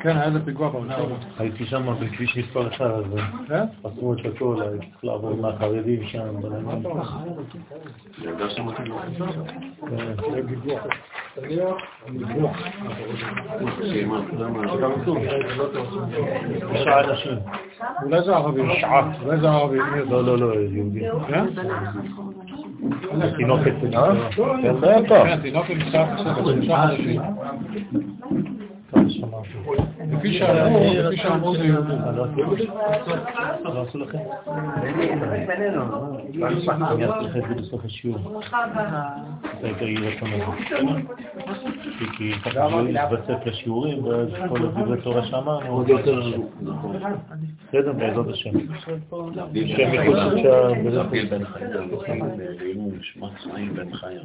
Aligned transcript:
כן, 0.00 0.16
היה 0.16 0.24
איזה 0.24 0.44
פיגוע 0.44 0.68
באוצר. 0.70 1.06
הייתי 1.38 1.66
שם 1.66 1.94
בכביש 2.00 2.38
מספר 2.38 2.68
1, 2.68 2.80
אז 2.80 3.04
כן? 3.48 3.64
עשו 3.84 4.12
את 4.12 4.18
הכל, 4.34 4.62
הייתי 4.62 4.86
צריך 4.86 5.04
לעבור 5.04 5.36
מהחרדים 5.36 6.04
שם. 6.04 6.40
כן. 6.42 6.58
תשעה 16.74 17.00
אנשים. 17.00 17.38
אולי 18.02 18.22
זה 18.24 18.36
ערבי. 18.36 18.60
אולי 19.24 19.40
זה 19.40 19.48
ערבי. 19.48 19.78
לא, 20.08 20.24
לא, 20.24 20.38
לא, 20.38 20.54
יהודי. 20.54 21.00
כן? 21.28 21.46
תינוקת. 23.36 23.72
אה? 23.94 24.30
כן, 24.62 24.80
זה 24.80 24.90
היה 24.90 25.08
טוב. 25.08 25.26
כן, 25.26 25.40
משחק 25.58 25.74
שלושה 25.80 26.34
חודשים. 26.34 27.20
לפי 30.12 30.38
שאמרו, 30.38 30.80
לפי 30.94 31.16
שאמרו 31.16 31.56
זה 31.56 31.64
יהודי. 31.64 31.92
לא 33.64 33.82
עשו 33.88 33.98
לכם? 33.98 34.18
אני 36.92 37.04
אעשה 37.04 37.20
לך 37.20 37.36
את 37.36 37.42
זה 37.48 37.54
בסוף 37.54 37.84
השיעור. 37.84 38.40
זה 39.60 39.68
יהיה 39.80 40.10
רצון 40.10 40.28
הזה. 40.32 40.44
כי- 42.16 42.32
ככה 42.44 42.68
זה 42.82 42.90
יתווסף 42.90 43.46
לשיעורים, 43.46 44.04
ואז 44.04 44.28
כל 44.48 44.66
הדברי 44.66 45.02
תורה 45.02 45.26
שאמרנו, 45.26 45.66
עוד 45.72 45.88
יותר 45.88 46.20
בסדר, 47.68 47.92
בעזרת 47.92 48.28
השם. 48.28 48.50
שם, 48.84 48.94
להבדיל 49.34 49.76
בין 51.28 51.44
חיים 51.44 51.68
לעילוי 52.38 52.90
נשמת 52.98 53.30
חיים 53.38 53.74
בן 53.74 53.88
רעי. 53.94 54.16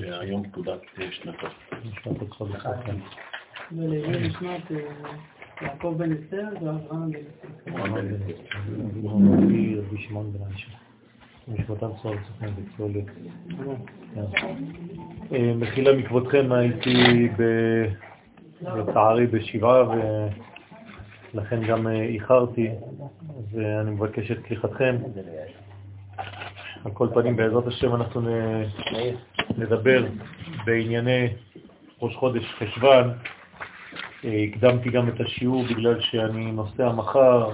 שהיום 0.00 0.42
פקודת 0.48 0.78
שנתו. 1.10 1.46
מחילה 15.56 15.92
מכבודכם, 15.96 16.52
הייתי 16.52 17.28
לצערי 18.60 19.26
בשבעה 19.26 19.82
ולכן 21.34 21.66
גם 21.66 21.86
אה, 21.86 22.02
איחרתי, 22.02 22.68
ואני 23.52 23.90
מבקש 23.90 24.30
את 24.30 24.38
סליחתכם. 24.48 24.96
על 26.84 26.92
כל 26.92 27.08
פנים, 27.14 27.36
בעזרת 27.36 27.66
השם 27.66 27.94
אנחנו 27.94 28.20
נדבר 29.58 30.06
בענייני 30.64 31.28
ראש 32.02 32.16
חודש 32.16 32.44
חשוון. 32.58 33.12
אה, 34.24 34.44
הקדמתי 34.44 34.90
גם 34.90 35.08
את 35.08 35.20
השיעור 35.20 35.64
בגלל 35.64 36.00
שאני 36.00 36.52
נוסע 36.52 36.92
מחר, 36.92 37.50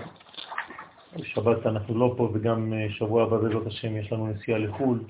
שבת 1.22 1.66
אנחנו 1.66 1.98
לא 1.98 2.14
פה 2.16 2.30
וגם 2.34 2.72
אה, 2.72 2.86
שבוע 2.90 3.22
הבא 3.22 3.36
בעזרת 3.36 3.66
השם 3.66 3.96
יש 3.96 4.12
לנו 4.12 4.26
נסיעה 4.26 4.58
לחו"ל, 4.58 5.00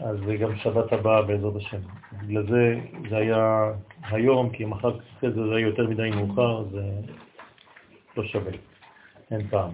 אז 0.00 0.16
אה, 0.28 0.36
גם 0.36 0.56
שבת 0.56 0.92
הבאה 0.92 1.22
בעזרת 1.22 1.56
השם. 1.56 1.78
בגלל 2.12 2.46
זה 2.46 2.80
זה 3.10 3.16
היה 3.16 3.72
היום, 4.02 4.50
כי 4.50 4.64
מחר 4.64 4.98
אחרי 5.18 5.32
זה 5.32 5.40
היה 5.56 5.66
יותר 5.66 5.86
מדי 5.86 6.10
מאוחר, 6.10 6.64
זה 6.64 6.82
לא 8.16 8.24
שווה, 8.24 8.52
אין 9.30 9.48
פעם. 9.48 9.70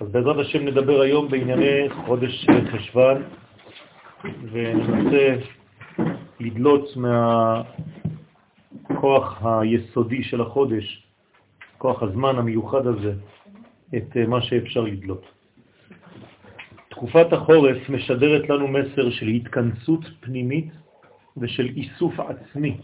אז 0.00 0.08
בעזרת 0.08 0.46
השם 0.46 0.64
נדבר 0.64 1.00
היום 1.00 1.28
בענייני 1.28 1.88
חודש 2.06 2.46
חשוון, 2.72 3.22
וננסה 4.52 5.34
לדלות 6.40 6.96
מה... 6.96 7.62
הכוח 8.90 9.42
היסודי 9.44 10.22
של 10.22 10.40
החודש, 10.40 11.06
כוח 11.78 12.02
הזמן 12.02 12.38
המיוחד 12.38 12.86
הזה, 12.86 13.12
את 13.96 14.16
אה, 14.16 14.26
מה 14.26 14.42
שאפשר 14.42 14.80
לדלות. 14.80 15.22
תקופת 16.88 17.32
החורף 17.32 17.88
משדרת 17.88 18.48
לנו 18.48 18.68
מסר 18.68 19.10
של 19.10 19.26
התכנסות 19.26 20.00
פנימית 20.20 20.68
ושל 21.36 21.68
איסוף 21.76 22.20
עצמי, 22.20 22.80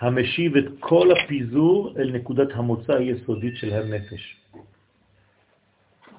המשיב 0.00 0.56
את 0.56 0.64
כל 0.80 1.08
הפיזור 1.12 1.94
אל 1.98 2.10
נקודת 2.10 2.48
המוצא 2.54 2.92
היסודית 2.92 3.56
של 3.56 3.72
הנפש. 3.72 4.36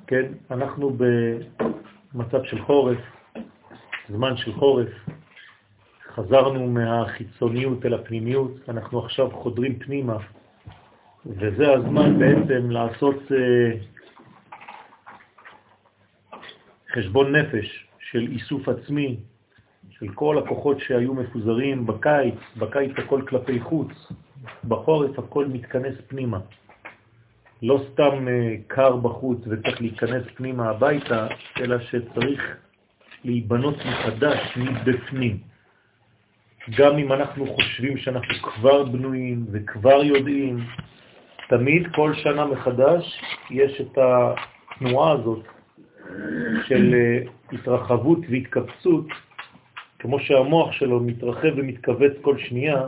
כן, 0.07 0.31
אנחנו 0.51 0.97
במצב 2.13 2.43
של 2.43 2.61
חורף, 2.61 2.99
זמן 4.09 4.37
של 4.37 4.53
חורף, 4.53 4.89
חזרנו 6.15 6.67
מהחיצוניות 6.67 7.85
אל 7.85 7.93
הפנימיות, 7.93 8.51
אנחנו 8.69 8.99
עכשיו 9.05 9.31
חודרים 9.31 9.79
פנימה, 9.79 10.17
וזה 11.25 11.73
הזמן 11.73 12.19
בעצם 12.19 12.71
לעשות 12.71 13.15
אה, 13.31 13.77
חשבון 16.93 17.35
נפש 17.35 17.87
של 17.99 18.27
איסוף 18.31 18.69
עצמי, 18.69 19.17
של 19.89 20.09
כל 20.13 20.37
הכוחות 20.37 20.79
שהיו 20.79 21.13
מפוזרים 21.13 21.87
בקיץ, 21.87 22.35
בקיץ 22.57 22.91
הכל 22.97 23.21
כלפי 23.27 23.59
חוץ, 23.59 23.91
בחורף 24.67 25.19
הכל 25.19 25.45
מתכנס 25.45 25.93
פנימה. 26.07 26.39
לא 27.61 27.83
סתם 27.91 28.27
אה, 28.27 28.55
קר 28.67 28.95
בחוץ 28.95 29.39
וצריך 29.47 29.81
להיכנס 29.81 30.23
פנימה 30.35 30.69
הביתה, 30.69 31.27
אלא 31.61 31.79
שצריך 31.79 32.57
להיבנות 33.23 33.75
מחדש 33.85 34.57
מבפנים. 34.57 35.52
גם 36.69 36.97
אם 36.97 37.13
אנחנו 37.13 37.47
חושבים 37.55 37.97
שאנחנו 37.97 38.35
כבר 38.35 38.83
בנויים 38.83 39.45
וכבר 39.51 40.03
יודעים, 40.03 40.59
תמיד 41.49 41.87
כל 41.95 42.13
שנה 42.13 42.45
מחדש 42.45 43.21
יש 43.51 43.81
את 43.81 43.97
התנועה 43.97 45.11
הזאת 45.11 45.43
של 46.67 46.93
אה, 46.93 47.19
התרחבות 47.51 48.19
והתכווצות, 48.29 49.05
כמו 49.99 50.19
שהמוח 50.19 50.71
שלו 50.71 50.99
מתרחב 50.99 51.51
ומתכווץ 51.55 52.13
כל 52.21 52.37
שנייה, 52.37 52.87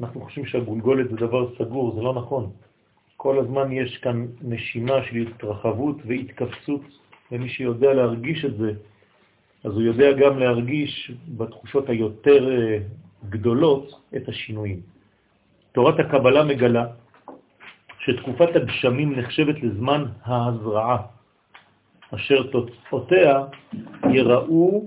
אנחנו 0.00 0.20
חושבים 0.20 0.46
שהגולגולת 0.46 1.10
זה 1.10 1.16
דבר 1.16 1.54
סגור, 1.58 1.94
זה 1.96 2.02
לא 2.02 2.14
נכון. 2.14 2.50
כל 3.16 3.38
הזמן 3.38 3.72
יש 3.72 3.98
כאן 3.98 4.26
נשימה 4.42 5.02
של 5.02 5.16
התרחבות 5.16 5.96
והתכווצות, 6.06 6.80
ומי 7.32 7.48
שיודע 7.48 7.94
להרגיש 7.94 8.44
את 8.44 8.56
זה, 8.56 8.72
אז 9.64 9.72
הוא 9.72 9.82
יודע 9.82 10.12
גם 10.12 10.38
להרגיש 10.38 11.12
בתחושות 11.28 11.88
היותר 11.88 12.50
אה, 12.50 12.78
גדולות 13.28 13.90
את 14.16 14.28
השינויים. 14.28 14.80
תורת 15.72 16.00
הקבלה 16.00 16.44
מגלה 16.44 16.86
שתקופת 17.98 18.56
הגשמים 18.56 19.18
נחשבת 19.18 19.62
לזמן 19.62 20.04
ההזרעה, 20.24 20.96
אשר 22.14 22.42
תוצאותיה 22.42 23.44
יראו 24.12 24.86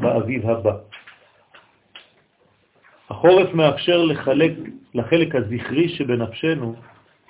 באביב 0.00 0.50
הבא. 0.50 0.76
החורף 3.10 3.54
מאפשר 3.54 4.02
לחלק, 4.04 4.52
לחלק 4.94 5.34
הזכרי 5.34 5.88
שבנפשנו 5.88 6.74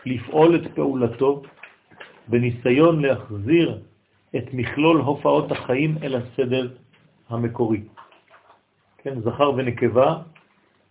לפעול 0.06 0.56
את 0.56 0.74
פעולתו 0.74 1.42
בניסיון 2.28 3.02
להחזיר 3.02 3.78
את 4.38 4.54
מכלול 4.54 5.00
הופעות 5.00 5.52
החיים 5.52 5.98
אל 6.02 6.16
הסדר 6.16 6.74
המקורי. 7.28 7.80
כן, 8.98 9.20
זכר 9.20 9.50
ונקבה, 9.56 10.16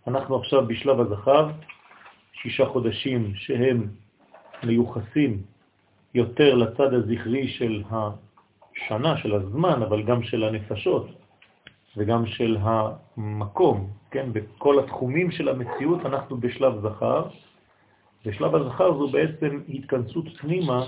אנחנו 0.06 0.36
עכשיו 0.36 0.66
בשלב 0.66 1.00
הזכר, 1.00 1.50
שישה 2.32 2.66
חודשים 2.66 3.32
שהם 3.34 3.86
מיוחסים 4.64 5.42
יותר 6.14 6.54
לצד 6.54 6.94
הזכרי 6.94 7.48
של 7.48 7.82
השנה, 7.90 9.16
של 9.16 9.34
הזמן, 9.34 9.82
אבל 9.82 10.02
גם 10.02 10.22
של 10.22 10.44
הנפשות 10.44 11.06
וגם 11.96 12.26
של 12.26 12.56
המקום, 12.60 13.90
כן, 14.10 14.32
בכל 14.32 14.78
התחומים 14.78 15.30
של 15.30 15.48
המציאות 15.48 16.06
אנחנו 16.06 16.36
בשלב 16.36 16.72
זכר. 16.82 17.22
בשלב 18.26 18.54
הזכר 18.54 18.98
זו 18.98 19.08
בעצם 19.08 19.60
התכנסות 19.68 20.24
פנימה 20.38 20.84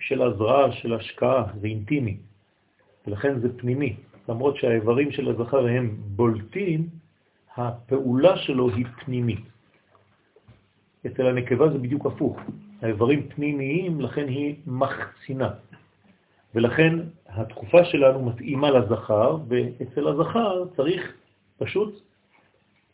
של 0.00 0.22
הזרעה, 0.22 0.72
של 0.72 0.94
השקעה, 0.94 1.44
זה 1.60 1.66
אינטימי, 1.66 2.16
ולכן 3.06 3.40
זה 3.40 3.58
פנימי. 3.58 3.96
למרות 4.28 4.56
שהאיברים 4.56 5.12
של 5.12 5.28
הזכר 5.28 5.66
הם 5.66 5.96
בולטים, 6.16 6.88
הפעולה 7.56 8.36
שלו 8.36 8.70
היא 8.70 8.86
פנימית. 9.04 9.44
אצל 11.06 11.26
הנקבה 11.26 11.68
זה 11.72 11.78
בדיוק 11.78 12.06
הפוך. 12.06 12.40
האיברים 12.82 13.28
פנימיים, 13.28 14.00
לכן 14.00 14.28
היא 14.28 14.54
מחצינה. 14.66 15.50
ולכן 16.54 16.98
התקופה 17.28 17.84
שלנו 17.84 18.24
מתאימה 18.24 18.70
לזכר, 18.70 19.36
ואצל 19.48 20.08
הזכר 20.08 20.64
צריך 20.76 21.12
פשוט 21.58 22.02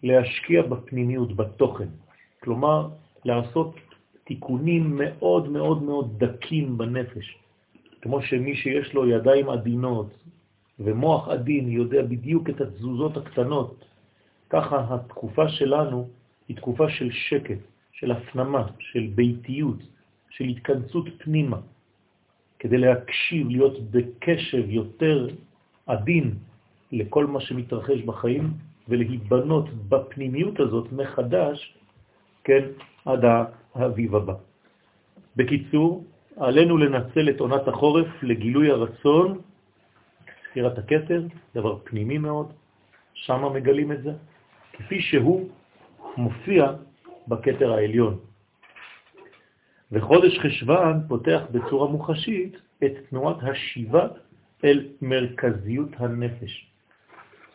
להשקיע 0.03 0.62
בפנימיות, 0.62 1.37
בתוכן. 1.37 1.88
כלומר, 2.43 2.88
לעשות 3.25 3.75
תיקונים 4.25 4.97
מאוד 4.97 5.49
מאוד 5.49 5.82
מאוד 5.82 6.25
דקים 6.25 6.79
בנפש. 6.79 7.38
כמו 8.03 8.23
שמי 8.23 8.56
שיש 8.56 8.94
לו 8.94 9.09
ידיים 9.09 9.50
עדינות 9.50 10.11
ומוח 10.79 11.29
עדין 11.29 11.69
יודע 11.69 12.03
בדיוק 12.03 12.50
את 12.50 12.61
התזוזות 12.61 13.17
הקטנות, 13.17 13.85
ככה 14.50 14.87
התקופה 14.91 15.49
שלנו 15.49 16.09
היא 16.49 16.56
תקופה 16.56 16.91
של 16.91 17.11
שקט, 17.12 17.59
של 17.93 18.11
הפנמה, 18.11 18.67
של 18.79 19.06
ביתיות, 19.15 19.81
של 20.31 20.44
התכנסות 20.44 21.09
פנימה, 21.19 21.61
כדי 22.59 22.79
להקשיב, 22.79 23.49
להיות 23.49 23.91
בקשב 23.91 24.71
יותר 24.71 25.29
עדין 25.87 26.35
לכל 26.93 27.26
מה 27.26 27.41
שמתרחש 27.41 28.00
בחיים, 28.03 28.50
ולהיבנות 28.88 29.69
בפנימיות 29.88 30.61
הזאת 30.61 30.93
מחדש, 30.93 31.75
כן, 32.44 32.65
עד 33.05 33.25
האביב 33.75 34.15
הבא. 34.17 34.35
בקיצור, 35.37 36.05
עלינו 36.37 36.76
לנצל 36.76 37.31
את 37.31 37.41
עונת 37.41 37.69
החורף 37.69 38.06
לגילוי 38.23 38.71
הרצון, 38.71 39.41
ספירת 40.50 40.79
הכתר, 40.79 41.23
דבר 41.55 41.79
פנימי 41.85 42.19
מאוד, 42.19 42.53
שם 43.15 43.53
מגלים 43.55 43.93
את 43.93 44.03
זה, 44.03 44.12
כפי 44.73 45.00
שהוא 45.00 45.49
מופיע 46.17 46.73
בכתר 47.29 47.73
העליון. 47.73 48.19
וחודש 49.93 50.38
חשבן 50.38 50.99
פותח 51.09 51.43
בצורה 51.50 51.88
מוחשית 51.88 52.56
את 52.85 52.93
תנועת 53.11 53.37
השיבה 53.43 54.09
אל 54.65 54.88
מרכזיות 55.03 55.88
הנפש. 55.97 56.71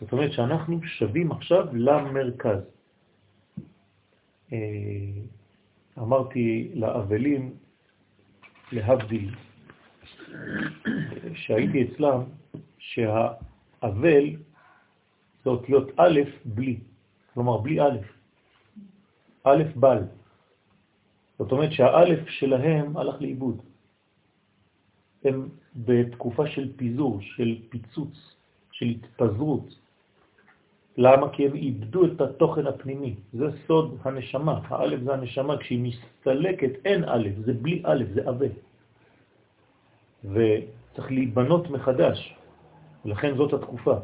זאת 0.02 0.12
אומרת 0.12 0.32
שאנחנו 0.32 0.84
שווים 0.84 1.32
עכשיו 1.32 1.68
למרכז. 1.74 2.60
אמרתי 6.00 6.72
לאבלים, 6.74 7.54
להבדיל, 8.72 9.36
שהייתי 11.34 11.84
אצלם, 11.84 12.22
שהאבל 12.78 14.26
זה 15.44 15.50
אותיות 15.50 15.92
א' 15.98 16.20
בלי, 16.46 16.80
כלומר 17.34 17.58
בלי 17.58 17.82
א', 17.82 17.98
א' 19.44 19.64
בל. 19.76 20.04
זאת 21.40 21.52
אומרת 21.52 21.72
שהאלף 21.72 22.30
שלהם 22.30 22.98
הלך 22.98 23.22
לאיבוד. 23.22 23.62
הם 25.24 25.50
בתקופה 25.76 26.48
של 26.48 26.74
פיזור, 26.76 27.22
של 27.22 27.58
פיצוץ, 27.70 28.36
של 28.72 28.86
התפזרות. 28.86 29.80
למה? 31.00 31.30
כי 31.30 31.46
הם 31.46 31.56
איבדו 31.56 32.06
את 32.06 32.22
התוכן 32.22 32.68
הפנימי. 32.68 33.16
זה 33.34 33.48
סוד 33.68 33.98
הנשמה. 34.04 34.60
האלף 34.68 35.00
זה 35.04 35.14
הנשמה. 35.14 35.58
כשהיא 35.58 35.80
מסתלקת 35.80 36.72
אין 36.86 37.04
אלף, 37.04 37.34
זה 37.46 37.54
בלי 37.54 37.84
אלף, 37.86 38.08
זה 38.14 38.30
אבה. 38.30 38.46
וצריך 40.24 41.12
להיבנות 41.12 41.70
מחדש. 41.70 42.36
ולכן 43.06 43.36
זאת 43.38 43.54
התקופה. 43.54 43.96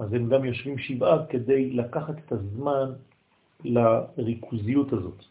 אז 0.00 0.12
הם 0.12 0.28
גם 0.28 0.44
יושבים 0.44 0.78
שבעה 0.78 1.26
כדי 1.26 1.70
לקחת 1.70 2.14
את 2.26 2.32
הזמן 2.32 2.92
לריכוזיות 3.64 4.92
הזאת. 4.92 5.24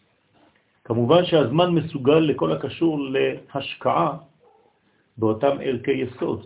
כמובן 0.83 1.25
שהזמן 1.25 1.69
מסוגל 1.69 2.19
לכל 2.19 2.51
הקשור 2.51 2.99
להשקעה 2.99 4.17
באותם 5.17 5.57
ערכי 5.61 5.91
יסוד, 5.91 6.45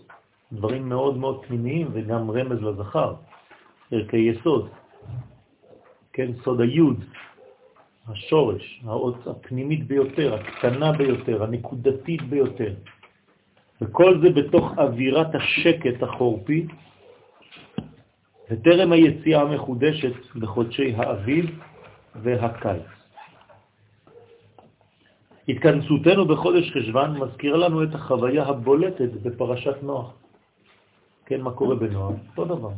דברים 0.51 0.89
מאוד 0.89 1.17
מאוד 1.17 1.45
פנימיים 1.45 1.87
וגם 1.93 2.31
רמז 2.31 2.61
לזכר, 2.63 3.13
ערכי 3.91 4.17
יסוד, 4.17 4.69
כן, 6.13 6.31
סוד 6.43 6.61
היוד, 6.61 7.03
השורש, 8.07 8.81
האות 8.83 9.27
הפנימית 9.27 9.87
ביותר, 9.87 10.35
הקטנה 10.35 10.91
ביותר, 10.91 11.43
הנקודתית 11.43 12.21
ביותר. 12.21 12.73
וכל 13.81 14.21
זה 14.21 14.29
בתוך 14.29 14.77
אווירת 14.77 15.35
השקט 15.35 16.03
החורפי, 16.03 16.67
וטרם 18.49 18.91
היציאה 18.91 19.41
המחודשת 19.41 20.35
בחודשי 20.35 20.93
האביב 20.95 21.59
והקיץ. 22.15 22.83
התכנסותנו 25.49 26.25
בחודש 26.25 26.71
חשבן 26.71 27.17
מזכיר 27.19 27.55
לנו 27.55 27.83
את 27.83 27.95
החוויה 27.95 28.43
הבולטת 28.43 29.09
בפרשת 29.23 29.83
נוח. 29.83 30.13
כן, 31.27 31.41
מה 31.41 31.51
קורה 31.51 31.75
בנוח? 31.75 32.13
אותו 32.29 32.45
דבר. 32.45 32.71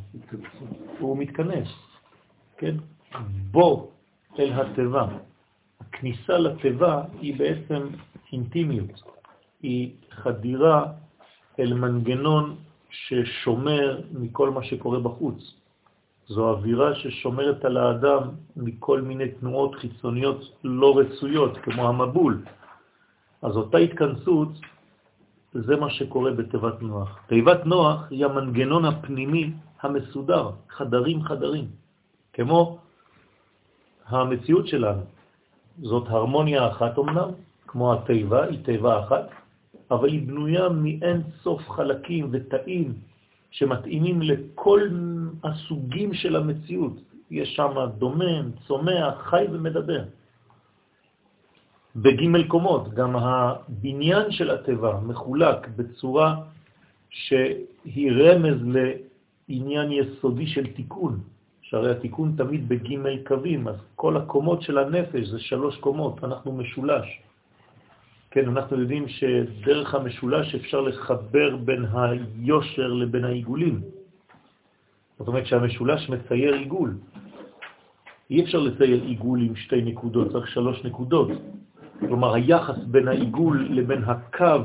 הוא 0.99 1.17
מתכנס, 1.17 1.67
כן? 2.57 2.75
בו 3.51 3.91
אל 4.39 4.53
הטבע. 4.53 5.07
הכניסה 5.79 6.37
לטבע 6.37 7.01
היא 7.21 7.39
בעצם 7.39 7.87
אינטימיות, 8.33 9.01
היא 9.61 9.91
חדירה 10.11 10.85
אל 11.59 11.73
מנגנון 11.73 12.55
ששומר 12.89 14.01
מכל 14.11 14.49
מה 14.49 14.63
שקורה 14.63 14.99
בחוץ. 14.99 15.53
זו 16.27 16.49
אווירה 16.49 16.95
ששומרת 16.95 17.65
על 17.65 17.77
האדם 17.77 18.21
מכל 18.57 19.01
מיני 19.01 19.31
תנועות 19.31 19.75
חיצוניות 19.75 20.41
לא 20.63 20.97
רצויות, 20.97 21.57
כמו 21.57 21.89
המבול. 21.89 22.41
אז 23.41 23.57
אותה 23.57 23.77
התכנסות, 23.77 24.49
זה 25.53 25.75
מה 25.75 25.89
שקורה 25.89 26.31
בתיבת 26.31 26.81
נוח. 26.81 27.19
תיבת 27.27 27.65
נוח 27.65 28.07
היא 28.09 28.25
המנגנון 28.25 28.85
הפנימי 28.85 29.51
המסודר, 29.81 30.49
חדרים 30.69 31.23
חדרים, 31.23 31.67
כמו 32.33 32.79
המציאות 34.07 34.67
שלנו. 34.67 35.01
זאת 35.81 36.03
הרמוניה 36.07 36.67
אחת 36.67 36.99
אמנם, 36.99 37.29
כמו 37.67 37.93
התיבה, 37.93 38.43
היא 38.45 38.59
תיבה 38.65 38.99
אחת, 38.99 39.29
אבל 39.91 40.09
היא 40.09 40.27
בנויה 40.27 40.69
מאין 40.69 41.21
סוף 41.43 41.69
חלקים 41.69 42.29
ותאים 42.31 42.93
שמתאימים 43.51 44.21
לכל 44.21 44.81
הסוגים 45.43 46.13
של 46.13 46.35
המציאות. 46.35 46.93
יש 47.31 47.55
שם 47.55 47.73
דומם, 47.97 48.51
צומח, 48.67 49.13
חי 49.17 49.45
ומדבר. 49.51 50.03
בג' 51.95 52.47
קומות, 52.47 52.93
גם 52.93 53.15
הבניין 53.15 54.31
של 54.31 54.49
הטבע 54.49 54.99
מחולק 54.99 55.67
בצורה 55.75 56.35
שהיא 57.09 58.11
רמז 58.11 58.57
לעניין 58.65 59.91
יסודי 59.91 60.47
של 60.47 60.67
תיקון, 60.67 61.19
שהרי 61.61 61.91
התיקון 61.91 62.33
תמיד 62.37 62.69
בג' 62.69 63.27
קווים, 63.27 63.67
אז 63.67 63.75
כל 63.95 64.17
הקומות 64.17 64.61
של 64.61 64.77
הנפש 64.77 65.27
זה 65.27 65.39
שלוש 65.39 65.77
קומות, 65.77 66.23
אנחנו 66.23 66.51
משולש. 66.53 67.21
כן, 68.31 68.49
אנחנו 68.49 68.81
יודעים 68.81 69.07
שדרך 69.07 69.95
המשולש 69.95 70.55
אפשר 70.55 70.81
לחבר 70.81 71.55
בין 71.55 71.85
היושר 71.93 72.87
לבין 72.87 73.25
העיגולים. 73.25 73.81
זאת 75.19 75.27
אומרת 75.27 75.45
שהמשולש 75.45 76.09
מצייר 76.09 76.53
עיגול. 76.53 76.97
אי 78.29 78.43
אפשר 78.43 78.59
לצייר 78.59 79.03
עיגול 79.03 79.41
עם 79.41 79.55
שתי 79.55 79.81
נקודות, 79.81 80.31
צריך 80.31 80.47
שלוש 80.47 80.85
נקודות. 80.85 81.29
כלומר, 81.99 82.33
היחס 82.33 82.77
בין 82.87 83.07
העיגול 83.07 83.67
לבין 83.71 84.03
הקו 84.03 84.63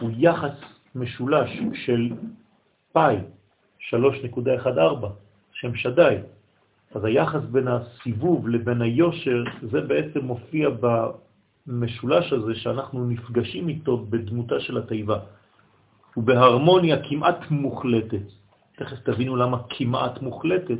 הוא 0.00 0.10
יחס 0.16 0.56
משולש 0.94 1.50
של 1.74 2.10
פאי, 2.92 3.16
3.14, 3.90 5.06
שם 5.52 5.74
שדאי. 5.74 6.16
אז 6.94 7.04
היחס 7.04 7.42
בין 7.50 7.68
הסיבוב 7.68 8.48
לבין 8.48 8.82
היושר, 8.82 9.44
זה 9.62 9.80
בעצם 9.80 10.20
מופיע 10.20 10.68
במשולש 11.66 12.32
הזה 12.32 12.54
שאנחנו 12.54 13.04
נפגשים 13.04 13.68
איתו 13.68 13.96
בדמותה 13.96 14.60
של 14.60 14.78
התיבה. 14.78 15.18
ובהרמוניה 16.16 16.96
כמעט 17.08 17.50
מוחלטת. 17.50 18.26
תכף 18.76 18.96
תבינו 19.04 19.36
למה 19.36 19.58
כמעט 19.68 20.22
מוחלטת 20.22 20.78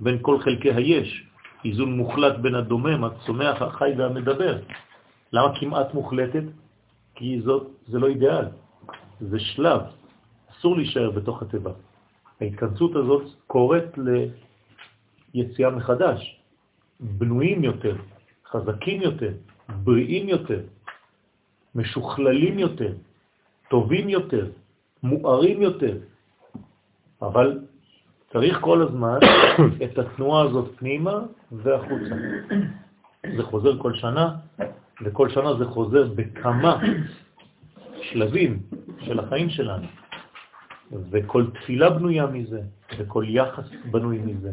בין 0.00 0.18
כל 0.22 0.38
חלקי 0.40 0.72
היש. 0.72 1.26
איזון 1.64 1.92
מוחלט 1.96 2.36
בין 2.38 2.54
הדומם, 2.54 3.04
הצומח, 3.04 3.62
החי 3.62 3.92
והמדבר. 3.98 4.58
למה 5.32 5.60
כמעט 5.60 5.94
מוחלטת? 5.94 6.44
כי 7.14 7.40
זאת, 7.44 7.70
זה 7.86 7.98
לא 7.98 8.06
אידיאל, 8.06 8.44
זה 9.20 9.40
שלב, 9.40 9.80
אסור 10.50 10.76
להישאר 10.76 11.10
בתוך 11.10 11.42
הטבע. 11.42 11.72
ההתכנסות 12.40 12.96
הזאת 12.96 13.22
קוראת 13.46 13.98
ליציאה 15.34 15.70
מחדש, 15.70 16.40
בנויים 17.00 17.64
יותר, 17.64 17.96
חזקים 18.46 19.02
יותר, 19.02 19.32
בריאים 19.84 20.28
יותר, 20.28 20.60
משוכללים 21.74 22.58
יותר, 22.58 22.92
טובים 23.70 24.08
יותר, 24.08 24.50
מוארים 25.02 25.62
יותר, 25.62 25.98
אבל 27.22 27.60
צריך 28.32 28.58
כל 28.60 28.82
הזמן 28.82 29.18
את 29.84 29.98
התנועה 29.98 30.42
הזאת 30.44 30.70
פנימה 30.76 31.20
והחוצה. 31.52 32.16
זה 33.36 33.42
חוזר 33.42 33.78
כל 33.78 33.94
שנה, 33.94 34.36
וכל 35.04 35.28
שנה 35.28 35.54
זה 35.54 35.64
חוזר 35.64 36.08
בכמה 36.14 36.80
שלבים 38.02 38.62
של 39.00 39.18
החיים 39.18 39.50
שלנו. 39.50 39.86
וכל 41.10 41.46
תפילה 41.54 41.90
בנויה 41.90 42.26
מזה, 42.26 42.60
וכל 42.98 43.24
יחס 43.28 43.64
בנוי 43.90 44.18
מזה, 44.18 44.52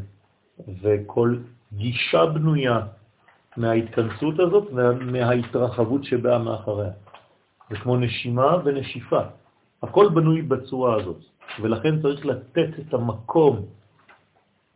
וכל 0.82 1.38
גישה 1.74 2.25
בנויה 2.25 2.79
מההתכנסות 3.58 4.39
הזאת 4.39 4.68
ומההתרחבות 4.74 6.03
שבאה 6.03 6.39
מאחריה. 6.39 6.91
זה 7.70 7.75
כמו 7.75 7.98
נשימה 7.98 8.58
ונשיפה. 8.63 9.22
הכל 9.84 10.10
בנוי 10.10 10.41
בצורה 10.41 10.96
הזאת, 10.96 11.20
ולכן 11.62 12.01
צריך 12.01 12.25
לתת 12.25 12.70
את 12.79 12.94
המקום 12.94 13.65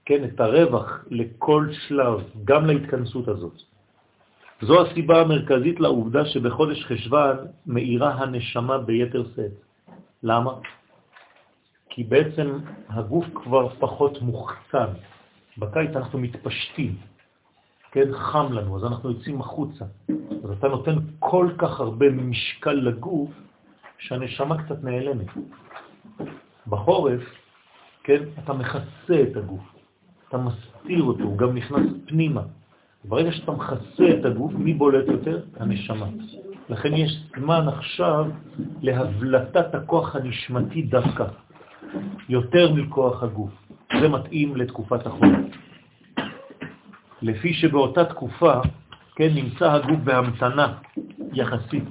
כן, 0.05 0.23
את 0.23 0.39
הרווח 0.39 1.05
לכל 1.09 1.67
שלב, 1.87 2.19
גם 2.43 2.65
להתכנסות 2.65 3.27
הזאת. 3.27 3.72
זו 4.65 4.81
הסיבה 4.81 5.21
המרכזית 5.21 5.79
לעובדה 5.79 6.25
שבחודש 6.25 6.85
חשבן 6.85 7.35
מאירה 7.65 8.13
הנשמה 8.13 8.77
ביתר 8.77 9.23
סט. 9.33 9.55
למה? 10.23 10.51
כי 11.89 12.03
בעצם 12.03 12.57
הגוף 12.89 13.25
כבר 13.33 13.69
פחות 13.79 14.21
מוחצן. 14.21 14.87
בקיץ 15.57 15.95
אנחנו 15.95 16.19
מתפשטים, 16.19 16.95
כן, 17.91 18.13
חם 18.13 18.53
לנו, 18.53 18.77
אז 18.77 18.83
אנחנו 18.83 19.11
יוצאים 19.11 19.41
החוצה. 19.41 19.85
אז 20.43 20.49
אתה 20.59 20.67
נותן 20.67 20.95
כל 21.19 21.49
כך 21.57 21.79
הרבה 21.79 22.09
משקל 22.09 22.73
לגוף, 22.73 23.29
שהנשמה 23.97 24.63
קצת 24.63 24.83
נעלמת. 24.83 25.27
בחורף, 26.67 27.21
כן, 28.03 28.23
אתה 28.43 28.53
מכסה 28.53 29.23
את 29.31 29.37
הגוף, 29.37 29.61
אתה 30.29 30.37
מסתיר 30.37 31.03
אותו, 31.03 31.23
הוא 31.23 31.37
גם 31.37 31.55
נכנס 31.55 31.85
פנימה. 32.07 32.41
ברגע 33.05 33.31
שאתה 33.31 33.51
מכסה 33.51 34.19
את 34.19 34.25
הגוף, 34.25 34.53
מי 34.53 34.73
בולט 34.73 35.07
יותר? 35.07 35.41
הנשמה. 35.59 36.05
לכן 36.69 36.93
יש 36.93 37.23
זמן 37.39 37.67
עכשיו 37.67 38.25
להבלטת 38.81 39.75
הכוח 39.75 40.15
הנשמתי 40.15 40.81
דווקא, 40.81 41.25
יותר 42.29 42.73
מכוח 42.73 43.23
הגוף. 43.23 43.51
זה 44.01 44.09
מתאים 44.09 44.55
לתקופת 44.55 45.05
החורף. 45.05 45.37
לפי 47.21 47.53
שבאותה 47.53 48.05
תקופה, 48.05 48.53
כן, 49.15 49.29
נמצא 49.35 49.71
הגוף 49.71 49.99
בהמתנה 50.03 50.73
יחסית. 51.33 51.83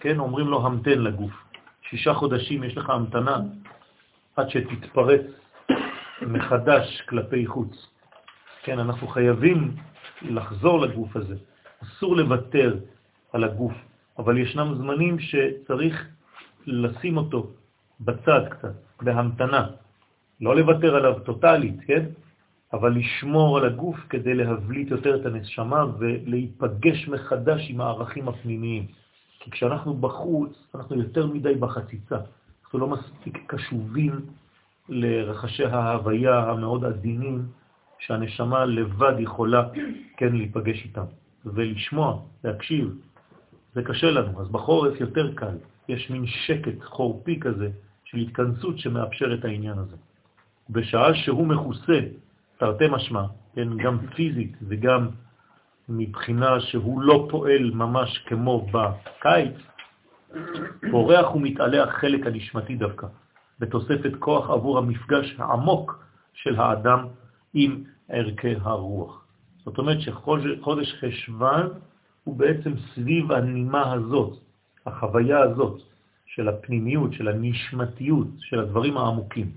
כן, 0.00 0.18
אומרים 0.18 0.46
לו 0.46 0.66
המתן 0.66 0.98
לגוף. 0.98 1.32
שישה 1.90 2.14
חודשים 2.14 2.64
יש 2.64 2.76
לך 2.76 2.90
המתנה 2.90 3.36
עד 4.36 4.50
שתתפרץ 4.50 5.20
מחדש 6.22 7.02
כלפי 7.08 7.46
חוץ. 7.46 7.86
כן, 8.62 8.78
אנחנו 8.78 9.08
חייבים 9.08 9.76
לחזור 10.22 10.80
לגוף 10.80 11.16
הזה. 11.16 11.36
אסור 11.82 12.16
לוותר 12.16 12.76
על 13.32 13.44
הגוף, 13.44 13.72
אבל 14.18 14.38
ישנם 14.38 14.74
זמנים 14.74 15.18
שצריך 15.18 16.08
לשים 16.66 17.16
אותו 17.16 17.50
בצד 18.00 18.40
קצת, 18.50 18.74
בהמתנה. 19.02 19.66
לא 20.40 20.56
לוותר 20.56 20.96
עליו 20.96 21.20
טוטלית, 21.24 21.80
כן? 21.86 22.04
אבל 22.72 22.96
לשמור 22.96 23.58
על 23.58 23.64
הגוף 23.64 23.96
כדי 24.10 24.34
להבליט 24.34 24.90
יותר 24.90 25.20
את 25.20 25.26
הנשמה 25.26 25.84
ולהיפגש 25.98 27.08
מחדש 27.08 27.70
עם 27.70 27.80
הערכים 27.80 28.28
הפנימיים. 28.28 28.86
כי 29.40 29.50
כשאנחנו 29.50 29.94
בחוץ, 29.94 30.66
אנחנו 30.74 30.96
יותר 30.96 31.26
מדי 31.26 31.54
בחציצה. 31.54 32.18
אנחנו 32.64 32.78
לא 32.78 32.86
מספיק 32.86 33.38
קשובים 33.46 34.20
לרחשי 34.88 35.64
ההוויה 35.64 36.38
המאוד 36.38 36.84
עדינים 36.84 37.46
שהנשמה 38.06 38.64
לבד 38.64 39.14
יכולה 39.18 39.68
כן 40.16 40.32
להיפגש 40.36 40.84
איתם. 40.84 41.04
ולשמוע, 41.44 42.18
להקשיב, 42.44 42.94
זה 43.74 43.82
קשה 43.82 44.10
לנו. 44.10 44.40
אז 44.40 44.48
בחורף 44.48 45.00
יותר 45.00 45.34
קל. 45.34 45.56
יש 45.88 46.10
מין 46.10 46.26
שקט 46.26 46.82
חורפי 46.82 47.40
כזה 47.40 47.68
של 48.04 48.18
התכנסות 48.18 48.78
שמאפשר 48.78 49.34
את 49.34 49.44
העניין 49.44 49.78
הזה. 49.78 49.96
בשעה 50.70 51.14
שהוא 51.14 51.46
מכוסה, 51.46 52.00
תרתי 52.58 52.84
משמע, 52.90 53.24
כן, 53.54 53.76
גם 53.76 53.98
פיזית 54.14 54.56
וגם 54.68 55.08
מבחינה 55.88 56.60
שהוא 56.60 57.00
לא 57.02 57.26
פועל 57.30 57.70
ממש 57.70 58.18
כמו 58.18 58.66
בקיץ, 58.72 59.54
פורח 60.90 61.34
ומתעלה 61.34 61.84
החלק 61.84 62.26
הנשמתי 62.26 62.76
דווקא, 62.76 63.06
בתוספת 63.60 64.12
כוח 64.18 64.50
עבור 64.50 64.78
המפגש 64.78 65.34
העמוק 65.38 66.04
של 66.34 66.56
האדם 66.56 67.06
עם 67.54 67.84
ערכי 68.08 68.54
הרוח. 68.60 69.24
זאת 69.64 69.78
אומרת 69.78 70.00
שחודש 70.00 70.94
חשבן 71.00 71.66
הוא 72.24 72.36
בעצם 72.36 72.72
סביב 72.94 73.32
הנימה 73.32 73.92
הזאת, 73.92 74.38
החוויה 74.86 75.40
הזאת 75.40 75.80
של 76.26 76.48
הפנימיות, 76.48 77.12
של 77.12 77.28
הנשמתיות, 77.28 78.26
של 78.38 78.60
הדברים 78.60 78.96
העמוקים. 78.96 79.50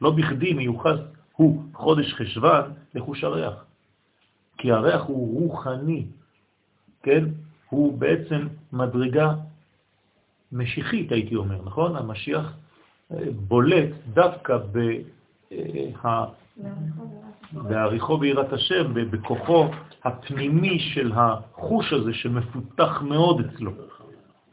לא 0.00 0.10
בכדי 0.10 0.52
מיוחס 0.52 0.98
הוא 1.32 1.62
חודש 1.74 2.14
חשבן 2.14 2.62
לחוש 2.94 3.24
הריח. 3.24 3.64
כי 4.58 4.72
הריח 4.72 5.02
הוא 5.02 5.40
רוחני, 5.40 6.06
כן? 7.02 7.24
הוא 7.70 7.98
בעצם 7.98 8.48
מדרגה 8.72 9.34
משיחית, 10.52 11.12
הייתי 11.12 11.36
אומר, 11.36 11.62
נכון? 11.64 11.96
המשיח 11.96 12.56
אה, 13.12 13.16
בולט 13.48 13.90
דווקא 14.14 14.56
בה... 14.56 14.80
בעריכו 17.54 18.18
בירת 18.18 18.52
השם, 18.52 18.94
בכוחו 18.94 19.68
הפנימי 20.04 20.78
של 20.78 21.12
החוש 21.14 21.92
הזה 21.92 22.14
שמפותח 22.14 23.02
מאוד 23.02 23.40
אצלו, 23.40 23.70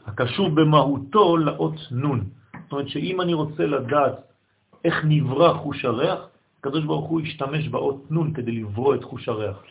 הקשור 0.07 0.49
במהותו 0.49 1.37
לאות 1.37 1.75
נון. 1.91 2.23
זאת 2.63 2.71
אומרת 2.71 2.89
שאם 2.89 3.21
אני 3.21 3.33
רוצה 3.33 3.65
לדעת 3.65 4.15
איך 4.85 5.05
נברא 5.07 5.53
חוש 5.53 5.85
הריח, 5.85 6.19
הקדוש 6.59 6.85
ברוך 6.85 7.09
הוא 7.09 7.21
השתמש 7.21 7.67
באות 7.67 8.11
נון 8.11 8.33
כדי 8.33 8.51
לברוא 8.51 8.95
את 8.95 9.03
חוש 9.03 9.29
הריח. 9.29 9.63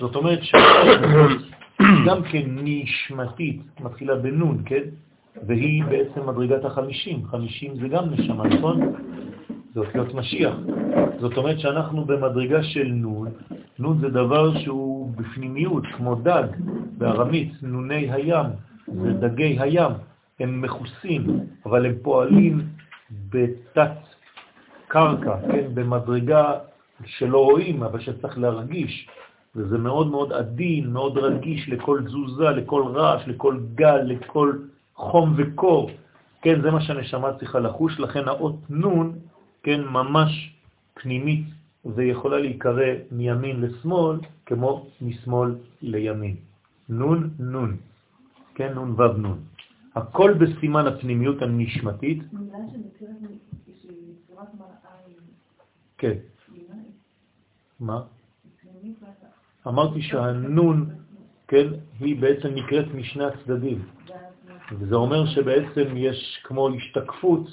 זאת 0.00 0.16
אומרת 0.16 0.40
שגם 0.42 2.22
כן 2.22 2.44
נשמתית, 2.46 3.60
מתחילה 3.80 4.16
בנון, 4.16 4.62
כן? 4.66 4.82
והיא 5.46 5.84
בעצם 5.84 6.28
מדרגת 6.28 6.64
החמישים. 6.64 7.26
חמישים 7.30 7.74
זה 7.74 7.88
גם 7.88 8.10
נשמה, 8.10 8.44
נכון? 8.48 8.80
זה 9.74 9.80
אותיות 9.80 10.14
משיח. 10.14 10.54
זאת 11.20 11.36
אומרת 11.36 11.60
שאנחנו 11.60 12.04
במדרגה 12.04 12.62
של 12.62 12.88
נון, 12.92 13.28
נון 13.78 13.98
זה 14.00 14.08
דבר 14.08 14.58
שהוא 14.58 15.12
בפנימיות, 15.16 15.84
כמו 15.96 16.14
דג, 16.14 16.44
בארמית, 16.98 17.52
נוני 17.62 18.12
הים, 18.12 18.46
זה 18.86 19.12
דגי 19.12 19.56
הים, 19.60 19.92
הם 20.40 20.62
מכוסים, 20.62 21.40
אבל 21.66 21.86
הם 21.86 21.94
פועלים 22.02 22.60
בתת 23.30 23.96
קרקע, 24.88 25.36
כן, 25.52 25.74
במדרגה 25.74 26.52
שלא 27.04 27.44
רואים, 27.44 27.82
אבל 27.82 28.00
שצריך 28.00 28.38
להרגיש. 28.38 29.08
וזה 29.56 29.78
מאוד 29.78 30.06
מאוד 30.10 30.32
עדין, 30.32 30.92
מאוד 30.92 31.18
רגיש 31.18 31.68
לכל 31.68 32.00
תזוזה, 32.04 32.50
לכל 32.50 32.82
רעש, 32.94 33.22
לכל 33.26 33.56
גל, 33.74 34.02
לכל 34.02 34.52
חום 34.94 35.34
וקור. 35.36 35.90
כן, 36.42 36.60
זה 36.60 36.70
מה 36.70 36.80
שהנשמה 36.80 37.32
צריכה 37.32 37.58
לחוש, 37.58 38.00
לכן 38.00 38.28
האות 38.28 38.56
נון, 38.70 39.12
כן, 39.62 39.80
ממש 39.84 40.54
פנימית, 40.94 41.44
ויכולה 41.84 42.38
להיקרא 42.38 42.92
מימין 43.10 43.60
לשמאל, 43.60 44.20
כמו 44.46 44.86
משמאל 45.00 45.54
לימין. 45.82 46.36
נון, 46.88 47.30
נון. 47.38 47.76
כן, 48.54 48.72
נון 48.74 48.90
וו 48.90 49.12
נון. 49.12 49.38
הכל 49.94 50.34
בסימן 50.34 50.86
הפנימיות 50.86 51.42
הנשמתית. 51.42 52.22
כן. 55.98 56.14
מה? 57.80 58.00
אמרתי 59.66 60.02
שהנון, 60.02 60.90
כן, 61.48 61.66
היא 62.00 62.20
בעצם 62.20 62.48
נקראת 62.48 62.86
משני 62.94 63.24
הצדדים. 63.24 63.82
וזה 64.78 64.94
אומר 64.94 65.26
שבעצם 65.26 65.96
יש 65.96 66.40
כמו 66.44 66.68
השתקפות 66.68 67.46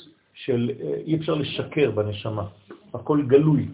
של, 0.44 0.72
אי 1.06 1.16
אפשר 1.16 1.36
לשקר 1.36 1.92
בנשמה, 1.92 2.46
הכל 2.94 3.22
גלוי. 3.28 3.68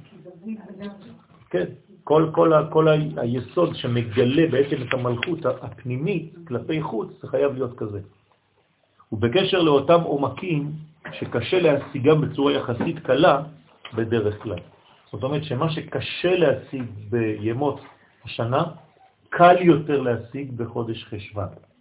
כן, 1.50 1.66
כל, 2.04 2.30
כל, 2.32 2.52
כל 2.72 2.88
היסוד 3.18 3.76
שמגלה 3.76 4.48
בעצם 4.52 4.76
את 4.82 4.94
המלכות 4.94 5.46
הפנימית 5.46 6.36
כלפי 6.48 6.82
חוץ, 6.82 7.10
זה 7.22 7.28
חייב 7.28 7.54
להיות 7.54 7.78
כזה. 7.78 8.00
ובקשר 9.12 9.62
לאותם 9.62 10.02
עומקים 10.02 10.72
שקשה 11.12 11.60
להשיגם 11.60 12.22
בצורה 12.22 12.54
יחסית 12.54 13.00
קלה, 13.00 13.44
בדרך 13.96 14.44
כלל. 14.44 14.60
זאת 15.12 15.24
אומרת 15.24 15.44
שמה 15.44 15.72
שקשה 15.72 16.36
להשיג 16.36 16.84
בימות 17.10 17.80
השנה, 18.26 18.64
קל 19.30 19.56
יותר 19.62 20.02
להשיג 20.02 20.52
בחודש 20.52 21.04
חשבן. 21.04 21.73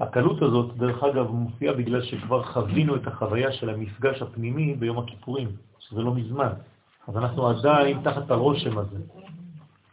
הקלות 0.00 0.42
הזאת, 0.42 0.76
דרך 0.76 1.02
אגב, 1.04 1.30
מופיעה 1.30 1.74
בגלל 1.74 2.02
שכבר 2.02 2.42
חווינו 2.42 2.96
את 2.96 3.06
החוויה 3.06 3.52
של 3.52 3.70
המפגש 3.70 4.22
הפנימי 4.22 4.74
ביום 4.74 4.98
הכיפורים, 4.98 5.48
שזה 5.78 6.00
לא 6.00 6.14
מזמן. 6.14 6.52
אז 7.08 7.16
אנחנו 7.16 7.48
עדיין 7.48 8.00
תחת 8.02 8.30
הרושם 8.30 8.78
הזה. 8.78 8.98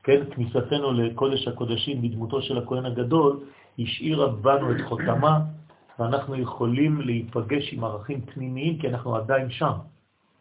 כן, 0.03 0.21
כניסתנו 0.31 0.91
לקודש 0.91 1.47
הקודשים 1.47 2.01
בדמותו 2.01 2.41
של 2.41 2.57
הכהן 2.57 2.85
הגדול, 2.85 3.39
השאירה 3.79 4.27
בנו 4.27 4.71
את 4.71 4.81
חותמה, 4.87 5.39
ואנחנו 5.99 6.35
יכולים 6.35 7.01
להיפגש 7.01 7.73
עם 7.73 7.83
ערכים 7.83 8.21
פנימיים, 8.21 8.77
כי 8.77 8.87
אנחנו 8.87 9.15
עדיין 9.15 9.51
שם, 9.51 9.73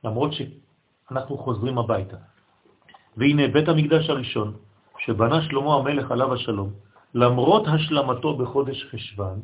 למרות 0.05 0.31
שאנחנו 0.33 1.39
חוזרים 1.39 1.79
הביתה. 1.79 2.17
והנה 3.17 3.49
בית 3.49 3.69
המקדש 3.69 4.11
הראשון, 4.11 4.53
שבנה 4.99 5.43
שלמה 5.43 5.75
המלך 5.75 6.11
עליו 6.11 6.35
השלום, 6.35 6.71
למרות 7.15 7.67
השלמתו 7.67 8.37
בחודש 8.37 8.85
חשבן, 8.91 9.39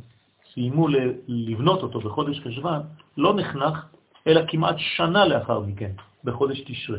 סיימו 0.55 0.87
לבנות 1.29 1.83
אותו 1.83 2.01
בחודש 2.01 2.41
חשבן, 2.41 2.81
לא 3.17 3.35
נחנך, 3.35 3.87
אלא 4.27 4.41
כמעט 4.49 4.75
שנה 4.79 5.27
לאחר 5.27 5.61
מכן, 5.61 5.91
בחודש 6.25 6.61
תשרה. 6.61 6.99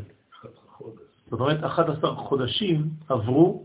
זאת 1.31 1.39
אומרת, 1.39 1.63
11 1.63 2.15
חודשים 2.15 2.89
עברו, 3.10 3.63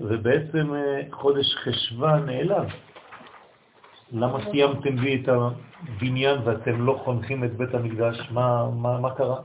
ובעצם 0.00 0.74
אה, 0.74 1.00
חודש 1.12 1.54
חשבה 1.54 2.16
נעלם. 2.16 2.64
למה 4.12 4.38
סיימתם 4.50 4.96
בי 4.96 5.22
את 5.22 5.28
הבניין 5.28 6.38
ואתם 6.44 6.86
לא 6.86 7.00
חונכים 7.04 7.44
את 7.44 7.56
בית 7.56 7.74
המקדש? 7.74 8.28
מה, 8.30 8.70
מה, 8.70 9.00
מה 9.00 9.10
קרה? 9.14 9.40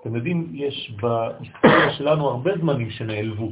אתם 0.00 0.16
יודעים, 0.16 0.50
יש 0.54 0.96
בהיסטוריה 1.00 1.92
שלנו 1.92 2.28
הרבה 2.28 2.50
זמנים 2.60 2.90
שנעלבו, 2.90 3.50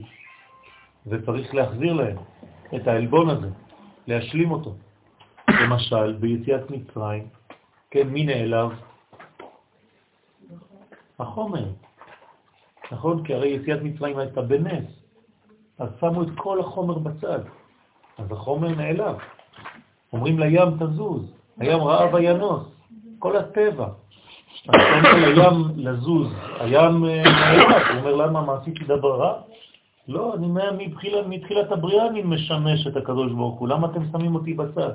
וצריך 1.06 1.54
להחזיר 1.54 1.92
להם 1.92 2.16
את 2.76 2.88
העלבון 2.88 3.30
הזה, 3.30 3.48
להשלים 4.06 4.50
אותו. 4.50 4.74
למשל, 5.62 6.12
ביציאת 6.12 6.70
מצרים, 6.70 7.28
כן, 7.90 8.08
מי 8.08 8.24
נעלב? 8.24 8.70
החומר. 11.18 11.64
נכון? 12.92 13.24
כי 13.24 13.34
הרי 13.34 13.48
יציאת 13.48 13.82
מצרים 13.82 14.18
הייתה 14.18 14.42
בנס, 14.42 14.84
אז 15.78 15.88
שמו 16.00 16.22
את 16.22 16.28
כל 16.36 16.60
החומר 16.60 16.98
בצד, 16.98 17.40
אז 18.18 18.32
החומר 18.32 18.68
נעלב. 18.68 19.16
אומרים 20.12 20.38
לים 20.38 20.70
תזוז, 20.78 21.32
הים 21.58 21.80
רעב 21.80 22.14
וינוס, 22.14 22.62
כל 23.18 23.36
הטבע. 23.36 23.88
אז 24.68 24.74
אתה 24.74 25.18
לים 25.18 25.62
לזוז, 25.76 26.32
הים 26.60 27.04
אה, 27.04 27.22
נעלב, 27.22 27.82
הוא 27.90 27.98
אומר 27.98 28.14
למה, 28.14 28.42
מה 28.42 28.56
עשיתי 28.60 28.84
דבר 28.84 29.20
רע? 29.20 29.40
לא, 30.08 30.34
אני 30.34 30.86
מתחילת 31.26 31.72
הבריאה 31.72 32.08
אני 32.08 32.22
משמש 32.22 32.86
את 32.86 32.96
הקדוש 32.96 33.32
ברוך 33.32 33.60
הוא, 33.60 33.68
למה 33.68 33.86
אתם 33.86 34.00
שמים 34.12 34.34
אותי 34.34 34.54
בצד? 34.54 34.92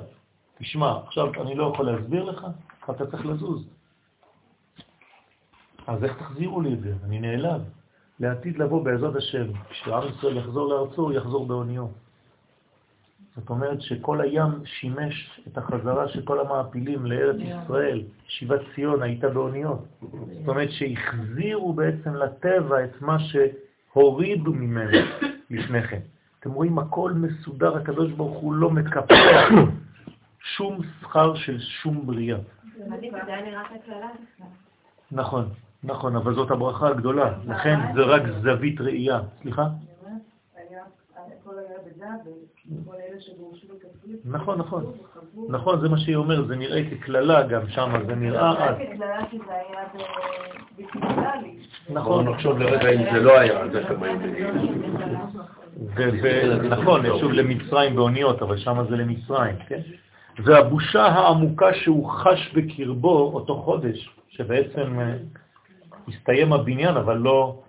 תשמע, 0.60 0.98
עכשיו 1.06 1.42
אני 1.42 1.54
לא 1.54 1.70
יכול 1.74 1.86
להסביר 1.86 2.24
לך, 2.24 2.46
אתה 2.90 3.06
צריך 3.06 3.26
לזוז. 3.26 3.68
אז 5.86 6.04
איך 6.04 6.18
תחזירו 6.18 6.60
לי 6.60 6.74
את 6.74 6.80
זה? 6.80 6.92
אני 7.04 7.20
נעלב. 7.20 7.62
לעתיד 8.20 8.58
לבוא 8.58 8.84
בעזרת 8.84 9.16
השם, 9.16 9.46
כשעם 9.70 10.08
ישראל 10.08 10.36
יחזור 10.36 10.68
לארצו, 10.68 11.02
הוא 11.02 11.12
יחזור 11.12 11.46
באוניו. 11.46 11.86
זאת 13.36 13.50
אומרת 13.50 13.80
שכל 13.80 14.20
הים 14.20 14.50
שימש 14.64 15.40
את 15.48 15.58
החזרה 15.58 16.08
של 16.08 16.22
כל 16.22 16.40
המעפילים 16.40 17.06
לארץ 17.06 17.36
ישראל, 17.36 18.02
שיבת 18.26 18.60
ציון 18.74 19.02
הייתה 19.02 19.28
באוניות. 19.28 19.84
זאת 20.00 20.48
אומרת 20.48 20.70
שהחזירו 20.70 21.72
בעצם 21.72 22.14
לטבע 22.14 22.84
את 22.84 23.02
מה 23.02 23.16
שהורידו 23.18 24.52
ממנו 24.52 24.98
לפני 25.50 25.82
כן. 25.82 26.00
אתם 26.40 26.52
רואים, 26.52 26.78
הכל 26.78 27.12
מסודר, 27.12 27.76
הקדוש 27.76 28.12
ברוך 28.12 28.36
הוא 28.38 28.54
לא 28.54 28.70
מקפח 28.70 29.50
שום 30.42 30.80
שכר 31.00 31.34
של 31.34 31.60
שום 31.60 32.06
בריאה. 32.06 32.38
נכון, 35.12 35.48
נכון, 35.84 36.16
אבל 36.16 36.34
זאת 36.34 36.50
הברכה 36.50 36.88
הגדולה, 36.88 37.32
לכן 37.46 37.78
זה 37.94 38.00
רק 38.02 38.22
זווית 38.42 38.80
ראייה. 38.80 39.20
סליחה? 39.42 39.66
נכון, 44.24 44.58
נכון. 44.58 44.92
נכון, 45.48 45.80
זה 45.80 45.88
מה 45.88 45.98
שהיא 45.98 46.16
אומרת, 46.16 46.46
זה 46.46 46.56
נראה 46.56 46.82
ככללה 46.90 47.46
גם 47.46 47.68
שם, 47.68 47.92
זה 48.06 48.14
נראה 48.14 48.68
אז. 48.68 48.76
נכון, 51.90 52.28
נחשוב 52.28 52.58
לרגע 52.58 52.90
אם 52.90 53.14
זה 53.14 53.20
לא 53.20 53.38
היה, 53.38 53.68
זה 53.68 53.82
נכון, 56.68 57.06
שוב 57.20 57.32
למצרים 57.32 57.96
באוניות, 57.96 58.42
אבל 58.42 58.56
שם 58.56 58.84
זה 58.88 58.96
למצרים, 58.96 59.56
כן? 59.68 59.80
והבושה 60.44 61.02
העמוקה 61.06 61.74
שהוא 61.74 62.10
חש 62.10 62.52
בקרבו 62.54 63.32
אותו 63.34 63.56
חודש, 63.56 64.10
שבעצם 64.28 65.00
אה, 65.00 65.16
הסתיים 66.08 66.52
הבניין, 66.52 66.96
אבל 66.96 67.16
לא 67.16 67.62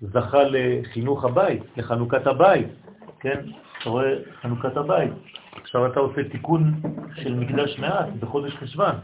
זכה 0.00 0.42
לחינוך 0.50 1.24
הבית, 1.24 1.62
לחנוכת 1.76 2.26
הבית, 2.26 2.68
כן? 3.20 3.40
אתה 3.82 3.90
רואה 3.90 4.14
חנוכת 4.42 4.76
הבית. 4.76 5.12
עכשיו 5.62 5.86
אתה 5.86 6.00
עושה 6.00 6.28
תיקון 6.28 6.74
של 7.14 7.34
מקדש 7.34 7.78
מעט 7.78 8.08
בחודש 8.20 8.54
חשבן. 8.56 8.94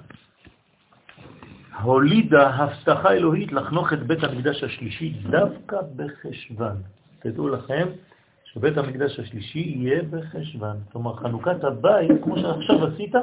הולידה 1.82 2.48
הבטחה 2.50 3.12
אלוהית 3.12 3.52
לחנוך 3.52 3.92
את 3.92 4.02
בית 4.06 4.24
המקדש 4.24 4.64
השלישי 4.64 5.08
דווקא 5.30 5.76
בחשבן. 5.96 6.74
תדעו 7.18 7.48
לכם 7.48 7.86
שבית 8.54 8.78
המקדש 8.78 9.20
השלישי 9.20 9.74
יהיה 9.76 10.02
בחשבן. 10.10 10.76
כלומר, 10.92 11.16
חנוכת 11.16 11.64
הבית, 11.64 12.10
כמו 12.22 12.38
שעכשיו 12.38 12.86
עשית, 12.86 13.14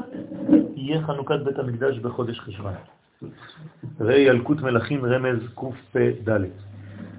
יהיה 0.75 1.01
חנוכת 1.01 1.39
בית 1.43 1.59
המקדש 1.59 1.99
בחודש 1.99 2.39
חשבן. 2.39 2.73
ראי 3.99 4.19
ילקוט 4.19 4.61
מלכים 4.61 5.05
רמז 5.05 5.39
קפ"ד. 5.55 6.29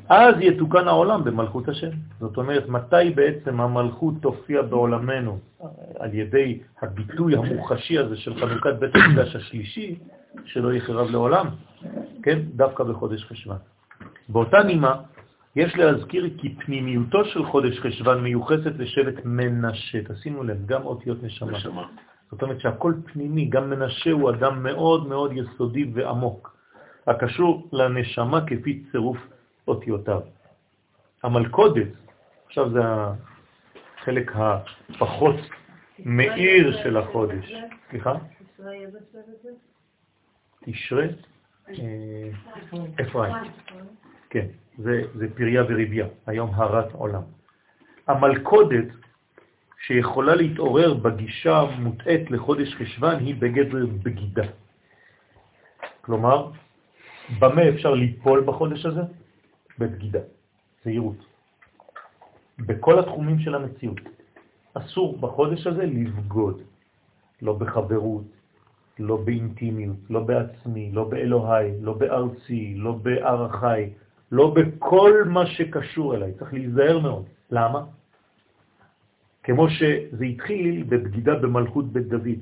אז 0.09 0.35
יתוקן 0.40 0.88
העולם 0.88 1.25
במלכות 1.25 1.69
השם. 1.69 1.90
זאת 2.21 2.37
אומרת, 2.37 2.69
מתי 2.69 3.11
בעצם 3.14 3.61
המלכות 3.61 4.14
תופיע 4.21 4.62
בעולמנו 4.62 5.38
על 5.99 6.14
ידי 6.14 6.59
הביטוי 6.83 7.37
המוחשי 7.37 7.99
הזה 7.99 8.16
של 8.16 8.35
חנוכת 8.35 8.75
בית 8.79 8.95
המקדש 8.95 9.37
השלישי, 9.37 9.99
שלא 10.45 10.73
יחרב 10.73 11.11
לעולם, 11.11 11.47
כן? 12.23 12.38
דווקא 12.55 12.85
בחודש 12.85 13.25
חשבן. 13.25 13.57
באותה 14.29 14.62
נימה, 14.62 14.95
יש 15.57 15.77
להזכיר 15.77 16.31
כי 16.38 16.55
פנימיותו 16.55 17.25
של 17.25 17.47
חודש 17.47 17.79
חשבן 17.79 18.21
מיוחסת 18.21 18.73
לשבט 18.79 19.25
מנשה. 19.25 19.99
תשימו 20.05 20.42
לב, 20.42 20.66
גם 20.66 20.83
אותיות 20.83 21.23
נשמה. 21.23 21.53
נשמה. 21.53 21.88
זאת 22.31 22.42
אומרת 22.42 22.61
שהכל 22.61 22.95
פנימי, 23.12 23.45
גם 23.45 23.71
מנשה 23.71 24.11
הוא 24.11 24.31
אדם 24.31 24.62
מאוד 24.62 25.09
מאוד 25.09 25.33
יסודי 25.33 25.90
ועמוק, 25.95 26.57
הקשור 27.07 27.69
לנשמה 27.73 28.40
כפי 28.47 28.83
צירוף 28.92 29.19
אותיותיו. 29.69 30.21
המלכודת, 31.23 31.88
עכשיו 32.47 32.71
זה 32.71 32.81
החלק 34.01 34.33
הפחות 34.35 35.37
מאיר 35.99 36.83
של 36.83 36.97
החודש. 36.97 37.53
סליחה? 37.90 38.14
תשרה? 40.64 41.05
אה, 41.69 42.31
אפרים. 43.01 43.35
כן, 44.37 44.46
זה, 44.79 45.03
זה 45.14 45.27
פריה 45.35 45.64
וריביה, 45.68 46.07
היום 46.27 46.51
הרת 46.55 46.92
עולם. 46.92 47.22
המלכודת 48.07 48.88
שיכולה 49.87 50.35
להתעורר 50.35 50.94
בגישה 50.94 51.64
מוטעת 51.79 52.31
לחודש 52.31 52.75
חשבן 52.75 53.16
היא 53.20 53.35
בגדר 53.38 53.87
בגידה. 54.03 54.46
כלומר, 56.01 56.51
במה 57.40 57.68
אפשר 57.68 57.94
ליפול 57.94 58.44
בחודש 58.44 58.87
הזה? 58.87 59.01
בבגידה, 59.79 60.20
זהירות. 60.85 61.20
בכל 62.59 62.99
התחומים 62.99 63.38
של 63.38 63.55
המציאות. 63.55 64.01
אסור 64.75 65.18
בחודש 65.18 65.66
הזה 65.66 65.85
לבגוד, 65.87 66.62
לא 67.42 67.53
בחברות, 67.53 68.29
לא 68.99 69.16
באינטימיות, 69.16 69.96
לא 70.11 70.20
בעצמי, 70.20 70.92
לא 70.92 71.05
באלוהי, 71.05 71.81
לא 71.81 71.92
בארצי, 71.92 72.75
לא 72.77 72.92
בערכי, 72.92 74.06
לא 74.33 74.55
בכל 74.55 75.12
מה 75.27 75.47
שקשור 75.47 76.15
אליי. 76.15 76.33
צריך 76.39 76.53
להיזהר 76.53 76.99
מאוד. 76.99 77.25
למה? 77.51 77.85
כמו 79.43 79.71
שזה 79.71 80.25
התחיל 80.25 80.83
בבגידה 80.83 81.35
במלכות 81.35 81.93
בית 81.93 82.09
דוד, 82.09 82.41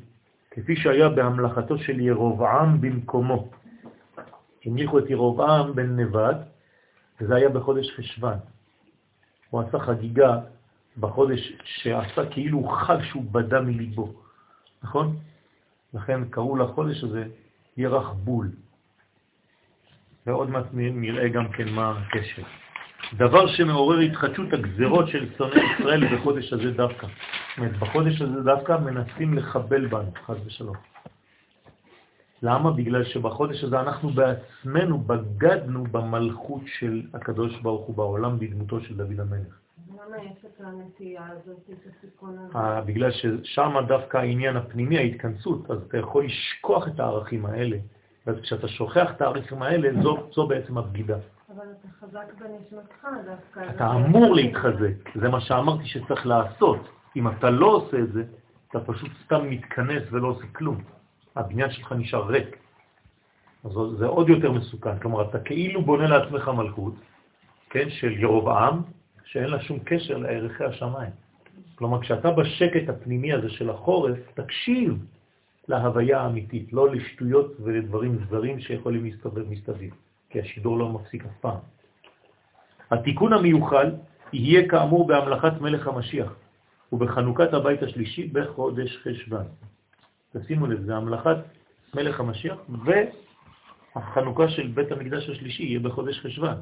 כפי 0.51 0.77
שהיה 0.77 1.09
בהמלכתו 1.09 1.79
של 1.79 2.01
ירובעם 2.01 2.81
במקומו. 2.81 3.49
המליכו 4.65 4.99
את 4.99 5.11
ירובעם 5.11 5.75
בן 5.75 6.01
נבד, 6.01 6.35
וזה 7.21 7.35
היה 7.35 7.49
בחודש 7.49 7.91
חשבן. 7.97 8.37
הוא 9.51 9.61
עשה 9.61 9.79
חגיגה 9.79 10.41
בחודש 11.01 11.53
שעשה 11.65 12.31
כאילו 12.31 12.69
חג 12.69 12.99
שהוא 13.03 13.25
בדה 13.33 13.61
מליבו, 13.61 14.13
נכון? 14.83 15.17
לכן 15.95 16.25
קראו 16.25 16.57
לחודש 16.57 17.05
הזה 17.05 17.25
ירח 17.77 18.13
בול. 18.13 18.51
ועוד 20.27 20.51
מעט 20.51 20.65
נראה 20.73 21.29
גם 21.29 21.49
כן 21.49 21.69
מה 21.69 21.99
הקשר. 21.99 22.43
דבר 23.13 23.47
שמעורר 23.47 23.99
התחדשות 23.99 24.53
הגזרות 24.53 25.09
של 25.09 25.29
שונאי 25.37 25.63
ישראל 25.75 26.17
בחודש 26.17 26.53
הזה 26.53 26.71
דווקא. 26.71 27.07
זאת 27.07 27.59
אומרת, 27.59 27.79
בחודש 27.79 28.23
הזה 28.23 28.43
דווקא 28.43 28.79
מנסים 28.79 29.35
לחבל 29.35 29.87
בנו, 29.87 30.11
חז 30.27 30.37
ושלום. 30.47 30.77
למה? 32.43 32.71
בגלל 32.71 33.05
שבחודש 33.05 33.65
הזה 33.65 33.81
אנחנו 33.81 34.11
בעצמנו 34.11 34.99
בגדנו 34.99 35.85
במלכות 35.85 36.63
של 36.67 37.03
הקדוש 37.15 37.61
ברוך 37.61 37.87
הוא 37.87 37.97
בעולם 37.97 38.39
בדמותו 38.39 38.81
של 38.81 38.97
דוד 38.97 39.21
המלך. 39.21 39.59
למה 39.89 40.17
יש 40.25 40.45
את 40.45 40.61
הנטייה 40.61 41.27
הזאת, 41.27 41.71
את 41.73 41.87
הסיכון 41.87 42.39
הזה? 42.39 42.59
אה, 42.59 42.81
בגלל 42.81 43.11
ששם 43.11 43.75
דווקא 43.89 44.19
העניין 44.19 44.57
הפנימי, 44.57 44.99
ההתכנסות, 44.99 45.71
אז 45.71 45.79
אתה 45.89 45.99
יכול 45.99 46.25
לשכוח 46.25 46.89
את 46.89 47.01
הערכים 47.01 47.47
האלה, 47.47 47.77
ואז 48.27 48.37
כשאתה 48.43 48.69
שוכח 48.69 49.11
את 49.11 49.23
הערכים 49.23 49.63
האלה, 49.63 50.03
זו, 50.03 50.29
זו 50.33 50.47
בעצם 50.47 50.79
הבגידה. 50.79 51.17
אבל 51.57 51.65
אתה 51.81 51.89
חזק 52.01 52.27
בנשמתך 52.41 53.07
דווקא. 53.27 53.71
אתה 53.71 53.93
אמור 53.93 54.35
להתחזק, 54.35 55.19
זה 55.21 55.29
מה 55.29 55.41
שאמרתי 55.41 55.87
שצריך 55.87 56.27
לעשות. 56.27 56.89
אם 57.17 57.29
אתה 57.29 57.51
לא 57.51 57.67
עושה 57.67 57.99
את 57.99 58.13
זה, 58.13 58.25
אתה 58.71 58.81
פשוט 58.81 59.11
סתם 59.25 59.51
מתכנס 59.51 60.03
ולא 60.11 60.29
עושה 60.29 60.47
כלום. 60.53 60.83
הבניין 61.37 61.71
שלך 61.71 61.93
נשאר 61.93 62.27
ריק. 62.27 62.57
אז 63.65 63.73
זה 63.99 64.07
עוד 64.07 64.29
יותר 64.29 64.53
מסוכן. 64.53 64.99
כלומר, 64.99 65.31
אתה 65.31 65.39
כאילו 65.39 65.83
בונה 65.83 66.07
לעצמך 66.07 66.49
מלכות, 66.49 66.95
כן, 67.71 67.91
של 67.91 68.13
ירובעם, 68.13 68.83
שאין 69.25 69.49
לה 69.49 69.61
שום 69.61 69.79
קשר 69.85 70.17
לערכי 70.17 70.65
השמיים. 70.65 71.11
כלומר, 71.75 72.01
כשאתה 72.01 72.31
בשקט 72.31 72.89
הפנימי 72.89 73.33
הזה 73.33 73.51
של 73.51 73.71
החורף, 73.71 74.19
תקשיב 74.35 75.05
להוויה 75.69 76.21
האמיתית, 76.21 76.73
לא 76.73 76.91
לשטויות 76.91 77.53
ולדברים 77.61 78.19
זרים 78.31 78.61
שיכולים 78.61 79.05
להסתובב 79.05 79.51
מסתביב, 79.51 79.95
כי 80.31 80.41
השידור 80.41 80.79
לא 80.79 80.89
מפסיק 80.89 81.25
אף 81.25 81.37
פעם. 81.41 81.59
התיקון 82.91 83.33
המיוחל 83.33 83.91
יהיה 84.33 84.69
כאמור 84.69 85.07
בהמלכת 85.07 85.61
מלך 85.61 85.87
המשיח 85.87 86.37
ובחנוכת 86.93 87.55
הבית 87.55 87.83
השלישי 87.83 88.29
בחודש 88.33 88.99
חשבן. 89.03 89.45
תשימו 90.33 90.67
לב, 90.67 90.83
זה 90.83 90.97
המלכת 90.97 91.37
מלך 91.95 92.21
המשיח 92.21 92.57
והחנוכה 92.85 94.49
של 94.49 94.67
בית 94.67 94.93
המקדש 94.93 95.29
השלישי 95.29 95.63
יהיה 95.63 95.81
בחודש 95.81 96.21
חשבן. 96.21 96.55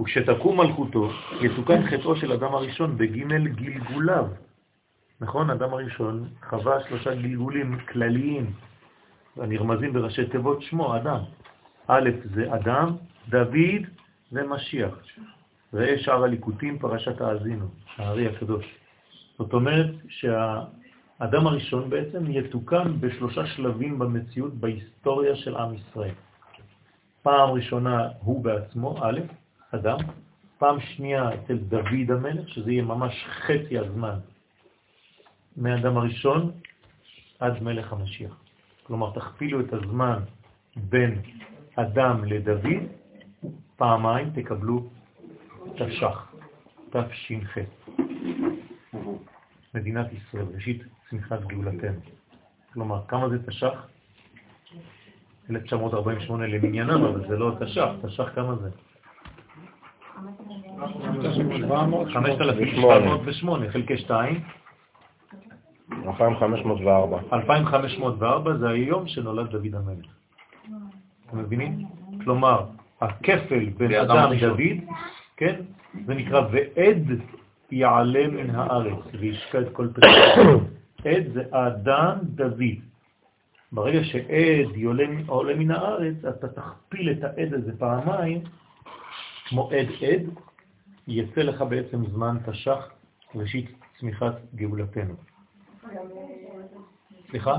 וכשתקום 0.00 0.60
מלכותו, 0.60 1.10
יתוקן 1.40 1.86
חטאו 1.90 2.16
של 2.16 2.32
אדם 2.32 2.54
הראשון 2.54 2.98
בג' 2.98 3.22
גלגוליו. 3.54 4.26
נכון? 5.20 5.50
אדם 5.50 5.72
הראשון 5.72 6.28
חווה 6.48 6.80
שלושה 6.88 7.14
גלגולים 7.14 7.78
כלליים, 7.78 8.52
הנרמזים 9.36 9.92
בראשי 9.92 10.26
תיבות 10.26 10.62
שמו, 10.62 10.96
אדם. 10.96 11.20
א' 11.88 12.10
זה 12.34 12.54
אדם, 12.54 12.96
דוד 13.28 13.82
ומשיח. 14.32 14.94
ראה 15.74 15.98
שאר 15.98 16.24
הליקוטים, 16.24 16.78
פרשת 16.78 17.20
האזינו, 17.20 17.66
הארי 17.96 18.26
הקדוש. 18.26 18.66
זאת 19.38 19.52
אומרת 19.52 19.90
שהאדם 20.08 21.46
הראשון 21.46 21.90
בעצם 21.90 22.30
יתוקן 22.30 23.00
בשלושה 23.00 23.46
שלבים 23.46 23.98
במציאות, 23.98 24.54
בהיסטוריה 24.54 25.36
של 25.36 25.56
עם 25.56 25.74
ישראל. 25.74 26.14
פעם 27.22 27.50
ראשונה 27.50 28.08
הוא 28.20 28.44
בעצמו, 28.44 28.98
א', 29.02 29.20
אדם, 29.70 29.98
פעם 30.58 30.80
שנייה 30.80 31.34
אצל 31.34 31.56
דוד 31.56 32.10
המלך, 32.10 32.48
שזה 32.48 32.72
יהיה 32.72 32.82
ממש 32.82 33.24
חצי 33.28 33.78
הזמן 33.78 34.18
מאדם 35.56 35.96
הראשון 35.96 36.50
עד 37.38 37.62
מלך 37.62 37.92
המשיח. 37.92 38.36
כלומר, 38.82 39.10
תכפילו 39.14 39.60
את 39.60 39.72
הזמן 39.72 40.18
בין 40.76 41.22
אדם 41.76 42.24
לדוד, 42.24 42.82
פעמיים 43.76 44.30
תקבלו 44.30 44.88
תש"ח, 45.74 46.32
תש"ח. 46.90 47.58
מדינת 49.74 50.06
ישראל, 50.12 50.46
ראשית 50.54 50.82
צמיחת 51.10 51.40
גאולתנו. 51.46 52.00
כלומר, 52.72 53.00
כמה 53.08 53.28
זה 53.28 53.46
תש"ח? 53.46 53.86
1948 55.50 56.46
למניינם, 56.46 57.04
אבל 57.04 57.28
זה 57.28 57.36
לא 57.36 57.52
תש"ח, 57.60 57.88
תש"ח 58.06 58.28
כמה 58.34 58.54
זה? 58.56 58.70
5,708 62.12 63.70
חלקי 63.70 63.98
2. 63.98 64.40
2,504. 66.12 67.18
2,504 67.32 68.56
זה 68.56 68.68
היום 68.68 69.06
שנולד 69.06 69.50
דוד 69.50 69.74
המלך. 69.74 70.06
אתם 71.26 71.38
מבינים? 71.38 71.84
כלומר, 72.24 72.66
הכפל 73.00 73.64
בין 73.76 73.94
אדם 73.94 74.30
דוד, 74.40 74.96
כן? 75.36 75.60
זה 76.06 76.14
נקרא 76.14 76.40
ועד 76.50 77.04
יעלה 77.70 78.28
מן 78.28 78.50
הארץ 78.50 79.04
וישקע 79.20 79.60
את 79.60 79.68
כל 79.72 79.88
פרק. 79.94 80.38
עד 81.04 81.32
זה 81.32 81.42
אדם 81.50 82.18
דוד. 82.22 82.76
ברגע 83.72 84.04
שעד 84.04 84.76
עולה 85.26 85.54
מן 85.54 85.70
הארץ, 85.70 86.24
אתה 86.24 86.48
תכפיל 86.48 87.10
את 87.10 87.24
העד 87.24 87.54
הזה 87.54 87.78
פעמיים, 87.78 88.40
כמו 89.48 89.70
עד 89.70 89.86
עד, 90.02 90.22
יצא 91.08 91.40
לך 91.40 91.62
בעצם 91.62 92.06
זמן 92.06 92.36
תש"ח, 92.46 92.90
ראשית 93.34 93.70
צמיחת 93.98 94.34
גאולתנו. 94.54 95.14
סליחה? 97.30 97.58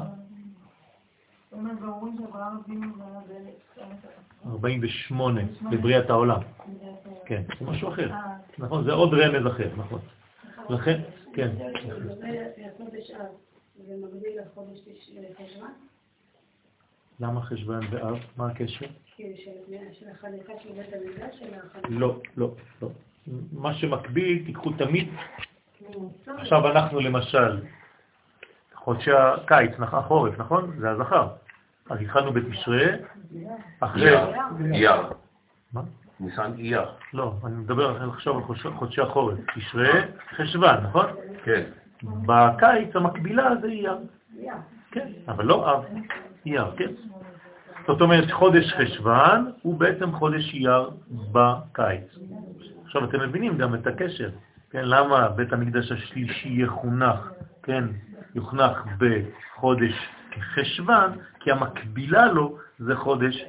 48 4.46 5.42
בבריאת 5.72 6.10
העולם. 6.10 6.42
כן, 7.26 7.42
זה 7.60 7.66
משהו 7.66 7.90
אחר. 7.90 8.12
נכון, 8.58 8.84
זה 8.84 8.92
עוד 8.92 9.14
רמז 9.14 9.48
אחר, 9.48 9.70
נכון. 9.78 10.00
לכן, 10.70 11.02
כן. 11.34 11.50
למה 17.20 17.42
חשבון 17.42 17.88
באב? 17.92 18.18
מה 18.38 18.48
הקשר? 18.48 18.86
לא, 21.90 22.20
לא, 22.38 22.56
לא. 22.82 22.90
מה 23.52 23.74
שמקביל, 23.74 24.46
תיקחו 24.46 24.72
תמיד. 24.72 25.10
עכשיו 26.28 26.72
אנחנו 26.72 27.00
למשל, 27.00 27.62
חודשי 28.88 29.12
הקיץ, 29.12 29.72
החורף, 29.80 30.40
נכון? 30.40 30.72
זה 30.80 30.90
הזכר. 30.90 31.28
אז 31.90 32.02
התחלנו 32.02 32.34
בתשרה, 32.34 32.86
אחרי... 33.80 34.18
אייר. 34.74 35.02
מה? 35.74 35.82
ניסן 36.20 36.52
אייר. 36.58 36.86
לא, 37.14 37.34
אני 37.46 37.56
מדבר 37.56 38.10
עכשיו 38.14 38.38
על 38.38 38.44
חודשי 38.76 39.02
החורף. 39.02 39.38
תשרה, 39.56 40.02
חשבן, 40.36 40.76
נכון? 40.84 41.06
כן. 41.44 41.64
בקיץ 42.04 42.96
המקבילה 42.96 43.50
זה 43.62 43.68
אייר. 43.68 43.98
כן, 44.92 45.08
אבל 45.28 45.46
לא 45.46 45.72
אב, 45.72 45.84
אייר, 46.46 46.72
כן. 46.78 46.92
זאת 47.88 48.02
אומרת, 48.02 48.32
חודש 48.32 48.74
חשבן 48.74 49.46
הוא 49.62 49.80
בעצם 49.80 50.12
חודש 50.12 50.54
אייר 50.54 50.90
בקיץ. 51.32 52.18
עכשיו 52.86 53.04
אתם 53.04 53.20
מבינים 53.20 53.58
גם 53.58 53.76
את 53.76 53.88
הקשר, 53.88 54.30
כן? 54.72 54.82
למה 54.84 55.30
בית 55.30 55.54
המקדש 55.54 55.92
השלישי 55.92 56.50
יחונך, 56.50 57.32
כן? 57.64 57.84
יוחנך 58.36 58.78
בחודש 58.98 59.94
חשבן, 60.54 61.12
כי 61.40 61.52
המקבילה 61.52 62.32
לו 62.32 62.58
זה 62.80 62.96
חודש 62.96 63.44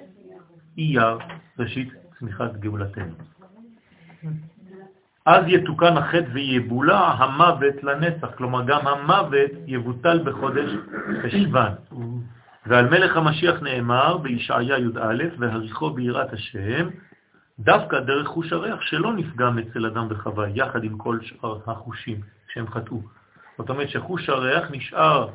אייר, 0.79 1.19
ראשית 1.59 1.93
צמיחת 2.19 2.57
גאולתנו. 2.57 3.15
אז 5.27 5.45
יתוקן 5.47 5.97
החטא 5.97 6.29
ויבולע 6.33 6.99
המוות 6.99 7.83
לנצח, 7.83 8.29
כלומר 8.37 8.65
גם 8.67 8.87
המוות 8.87 9.51
יבוטל 9.67 10.23
בחודש 10.25 10.71
חשבן. 11.23 11.73
ועל 12.67 12.89
מלך 12.89 13.17
המשיח 13.17 13.63
נאמר 13.63 14.17
בישעיה 14.17 14.79
י"א, 14.79 15.25
והריחו 15.39 15.91
ביראת 15.91 16.33
השם, 16.33 16.89
דווקא 17.59 18.01
דרך 18.01 18.27
חוש 18.27 18.53
הריח 18.53 18.81
שלא 18.81 19.13
נפגם 19.13 19.59
אצל 19.59 19.87
אדם 19.87 20.07
וחווה, 20.11 20.49
יחד 20.49 20.85
עם 20.85 20.99
כל 20.99 21.19
שאר 21.23 21.59
החושים 21.67 22.21
שהם 22.53 22.67
חטאו. 22.67 23.18
זאת 23.59 23.71
אומרת 23.71 23.89
שחוש 23.89 24.29
הריח 24.29 24.71
נשאר, 24.71 25.29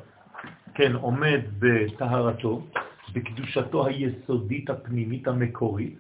כן, 0.74 0.96
עומד 0.96 1.40
בטהרתו, 1.60 2.62
בקדושתו 3.14 3.86
היסודית 3.86 4.70
הפנימית 4.70 5.28
המקורית. 5.28 6.00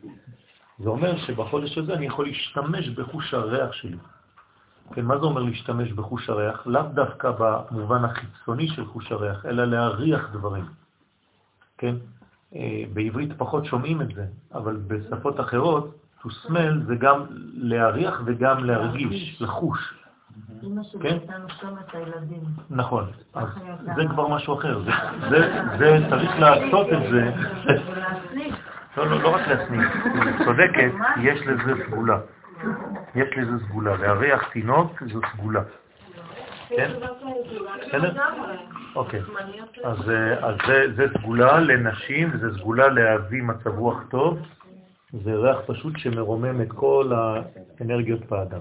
זה 0.80 0.90
אומר 0.90 1.18
שבחודש 1.18 1.78
הזה 1.78 1.94
אני 1.94 2.06
יכול 2.06 2.26
להשתמש 2.26 2.90
בחוש 2.90 3.34
הריח 3.34 3.74
שלי. 3.74 3.98
כן, 4.94 5.06
מה 5.06 5.18
זה 5.18 5.26
אומר 5.26 5.42
להשתמש 5.42 5.92
בחוש 5.92 6.30
הריח? 6.30 6.68
לאו 6.68 6.82
דווקא 6.94 7.32
במובן 7.40 8.06
החיצוני 8.06 8.68
של 8.68 8.86
חוש 8.86 9.12
הריח, 9.12 9.46
אלא 9.46 9.66
להריח 9.66 10.30
דברים. 10.34 10.66
כן? 11.78 11.96
אה, 12.56 12.84
בעברית 12.94 13.30
פחות 13.38 13.66
שומעים 13.66 14.02
את 14.02 14.08
זה, 14.16 14.26
אבל 14.54 14.76
בשפות 14.76 15.40
אחרות, 15.40 15.96
to 16.22 16.26
smell 16.26 16.88
זה 16.88 16.96
גם 16.96 17.26
להריח 17.54 18.22
וגם 18.26 18.64
להרגיש, 18.64 19.42
לחוש. 19.42 19.94
כן? 21.02 21.18
נכון, 22.70 23.12
אז 23.34 23.48
זה 23.96 24.02
כבר 24.10 24.28
משהו 24.28 24.54
אחר, 24.54 24.82
זה 25.78 26.06
צריך 26.10 26.40
לעשות 26.40 26.88
את 26.94 27.12
זה. 27.12 27.32
לא, 28.98 29.08
לא, 29.08 29.22
לא 29.22 29.36
רק 29.36 29.48
להסניף, 29.48 29.90
צודקת, 30.46 30.92
יש 31.22 31.42
לזה 31.48 31.84
סגולה. 31.86 32.20
יש 33.16 33.38
לזה 33.38 33.66
סגולה, 33.66 33.98
להריח 33.98 34.50
תינוק 34.52 35.04
זו 35.14 35.20
סגולה. 35.34 35.62
כן? 36.70 36.92
בסדר? 37.88 38.14
אוקיי. 38.96 39.22
אז 39.84 39.98
זה 40.96 41.06
סגולה 41.18 41.60
לנשים, 41.60 42.38
זה 42.38 42.58
סגולה 42.58 42.88
להביא 42.88 43.42
מצב 43.42 43.78
רוח 43.78 44.04
טוב, 44.10 44.40
זה 45.24 45.36
ריח 45.36 45.58
פשוט 45.66 45.98
שמרומם 45.98 46.62
את 46.62 46.72
כל 46.72 47.12
האנרגיות 47.16 48.26
באדם. 48.26 48.60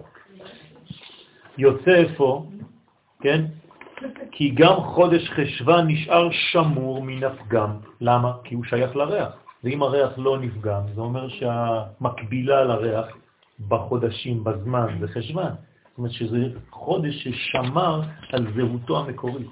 יוצא 1.58 1.94
איפה, 1.94 2.46
כן? 3.20 3.44
כי 4.32 4.50
גם 4.50 4.74
חודש 4.74 5.30
חשבן 5.30 5.86
נשאר 5.86 6.28
שמור 6.30 7.02
מן 7.02 7.24
הפגם. 7.24 7.70
למה? 8.00 8.32
כי 8.44 8.54
הוא 8.54 8.64
שייך 8.64 8.96
לריח. 8.96 9.32
ואם 9.64 9.82
הריח 9.82 10.12
לא 10.16 10.38
נפגם, 10.38 10.80
זה 10.94 11.00
אומר 11.00 11.28
שהמקבילה 11.28 12.64
לריח 12.64 13.06
בחודשים, 13.68 14.44
בזמן, 14.44 14.86
זה 15.00 15.08
חשבן. 15.08 15.50
זאת 15.90 15.98
אומרת 15.98 16.12
שזה 16.12 16.38
חודש 16.70 17.28
ששמר 17.28 18.00
על 18.32 18.46
זהותו 18.56 18.98
המקורית. 18.98 19.46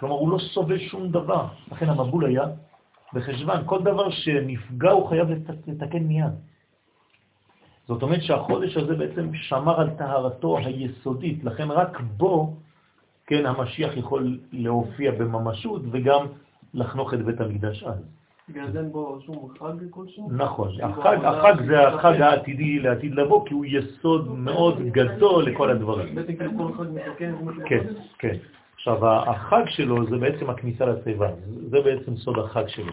כלומר, 0.00 0.14
הוא 0.14 0.30
לא 0.30 0.38
סובל 0.38 0.78
שום 0.78 1.08
דבר. 1.08 1.46
לכן 1.72 1.88
המבול 1.88 2.24
היה 2.24 2.44
בחשבן. 3.12 3.62
כל 3.66 3.82
דבר 3.82 4.10
שנפגע 4.10 4.90
הוא 4.90 5.08
חייב 5.08 5.28
לתקן 5.66 5.98
מיד. 5.98 6.32
זאת 7.88 8.02
אומרת 8.02 8.22
שהחודש 8.22 8.76
הזה 8.76 8.94
בעצם 8.94 9.34
שמר 9.34 9.80
על 9.80 9.90
טהרתו 9.90 10.58
היסודית, 10.58 11.44
לכן 11.44 11.70
רק 11.70 12.00
בו, 12.00 12.56
כן, 13.26 13.46
המשיח 13.46 13.96
יכול 13.96 14.38
להופיע 14.52 15.12
בממשות 15.12 15.82
וגם 15.90 16.26
לחנוך 16.74 17.14
את 17.14 17.22
בית 17.24 17.40
המקדש 17.40 17.82
אז. 17.82 18.04
בגלל 18.48 18.70
זה 18.72 18.78
אין 18.78 18.92
בו 18.92 19.18
שום 19.26 19.48
חג 19.58 19.72
כלשהו? 19.90 20.28
נכון, 20.32 20.70
החג, 21.22 21.54
זה 21.66 21.88
החג 21.88 22.20
העתידי 22.20 22.78
לעתיד 22.78 23.14
לבוא, 23.14 23.46
כי 23.46 23.54
הוא 23.54 23.64
יסוד 23.68 24.38
מאוד 24.38 24.82
גדול 24.82 25.44
לכל 25.44 25.70
הדברים. 25.70 26.14
בעצם 26.14 26.36
כאילו 26.36 26.50
כל 26.58 26.72
חג 26.72 26.90
מתקן 26.94 27.34
כן? 27.66 27.86
כן. 28.18 28.36
עכשיו, 28.74 29.06
החג 29.06 29.62
שלו 29.66 30.06
זה 30.10 30.16
בעצם 30.16 30.50
הכניסה 30.50 30.86
לתיבה, 30.86 31.28
זה 31.70 31.80
בעצם 31.80 32.16
סוד 32.16 32.38
החג 32.38 32.68
שלו. 32.68 32.92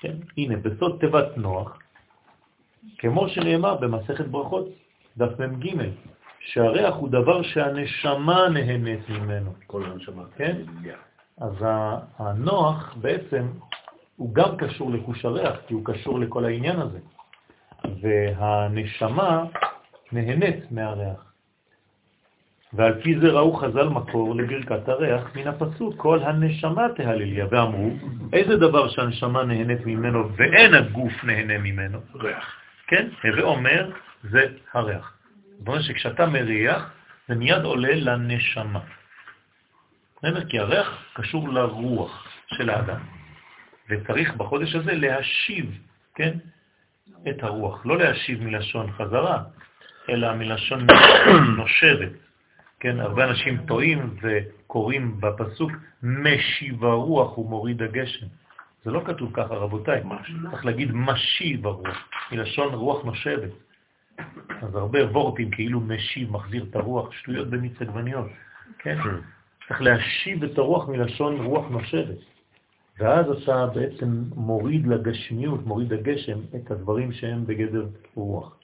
כן? 0.00 0.16
הנה, 0.38 0.56
בסוד 0.56 0.96
תיבת 1.00 1.36
נוח, 1.36 1.78
כמו 2.98 3.28
שנאמר 3.28 3.74
במסכת 3.76 4.26
ברכות, 4.26 4.68
דף 5.16 5.40
מ"ג, 5.40 5.74
שהריח 6.40 6.94
הוא 6.94 7.08
דבר 7.08 7.42
שהנשמה 7.42 8.48
נהנית 8.48 9.08
ממנו. 9.08 9.54
כל 9.66 9.84
הנשמה. 9.84 10.22
כן? 10.36 10.56
אז 11.40 11.62
ה- 11.62 11.98
הנוח 12.18 12.94
בעצם 13.00 13.46
הוא 14.16 14.34
גם 14.34 14.56
קשור 14.56 14.90
לחוש 14.90 15.24
הריח, 15.24 15.56
כי 15.66 15.74
הוא 15.74 15.84
קשור 15.84 16.20
לכל 16.20 16.44
העניין 16.44 16.80
הזה. 16.80 16.98
והנשמה 18.00 19.44
נהנית 20.12 20.72
מהריח. 20.72 21.32
ועל 22.72 23.02
פי 23.02 23.20
זה 23.20 23.26
ראו 23.28 23.52
חז"ל 23.52 23.88
מקור 23.88 24.34
לברכת 24.34 24.88
הריח 24.88 25.36
מן 25.36 25.46
הפסוק, 25.46 25.94
כל 25.96 26.18
הנשמה 26.22 26.86
תהלליה, 26.96 27.46
ואמרו, 27.50 27.90
איזה 28.32 28.56
דבר 28.56 28.88
שהנשמה 28.88 29.44
נהנית 29.44 29.86
ממנו 29.86 30.28
ואין 30.36 30.74
הגוף 30.74 31.24
נהנה 31.24 31.58
ממנו? 31.58 31.98
ריח. 32.14 32.59
כן? 32.90 33.08
הווה 33.24 33.42
אומר, 33.42 33.90
זה 34.22 34.46
הריח. 34.72 35.14
זאת 35.58 35.68
אומרת 35.68 35.82
שכשאתה 35.82 36.26
מריח, 36.26 36.92
זה 37.28 37.34
מיד 37.34 37.62
עולה 37.62 37.94
לנשמה. 37.94 38.80
בסדר? 40.18 40.44
כי 40.48 40.58
הריח 40.58 41.04
קשור 41.14 41.48
לרוח 41.48 42.28
של 42.46 42.70
האדם, 42.70 43.00
וצריך 43.88 44.34
בחודש 44.34 44.74
הזה 44.74 44.92
להשיב, 44.94 45.78
כן? 46.14 46.38
את 47.28 47.42
הרוח. 47.42 47.86
לא 47.86 47.98
להשיב 47.98 48.42
מלשון 48.42 48.92
חזרה, 48.92 49.42
אלא 50.08 50.34
מלשון 50.34 50.86
נושבת. 51.56 52.12
כן, 52.80 53.00
הרבה 53.00 53.24
אנשים 53.24 53.66
טועים 53.66 54.16
וקוראים 54.22 55.20
בפסוק 55.20 55.72
משיב 56.02 56.84
הרוח 56.84 57.38
ומוריד 57.38 57.82
הגשם. 57.82 58.26
זה 58.84 58.90
לא 58.90 59.02
כתוב 59.04 59.30
ככה, 59.32 59.54
רבותיי. 59.54 60.02
צריך 60.50 60.66
להגיד 60.66 60.90
משיב 60.92 61.66
הרוח, 61.66 62.08
מלשון 62.32 62.74
רוח 62.74 63.04
נושבת. 63.04 63.50
אז 64.62 64.74
הרבה 64.74 65.04
וורטים 65.04 65.50
כאילו 65.50 65.80
משיב, 65.80 66.32
מחזיר 66.32 66.66
את 66.70 66.76
הרוח, 66.76 67.12
שטויות 67.12 67.50
במיץ 67.50 67.82
עגבניות. 67.82 68.26
כן? 68.78 68.98
צריך 69.68 69.82
להשיב 69.82 70.44
את 70.44 70.58
הרוח 70.58 70.88
מלשון 70.88 71.36
רוח 71.36 71.68
נושבת. 71.70 72.18
ואז 72.98 73.26
אתה 73.30 73.66
בעצם 73.66 74.22
מוריד 74.36 74.86
לגשמיות, 74.86 75.66
מוריד 75.66 75.92
לגשם, 75.92 76.38
את 76.56 76.70
הדברים 76.70 77.12
שהם 77.12 77.46
בגדר 77.46 77.86
רוח. 78.14 78.56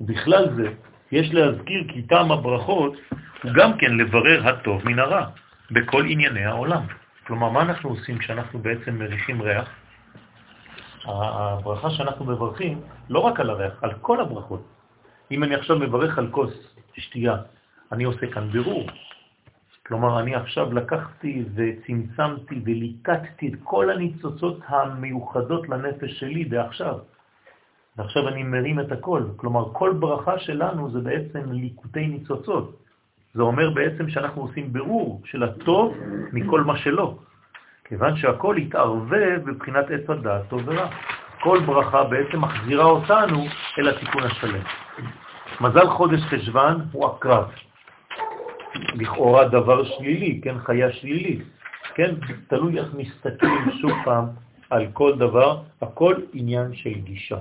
ובכלל 0.00 0.54
זה, 0.56 0.68
יש 1.12 1.34
להזכיר 1.34 1.84
כי 1.88 2.02
טעם 2.02 2.32
הברכות 2.32 2.96
הוא 3.42 3.52
גם 3.54 3.78
כן 3.78 3.96
לברר 3.96 4.48
הטוב 4.48 4.82
מן 4.84 4.98
הרע 4.98 5.26
בכל 5.70 6.04
ענייני 6.08 6.44
העולם. 6.44 6.82
כלומר, 7.26 7.48
מה 7.48 7.62
אנחנו 7.62 7.90
עושים 7.90 8.18
כשאנחנו 8.18 8.58
בעצם 8.58 8.98
מריחים 8.98 9.42
ריח? 9.42 9.68
הברכה 11.04 11.90
שאנחנו 11.90 12.24
מברכים, 12.24 12.80
לא 13.08 13.18
רק 13.18 13.40
על 13.40 13.50
הריח, 13.50 13.82
על 13.82 13.92
כל 14.00 14.20
הברכות. 14.20 14.62
אם 15.30 15.44
אני 15.44 15.54
עכשיו 15.54 15.78
מברך 15.78 16.18
על 16.18 16.28
כוס 16.30 16.50
שתייה, 16.96 17.36
אני 17.92 18.04
עושה 18.04 18.26
כאן 18.26 18.50
בירור. 18.50 18.86
כלומר, 19.86 20.20
אני 20.20 20.34
עכשיו 20.34 20.72
לקחתי 20.72 21.44
וצמצמתי 21.54 22.60
וליקטתי 22.64 23.48
את 23.48 23.58
כל 23.64 23.90
הניצוצות 23.90 24.58
המיוחדות 24.66 25.68
לנפש 25.68 26.20
שלי 26.20 26.44
בעכשיו. 26.44 26.98
ועכשיו 27.96 28.28
אני 28.28 28.42
מרים 28.42 28.80
את 28.80 28.92
הכל. 28.92 29.22
כלומר, 29.36 29.72
כל 29.72 29.92
ברכה 29.92 30.38
שלנו 30.38 30.90
זה 30.90 31.00
בעצם 31.00 31.52
ליקוטי 31.52 32.06
ניצוצות. 32.06 32.81
זה 33.34 33.42
אומר 33.42 33.70
בעצם 33.70 34.08
שאנחנו 34.08 34.42
עושים 34.42 34.72
בירור 34.72 35.22
של 35.24 35.42
הטוב 35.42 35.96
מכל 36.32 36.60
מה 36.60 36.78
שלא. 36.78 37.18
כיוון 37.84 38.16
שהכל 38.16 38.56
התערבב 38.56 39.40
בבחינת 39.44 39.90
עץ 39.90 40.10
הדעת 40.10 40.42
טוב 40.48 40.60
ורע. 40.64 40.88
כל 41.40 41.60
ברכה 41.66 42.04
בעצם 42.04 42.40
מחזירה 42.40 42.84
אותנו 42.84 43.44
אל 43.78 43.88
התיקון 43.88 44.22
השלם. 44.22 44.62
מזל 45.60 45.86
חודש 45.86 46.20
חשבן 46.20 46.76
הוא 46.92 47.06
הקרב. 47.06 47.50
לכאורה 48.94 49.48
דבר 49.48 49.84
שלילי, 49.84 50.40
כן, 50.44 50.58
חיה 50.58 50.92
שלילית. 50.92 51.42
כן, 51.94 52.14
תלוי 52.48 52.78
איך 52.78 52.94
מסתכלים 52.94 53.70
שוב 53.80 53.92
פעם 54.04 54.24
על 54.70 54.86
כל 54.92 55.18
דבר, 55.18 55.62
הכל 55.82 56.14
עניין 56.32 56.74
של 56.74 56.90
גישה. 56.90 57.36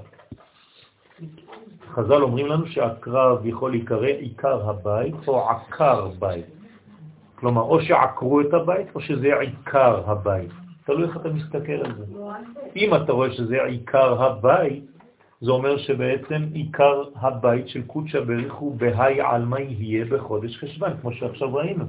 חז"ל 1.92 2.24
אומרים 2.24 2.46
לנו 2.46 2.68
שהקרב 2.68 3.46
יכול 3.46 3.72
להיקרא 3.72 4.08
עיקר 4.08 4.70
הבית 4.70 5.28
או 5.28 5.50
עקר 5.50 6.08
בית. 6.20 6.46
כלומר, 7.36 7.62
או 7.62 7.82
שעקרו 7.82 8.42
את 8.42 8.54
הבית 8.54 8.88
או 8.96 9.02
שזה 9.02 9.40
עיקר 9.40 10.04
הבית. 10.06 10.52
תלוי 10.86 11.04
איך 11.04 11.18
אתה 11.18 11.30
מסתכל 11.30 11.72
על 11.72 11.96
זה. 11.98 12.06
אם 12.76 12.96
אתה 12.96 13.12
רואה 13.12 13.32
שזה 13.32 13.64
עיקר 13.64 14.24
הבית, 14.24 14.86
זה 15.42 15.52
אומר 15.52 15.78
שבעצם 15.78 16.42
עיקר 16.54 17.04
הבית 17.16 17.68
של 17.68 17.82
קודשא 17.82 18.20
בריך 18.20 18.54
הוא 18.54 18.76
בהי 18.76 19.22
עלמא 19.22 19.60
יהיה 19.60 20.06
בחודש 20.06 20.58
חשבן, 20.58 20.92
כמו 21.02 21.12
שעכשיו 21.12 21.56
ראינו. 21.56 21.86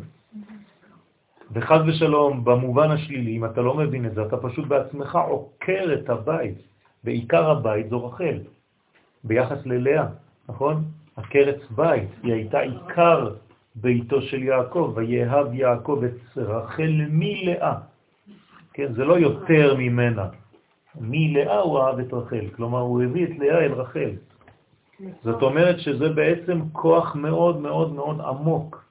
וחז 1.52 1.80
ושלום, 1.86 2.44
במובן 2.44 2.90
השלילי, 2.90 3.36
אם 3.36 3.44
אתה 3.44 3.60
לא 3.60 3.74
מבין 3.74 4.06
את 4.06 4.14
זה, 4.14 4.22
אתה 4.22 4.36
פשוט 4.36 4.66
בעצמך 4.66 5.18
עוקר 5.28 5.94
את 5.94 6.10
הבית. 6.10 6.58
בעיקר 7.04 7.50
הבית 7.50 7.90
זו 7.90 8.06
רחל, 8.06 8.38
ביחס 9.24 9.66
ללאה, 9.66 10.06
נכון? 10.48 10.84
הקרץ 11.16 11.60
בית, 11.70 12.08
היא 12.22 12.32
הייתה 12.32 12.60
עיקר 12.60 13.34
ביתו 13.74 14.22
של 14.22 14.42
יעקב, 14.42 14.92
ויהב 14.96 15.54
יעקב 15.54 16.02
את 16.04 16.38
רחל 16.38 16.92
מלאה. 17.10 17.74
כן, 18.72 18.92
זה 18.92 19.04
לא 19.04 19.18
יותר 19.18 19.74
ממנה. 19.78 20.28
מלאה 21.00 21.60
הוא 21.60 21.80
אהב 21.80 21.98
את 21.98 22.12
רחל, 22.12 22.46
כלומר 22.56 22.80
הוא 22.80 23.02
הביא 23.02 23.24
את 23.24 23.38
לאה 23.38 23.58
אל 23.58 23.72
רחל. 23.72 24.10
זאת 25.24 25.42
אומרת 25.42 25.80
שזה 25.80 26.08
בעצם 26.08 26.60
כוח 26.72 27.16
מאוד 27.16 27.60
מאוד 27.60 27.92
מאוד 27.92 28.20
עמוק. 28.20 28.84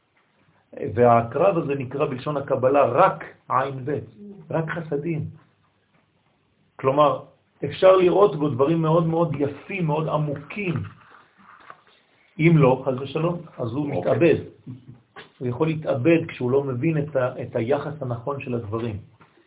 והקרב 0.95 1.57
הזה 1.57 1.75
נקרא 1.75 2.05
בלשון 2.05 2.37
הקבלה 2.37 2.85
רק 2.85 3.23
עין 3.49 3.85
ב', 3.85 3.99
רק 4.51 4.69
חסדים. 4.69 5.25
כלומר, 6.75 7.19
אפשר 7.65 7.95
לראות 7.95 8.35
בו 8.35 8.49
דברים 8.49 8.81
מאוד 8.81 9.07
מאוד 9.07 9.35
יפים, 9.39 9.85
מאוד 9.85 10.07
עמוקים. 10.07 10.73
אם 12.39 12.53
לא, 12.55 12.83
חז 12.85 13.01
ושלום, 13.01 13.41
אז 13.57 13.71
הוא 13.71 13.87
מתאבד. 13.87 14.35
הוא 15.39 15.47
יכול 15.47 15.67
להתאבד 15.67 16.27
כשהוא 16.27 16.51
לא 16.51 16.63
מבין 16.63 16.97
את, 16.97 17.15
ה, 17.15 17.41
את 17.41 17.55
היחס 17.55 18.01
הנכון 18.01 18.41
של 18.41 18.55
הדברים. 18.55 18.97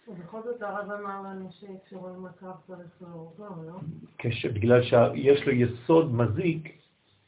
ובכל 0.09 0.41
זאת 0.45 0.63
הרב 0.63 0.91
אמר 0.91 1.23
לנו 1.23 1.49
שכשרואים 1.51 2.27
הקרב 2.27 2.55
צריך 2.67 2.89
להורגו, 3.01 3.45
לא? 3.67 3.79
כש, 4.19 4.47
בגלל 4.47 4.83
שיש 4.83 5.47
לו 5.47 5.53
יסוד 5.53 6.15
מזיק 6.15 6.69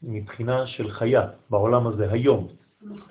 מבחינה 0.03 0.67
של 0.67 0.91
חיה 0.91 1.27
בעולם 1.49 1.87
הזה 1.87 2.11
היום. 2.11 2.47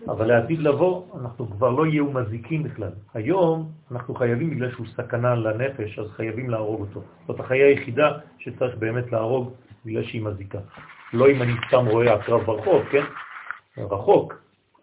אבל 0.08 0.26
לעתיד 0.26 0.58
לבוא 0.58 1.02
אנחנו 1.20 1.50
כבר 1.50 1.70
לא 1.70 1.86
יהיו 1.86 2.12
מזיקים 2.12 2.62
בכלל. 2.62 2.90
היום 3.14 3.70
אנחנו 3.90 4.14
חייבים, 4.14 4.50
בגלל 4.50 4.70
שהוא 4.70 4.86
סכנה 4.86 5.34
לנפש, 5.34 5.98
אז 5.98 6.10
חייבים 6.10 6.50
להרוג 6.50 6.80
אותו. 6.80 7.00
זאת 7.26 7.40
החיה 7.40 7.66
היחידה 7.66 8.18
שצריך 8.38 8.76
באמת 8.78 9.12
להרוג 9.12 9.52
בגלל 9.84 10.02
שהיא 10.02 10.22
מזיקה. 10.22 10.58
לא 11.12 11.30
אם 11.30 11.42
אני 11.42 11.52
סתם 11.68 11.86
רואה 11.86 12.14
הקרב 12.14 12.40
ברחוב, 12.40 12.82
כן? 12.90 13.04
רחוק. 13.78 14.34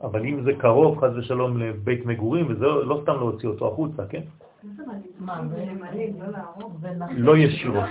אבל 0.01 0.25
אם 0.25 0.43
זה 0.43 0.51
קרוב, 0.57 0.99
חז 0.99 1.17
ושלום, 1.17 1.57
לבית 1.57 2.05
מגורים, 2.05 2.45
וזה 2.49 2.65
לא 2.65 2.99
סתם 3.03 3.13
להוציא 3.13 3.49
אותו 3.49 3.67
החוצה, 3.67 4.03
כן? 4.09 4.21
לא 7.11 7.37
ישירות, 7.37 7.89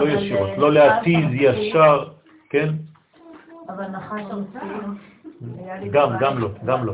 לא 0.00 0.08
ישירות, 0.08 0.50
לא 0.58 0.72
להתיז 0.72 1.24
ישר, 1.32 2.08
כן? 2.50 2.68
אבל 3.68 3.86
נחש 3.86 4.22
גם, 5.90 6.08
גם 6.20 6.38
לא, 6.38 6.48
גם 6.64 6.84
לא. 6.84 6.92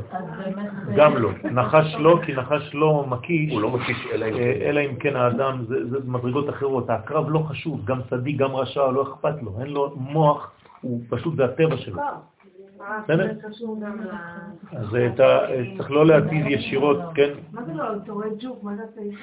גם 0.97 1.17
לא. 1.17 1.31
נחש 1.45 1.95
לא, 1.99 2.19
כי 2.25 2.33
נחש 2.33 2.75
לא 2.75 3.05
מקיש, 3.09 3.53
הוא 3.53 3.63
לא 3.63 3.71
מקיש 3.71 4.07
אלא 4.13 4.27
אם 4.27 4.35
אה, 4.35 4.69
אלא 4.69 4.81
אם 4.81 4.97
כן 4.97 5.17
האדם, 5.17 5.65
זה, 5.69 5.89
זה 5.89 5.99
מדרגות 6.07 6.49
אחרות. 6.49 6.91
הקרב 6.91 7.31
לא 7.31 7.39
חשוב, 7.39 7.85
גם 7.85 8.01
צדיק, 8.11 8.37
גם 8.37 8.55
רשע, 8.55 8.91
לא 8.91 9.03
אכפת 9.03 9.43
לו. 9.43 9.53
אין 9.61 9.69
לו 9.69 9.95
מוח, 9.97 10.53
הוא 10.81 11.01
פשוט, 11.09 11.37
זה 11.37 11.45
הטבע 11.45 11.77
שלו. 11.77 12.03
בסדר? 13.05 13.27
ל... 13.27 14.77
אז 14.77 14.97
אתה 15.15 15.39
צריך 15.77 15.91
לא 15.91 16.07
להתיז 16.07 16.47
ישירות, 16.47 16.99
כן? 17.15 17.31
מה 17.53 17.65
זה 17.65 17.75
לא? 17.75 17.85
אתה 18.05 18.13
רואה 18.13 18.27
ג'וק, 18.41 18.63
מה 18.63 18.73
זה? 18.77 18.83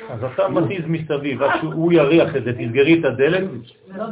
אז 0.10 0.24
אתה 0.24 0.48
מתיז 0.48 0.86
מסביב, 0.88 1.44
עד 1.44 1.60
שהוא 1.60 1.94
יריח 1.94 2.36
את 2.36 2.44
זה, 2.44 2.54
תסגרי 2.54 3.00
את 3.00 3.06
הדלת, 3.06 3.50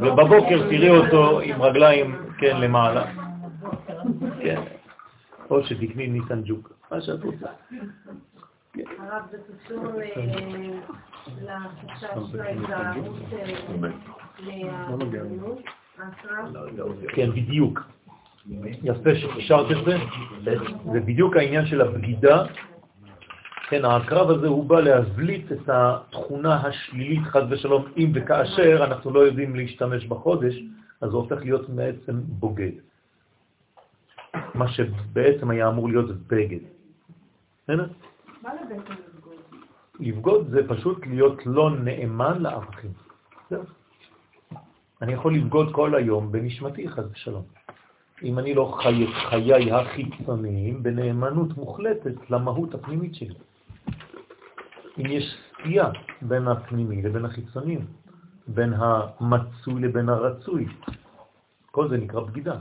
ובבוקר 0.01 0.69
תראי 0.69 0.89
אותו 0.89 1.39
עם 1.39 1.61
רגליים 1.61 2.15
כן, 2.37 2.57
למעלה. 2.61 3.28
או 5.49 5.63
שתקני 5.63 6.07
ניסן 6.07 6.41
ג'וק, 6.45 6.73
מה 6.91 7.01
שאת 7.01 7.23
רוצה. 7.23 7.47
הרב, 8.99 9.23
זה 9.31 9.37
קשור 9.65 9.85
ל- 9.85 10.79
לחשש 11.43 12.35
להיזהרות 12.35 13.15
אה, 13.33 13.87
מהזמינות, 14.89 15.59
ההקרב. 15.97 16.55
כן, 17.07 17.31
בדיוק. 17.31 17.79
יפה 18.83 19.15
שהשארת 19.15 19.71
את 19.71 19.85
זה. 19.85 19.97
זה 20.93 20.99
בדיוק 20.99 21.35
העניין 21.37 21.65
של 21.65 21.81
הבגידה. 21.81 22.43
כן, 23.69 23.85
העקרב 23.85 24.29
הזה 24.29 24.47
הוא 24.47 24.65
בא 24.65 24.79
להבליט 24.79 25.51
את 25.51 25.69
התכונה 25.69 26.55
השלילית, 26.67 27.23
חד 27.23 27.41
ושלום, 27.51 27.85
אם 27.97 28.11
וכאשר 28.15 28.83
אנחנו 28.85 29.13
לא 29.13 29.19
יודעים 29.19 29.55
להשתמש 29.55 30.05
בחודש, 30.05 30.55
אז 31.01 31.13
הוא 31.13 31.21
הופך 31.21 31.41
להיות 31.41 31.69
בעצם 31.69 32.13
בוגד. 32.21 32.71
מה 34.53 34.67
שבעצם 34.67 35.49
היה 35.49 35.67
אמור 35.67 35.89
להיות 35.89 36.27
בגד. 36.27 36.59
בסדר? 37.63 37.87
מה 38.41 38.49
לבעצם 38.53 38.93
לבגוד? 38.93 39.33
לבגוד 39.99 40.49
זה 40.49 40.67
פשוט 40.67 41.07
להיות 41.07 41.45
לא 41.45 41.71
נאמן 41.71 42.41
לערכים. 42.41 42.91
זהו. 43.49 43.63
אני 45.01 45.13
יכול 45.13 45.35
לבגוד 45.35 45.73
כל 45.73 45.95
היום 45.95 46.31
בנשמתי, 46.31 46.89
חד 46.89 47.03
ושלום. 47.11 47.43
אם 48.23 48.39
אני 48.39 48.53
לא 48.55 48.77
חי 48.83 49.03
את 49.03 49.09
חיי 49.29 49.71
החיצוניים 49.71 50.83
בנאמנות 50.83 51.57
מוחלטת 51.57 52.29
למהות 52.29 52.73
הפנימית 52.73 53.15
שלי. 53.15 53.35
אם 54.97 55.05
יש 55.05 55.37
סטייה 55.53 55.89
בין 56.21 56.47
הפנימי 56.47 57.01
לבין 57.01 57.25
החיצוניים, 57.25 57.85
בין 58.47 58.73
המצוי 58.73 59.81
לבין 59.81 60.09
הרצוי, 60.09 60.67
כל 61.71 61.89
זה 61.89 61.97
נקרא 61.97 62.21
בגידה. 62.21 62.55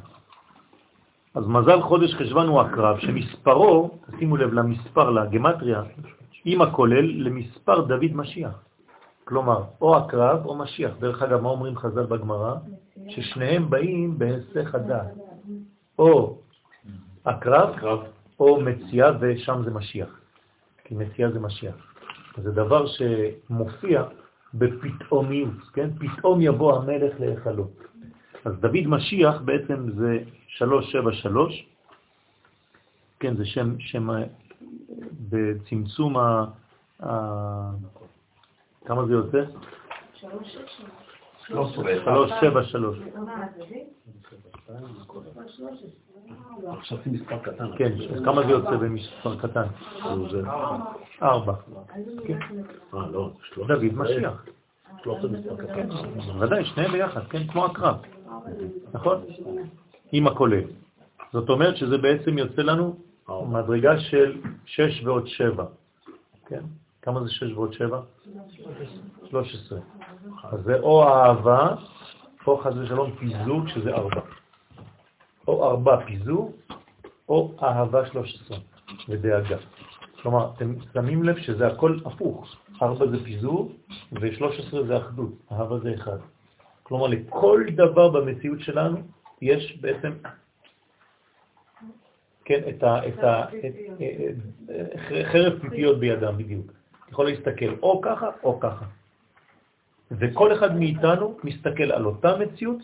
אז 1.38 1.46
מזל 1.46 1.83
חודש 1.83 2.14
חשבן 2.14 2.46
הוא 2.46 2.61
הקרב, 2.61 2.98
שמספרו, 2.98 3.90
תשימו 4.11 4.37
לב 4.37 4.53
למספר, 4.53 5.11
לגמטריה, 5.11 5.83
עם 6.44 6.62
הכולל 6.62 7.27
למספר 7.27 7.81
דוד 7.81 8.12
משיח. 8.14 8.62
כלומר, 9.24 9.62
או 9.81 9.96
הקרב 9.96 10.46
או 10.46 10.55
משיח. 10.55 10.90
דרך 11.01 11.22
אגב, 11.22 11.40
מה 11.40 11.48
אומרים 11.48 11.77
חז"ל 11.77 12.07
בגמרא? 12.07 12.55
ששניהם 13.09 13.70
באים 13.70 14.18
בהיסח 14.18 14.74
הדעת. 14.74 15.07
או 15.98 16.38
הקרב 17.27 18.01
או 18.40 18.61
מציאה, 18.61 19.11
ושם 19.20 19.62
זה 19.64 19.70
משיח. 19.70 20.20
כי 20.85 20.94
מציאה 20.94 21.31
זה 21.31 21.40
משיח. 21.40 21.74
זה 22.37 22.51
דבר 22.51 22.87
שמופיע 22.87 24.05
בפתאומיות, 24.55 25.62
כן? 25.72 25.90
פתאום 25.98 26.40
יבוא 26.40 26.77
המלך 26.77 27.20
להיכלו. 27.20 27.66
אז 28.44 28.53
דוד 28.61 28.87
משיח 28.87 29.40
בעצם 29.44 29.90
זה 29.90 30.18
373, 30.46 31.66
כן, 33.20 33.37
זה 33.37 33.46
שם, 33.46 33.81
שם 33.81 34.11
אה, 34.11 34.24
בצמצום 35.29 36.16
ה... 36.16 36.44
ה... 37.03 37.11
כמה 38.85 39.07
זה 39.07 39.12
יוצא? 39.12 39.44
373. 41.46 43.01
חשבתי 46.81 47.11
מספר 47.11 47.38
קטן. 47.38 47.66
כן, 47.79 47.92
כמה 48.24 48.42
זה 48.46 48.51
יוצא 48.51 48.77
במספר 48.77 49.38
קטן? 49.38 49.66
זה... 50.31 50.42
ארבע. 51.22 51.55
אה, 52.94 53.09
לא. 53.12 53.31
דוד 53.57 53.94
משיח. 53.94 54.44
זה. 55.05 56.33
ודאי, 56.40 56.64
שניהם 56.64 56.92
ביחד, 56.92 57.20
כן, 57.31 57.46
כמו 57.46 57.64
הקרב. 57.64 57.96
נכון? 58.92 59.24
עם 60.12 60.27
הכולל. 60.27 60.64
זאת 61.33 61.48
אומרת 61.48 61.77
שזה 61.77 61.98
בעצם 61.98 62.38
יוצא 62.38 62.62
לנו 62.62 62.96
מדרגה 63.29 64.01
של 64.01 64.40
6 64.66 65.03
ועוד 65.05 65.27
7. 65.27 65.64
כן? 66.46 66.62
כמה 67.03 67.22
זה 67.24 67.31
6 67.31 67.53
ועוד 67.53 67.72
7? 67.72 68.01
13. 69.31 69.79
אז 70.44 70.61
זה 70.64 70.81
או 70.81 71.09
אהבה, 71.09 71.74
או 72.46 72.59
חס 72.59 72.72
ושלום 72.77 73.11
פיזור, 73.18 73.66
שזה 73.66 73.90
4. 73.94 74.20
או 75.48 75.70
4 75.70 76.05
פיזור, 76.07 76.53
או 77.29 77.55
אהבה 77.62 78.07
13 78.07 78.59
ודאגה. 79.09 79.57
כלומר, 80.22 80.51
אתם 80.57 80.74
שמים 80.94 81.22
לב 81.22 81.38
שזה 81.38 81.66
הכל 81.66 81.98
הפוך. 82.05 82.57
4 82.83 83.07
זה 83.07 83.24
פיזור, 83.24 83.72
ו-13 84.12 84.87
זה 84.87 84.98
אחדות. 84.98 85.31
אהבה 85.53 85.79
זה 85.79 85.94
אחד. 85.94 86.18
כלומר, 86.88 87.07
לכל 87.07 87.64
דבר 87.77 88.09
במציאות 88.09 88.61
שלנו 88.61 88.98
יש 89.42 89.79
בעצם, 89.81 90.12
כן, 92.44 92.61
את 92.68 92.83
ה... 92.83 93.09
את 93.09 93.18
ה 93.18 93.44
את, 93.53 93.74
חרב 95.33 95.59
פיפיות 95.61 96.01
בידם 96.01 96.37
בדיוק. 96.37 96.72
יכול 97.09 97.27
להסתכל 97.27 97.74
או 97.83 98.01
ככה 98.01 98.31
או 98.42 98.61
ככה. 98.61 98.85
וכל 100.11 100.53
אחד 100.53 100.77
מאיתנו 100.77 101.37
מסתכל 101.44 101.92
על 101.92 102.05
אותה 102.05 102.37
מציאות 102.37 102.79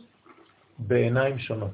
בעיניים 0.79 1.39
שונות. 1.39 1.71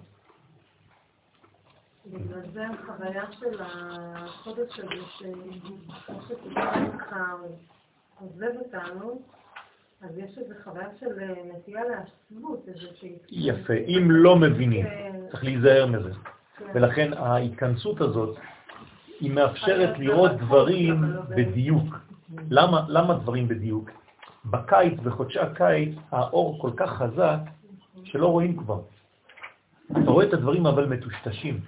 בגלל 2.07 2.40
זה 2.53 2.66
החוויה 2.69 3.25
של 3.33 3.61
החודש 3.61 4.79
הזה, 4.79 5.03
שכמו 5.19 6.23
שתקרא 6.23 7.35
עוזב 8.21 8.53
אותנו, 8.59 9.23
אז 10.03 10.19
יש 10.19 10.39
איזו 10.39 10.55
חוויה 10.65 10.89
של 11.01 11.07
אה, 11.21 11.35
נטייה 11.57 11.81
לעצבות, 11.85 12.65
איזושהי... 12.69 13.19
יפה, 13.31 13.75
אם 13.75 14.11
לא 14.11 14.37
מבינים, 14.37 14.85
כן. 14.85 15.13
צריך 15.31 15.45
להיזהר 15.45 15.87
מזה. 15.87 16.11
כן. 16.57 16.65
ולכן 16.75 17.13
ההתכנסות 17.13 18.01
הזאת, 18.01 18.39
היא 19.21 19.31
מאפשרת 19.31 19.99
לראות 19.99 20.31
דברים 20.33 21.03
בדיוק. 21.29 21.85
למה, 22.51 22.85
למה 22.89 23.15
דברים 23.15 23.49
בדיוק? 23.49 23.91
בקיץ, 24.45 25.01
בחודשי 25.01 25.39
הקיץ, 25.39 25.95
האור 26.11 26.61
כל 26.61 26.71
כך 26.77 26.91
חזק 26.91 27.39
שלא 28.05 28.27
רואים 28.27 28.57
כבר. 28.57 28.81
אתה 29.93 30.11
רואה 30.11 30.27
את 30.27 30.33
הדברים 30.33 30.67
אבל 30.67 30.87
מטושטשים. 30.87 31.61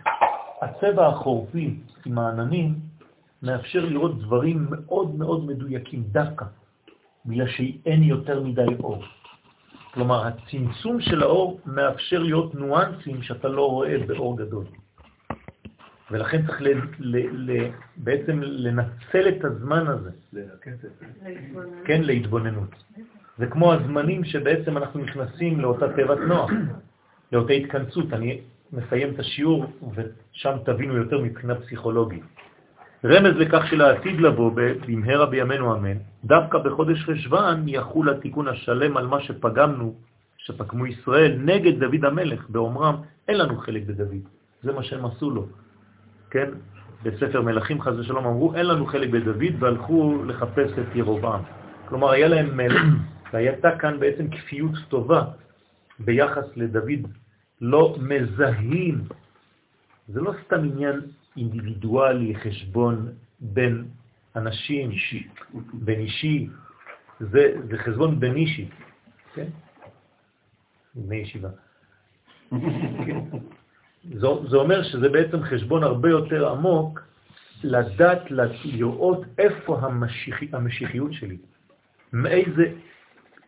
הצבע 0.62 1.06
החורפי 1.06 1.80
עם 2.06 2.18
העננים 2.18 2.74
מאפשר 3.42 3.84
לראות 3.84 4.18
דברים 4.18 4.66
מאוד 4.70 5.14
מאוד 5.14 5.44
מדויקים 5.44 6.02
דווקא, 6.02 6.44
בגלל 7.26 7.48
שאין 7.48 8.02
יותר 8.02 8.42
מדי 8.42 8.66
אור. 8.80 9.04
כלומר, 9.94 10.26
הצמצום 10.26 11.00
של 11.00 11.22
האור 11.22 11.60
מאפשר 11.66 12.18
להיות 12.18 12.54
ניואנסים 12.54 13.22
שאתה 13.22 13.48
לא 13.48 13.70
רואה 13.70 13.98
באור 14.06 14.38
גדול. 14.38 14.64
ולכן 16.10 16.46
צריך 16.46 16.62
ל, 16.62 16.68
ל, 16.98 17.16
ל, 17.32 17.70
בעצם 17.96 18.40
לנצל 18.42 19.28
את 19.28 19.44
הזמן 19.44 19.86
הזה, 19.86 20.10
כן, 21.84 22.02
להתבוננות. 22.02 22.84
זה 23.38 23.46
כמו 23.46 23.72
הזמנים 23.72 24.24
שבעצם 24.24 24.76
אנחנו 24.76 25.00
נכנסים 25.00 25.60
לאותה 25.60 25.92
תיבת 25.92 26.18
נוח, 26.18 26.50
לאותה 27.32 27.52
התכנסות. 27.52 28.12
אני 28.12 28.40
מסיים 28.72 29.14
את 29.14 29.18
השיעור 29.18 29.64
ושם 29.94 30.56
תבינו 30.64 30.96
יותר 30.96 31.20
מבחינה 31.20 31.54
פסיכולוגית. 31.54 32.22
רמז 33.04 33.36
לכך 33.36 33.66
שלעתיד 33.66 34.20
לבוא 34.20 34.50
במהרה 34.86 35.26
בימינו 35.26 35.74
אמן, 35.74 35.96
דווקא 36.24 36.58
בחודש 36.58 37.04
חשבן 37.04 37.64
יחול 37.66 38.10
התיקון 38.10 38.48
השלם 38.48 38.96
על 38.96 39.06
מה 39.06 39.20
שפגמנו, 39.20 39.94
שפגמו 40.36 40.86
ישראל 40.86 41.38
נגד 41.44 41.80
דוד 41.80 42.04
המלך, 42.04 42.50
באומרם 42.50 42.94
אין 43.28 43.38
לנו 43.38 43.56
חלק 43.56 43.82
בדוד. 43.86 44.22
זה 44.62 44.72
מה 44.72 44.82
שהם 44.82 45.04
עשו 45.04 45.30
לו. 45.30 45.46
כן? 46.30 46.50
בספר 47.02 47.42
מלכים 47.42 47.82
חז 47.82 47.98
ושלום 47.98 48.26
אמרו, 48.26 48.54
אין 48.54 48.66
לנו 48.66 48.86
חלק 48.86 49.10
בדוד, 49.10 49.42
והלכו 49.58 50.22
לחפש 50.26 50.70
את 50.78 50.94
ירובעם. 50.94 51.42
כלומר, 51.88 52.10
היה 52.10 52.28
להם 52.28 52.56
מלך, 52.56 52.82
והייתה 53.32 53.78
כאן 53.78 54.00
בעצם 54.00 54.30
כפיות 54.30 54.74
טובה 54.88 55.24
ביחס 55.98 56.44
לדוד. 56.56 57.10
לא 57.60 57.96
מזהים, 58.00 59.04
זה 60.08 60.20
לא 60.20 60.32
סתם 60.46 60.64
עניין 60.64 61.00
אינדיבידואלי, 61.36 62.34
חשבון 62.34 63.12
בין 63.40 63.84
אנשים, 64.36 64.90
אישי. 64.90 65.28
בין 65.72 66.00
אישי, 66.00 66.48
זה, 67.20 67.54
זה 67.70 67.78
חשבון 67.78 68.20
בין 68.20 68.36
אישי, 68.36 68.68
כן? 69.34 69.46
בני 70.94 71.16
ישיבה. 71.16 71.48
כן. 73.06 73.20
זה, 74.04 74.26
זה 74.50 74.56
אומר 74.56 74.82
שזה 74.82 75.08
בעצם 75.08 75.42
חשבון 75.42 75.82
הרבה 75.82 76.10
יותר 76.10 76.48
עמוק 76.48 77.00
לדעת, 77.64 78.30
לראות 78.64 79.20
איפה 79.38 79.78
המשיח, 79.78 80.40
המשיחיות 80.52 81.12
שלי, 81.12 81.36
מאיזה 82.12 82.72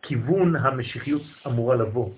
כיוון 0.01 0.55
המשיחיות 0.55 1.21
אמורה 1.47 1.75
לבוא. 1.75 2.09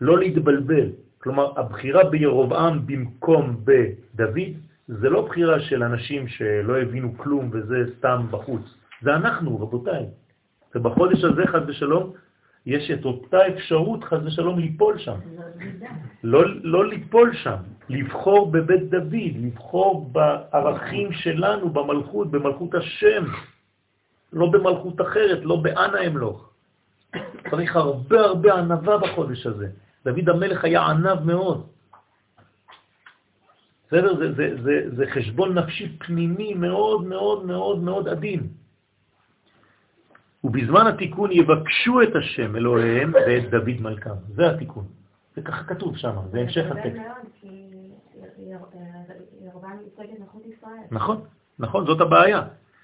לא 0.00 0.18
להתבלבל. 0.18 0.90
כלומר, 1.18 1.60
הבחירה 1.60 2.04
בירובעם 2.04 2.86
במקום 2.86 3.64
בדוד 3.64 4.56
זה 4.88 5.10
לא 5.10 5.26
בחירה 5.26 5.60
של 5.60 5.82
אנשים 5.82 6.28
שלא 6.28 6.78
הבינו 6.78 7.18
כלום 7.18 7.50
וזה 7.52 7.76
סתם 7.98 8.26
בחוץ. 8.30 8.62
זה 9.02 9.14
אנחנו, 9.14 9.60
רבותיי. 9.60 10.06
ובחודש 10.74 11.24
הזה, 11.24 11.42
חד 11.46 11.70
ושלום, 11.70 12.12
יש 12.66 12.90
את 12.90 13.04
אותה 13.04 13.48
אפשרות 13.48 14.04
חז 14.04 14.26
ושלום 14.26 14.58
ליפול 14.58 14.98
שם. 14.98 15.18
לא, 16.24 16.42
לא 16.62 16.86
ליפול 16.86 17.34
שם, 17.34 17.56
לבחור 17.88 18.50
בבית 18.50 18.90
דוד, 18.90 19.34
לבחור 19.42 20.10
בערכים 20.12 21.12
שלנו, 21.12 21.70
במלכות, 21.70 22.30
במלכות 22.30 22.74
השם, 22.74 23.24
לא 24.32 24.46
במלכות 24.50 25.00
אחרת, 25.00 25.38
לא 25.42 25.56
באנה 25.56 26.06
אמלוך. 26.06 26.50
צריך 27.50 27.76
הרבה 27.76 28.20
הרבה 28.20 28.54
ענבה 28.54 28.98
בחודש 28.98 29.46
הזה. 29.46 29.68
דוד 30.04 30.28
המלך 30.28 30.64
היה 30.64 30.86
ענב 30.86 31.20
מאוד. 31.24 31.66
בסדר? 33.92 34.16
זה, 34.16 34.32
זה, 34.32 34.62
זה, 34.62 34.96
זה 34.96 35.04
חשבון 35.10 35.58
נפשי 35.58 35.96
פנימי 35.98 36.54
מאוד 36.54 37.04
מאוד 37.04 37.44
מאוד 37.46 37.78
מאוד 37.78 38.08
עדין. 38.08 38.48
ובזמן 40.44 40.86
התיקון 40.86 41.32
יבקשו 41.32 42.02
את 42.02 42.16
השם 42.16 42.56
אלוהיהם 42.56 43.12
ואת 43.14 43.50
דוד 43.50 43.80
מלכם. 43.80 44.14
זה 44.28 44.50
התיקון. 44.50 44.84
זה 45.36 45.42
ככה 45.42 45.64
כתוב 45.64 45.96
שם, 45.96 46.16
זה 46.30 46.40
המשך 46.40 46.64
הטקסט. 46.70 46.96
נכון, 50.90 51.20
נכון, 51.58 51.86
זאת 51.86 52.00
הבעיה. 52.00 52.42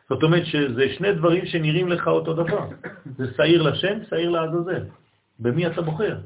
זאת 0.08 0.22
אומרת 0.22 0.46
שזה 0.46 0.88
שני 0.88 1.12
דברים 1.12 1.46
שנראים 1.46 1.88
לך 1.88 2.08
אותו 2.08 2.34
דבר. 2.34 2.68
זה 3.16 3.24
שעיר 3.36 3.62
לשם, 3.62 4.04
שעיר 4.08 4.30
לעזאזל. 4.30 4.84
במי 5.38 5.66
אתה 5.66 5.82
בוחר? 5.82 6.18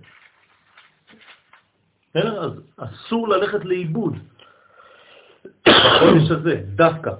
אז 2.14 2.52
אסור 2.76 3.28
ללכת 3.28 3.64
לאיבוד 3.64 4.31
בחודש 5.68 6.30
הזה, 6.30 6.62
דווקא. 6.74 7.10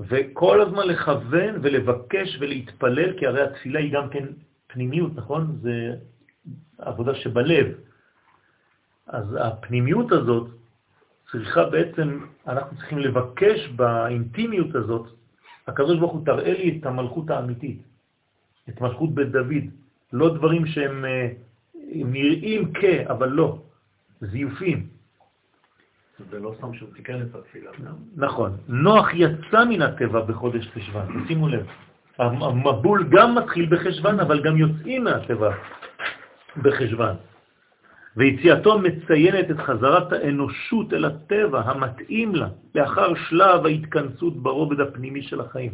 וכל 0.00 0.60
הזמן 0.60 0.86
לכוון 0.86 1.54
ולבקש 1.62 2.36
ולהתפלל, 2.40 3.18
כי 3.18 3.26
הרי 3.26 3.42
התפילה 3.42 3.80
היא 3.80 3.92
גם 3.92 4.08
כן 4.08 4.24
פנימיות, 4.66 5.12
נכון? 5.14 5.58
זה 5.62 5.94
עבודה 6.78 7.14
שבלב. 7.14 7.66
אז 9.06 9.36
הפנימיות 9.40 10.12
הזאת 10.12 10.48
צריכה 11.30 11.64
בעצם, 11.64 12.20
אנחנו 12.46 12.76
צריכים 12.76 12.98
לבקש 12.98 13.68
באינטימיות 13.68 14.74
הזאת, 14.74 15.06
הקדוש 15.66 15.98
ברוך 15.98 16.12
הוא 16.12 16.24
תראה 16.26 16.52
לי 16.52 16.78
את 16.78 16.86
המלכות 16.86 17.30
האמיתית, 17.30 17.82
את 18.68 18.80
מלכות 18.80 19.14
בית 19.14 19.28
דוד, 19.28 19.64
לא 20.12 20.34
דברים 20.34 20.66
שהם 20.66 21.04
אה, 21.04 21.28
נראים 21.94 22.72
כ, 22.74 22.84
אבל 22.84 23.28
לא, 23.28 23.58
זיופים. 24.20 24.88
זה 26.30 26.38
לא 26.38 26.54
סתם 26.58 26.74
שהוא 26.74 26.88
תיקן 26.94 27.22
את 27.22 27.34
התפילה. 27.34 27.70
נכון. 28.16 28.56
נוח 28.68 29.08
יצא 29.14 29.64
מן 29.68 29.82
הטבע 29.82 30.20
בחודש 30.20 30.68
חשבן, 30.68 31.06
שימו 31.26 31.48
לב. 31.48 31.66
המבול 32.18 33.08
גם 33.10 33.34
מתחיל 33.34 33.66
בחשבן, 33.70 34.20
אבל 34.20 34.42
גם 34.42 34.56
יוצאים 34.56 35.04
מהטבע 35.04 35.54
בחשבן. 36.56 37.14
ויציאתו 38.16 38.78
מציינת 38.78 39.50
את 39.50 39.58
חזרת 39.58 40.12
האנושות 40.12 40.92
אל 40.92 41.04
הטבע 41.04 41.60
המתאים 41.60 42.34
לה, 42.34 42.48
לאחר 42.74 43.14
שלב 43.14 43.66
ההתכנסות 43.66 44.36
ברובד 44.36 44.80
הפנימי 44.80 45.22
של 45.22 45.40
החיים. 45.40 45.72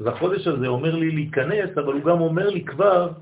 אז 0.00 0.06
החודש 0.06 0.46
הזה 0.46 0.66
אומר 0.66 0.96
לי 0.96 1.10
להיכנס, 1.10 1.70
אבל 1.74 1.92
הוא 1.92 2.04
גם 2.04 2.20
אומר 2.20 2.48
לי 2.48 2.64
כבר, 2.64 3.12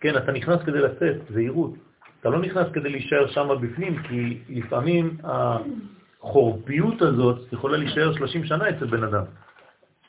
כן, 0.00 0.16
אתה 0.16 0.32
נכנס 0.32 0.62
כדי 0.62 0.78
לצאת, 0.78 1.16
זהירות. 1.30 1.74
אתה 2.22 2.30
לא 2.30 2.38
נכנס 2.38 2.66
כדי 2.72 2.88
להישאר 2.88 3.26
שם 3.26 3.48
בפנים, 3.60 4.02
כי 4.02 4.38
לפעמים 4.48 5.18
החורפיות 5.24 7.02
הזאת 7.02 7.52
יכולה 7.52 7.76
להישאר 7.76 8.12
30 8.12 8.44
שנה 8.44 8.68
אצל 8.68 8.86
בן 8.86 9.04
אדם. 9.04 9.24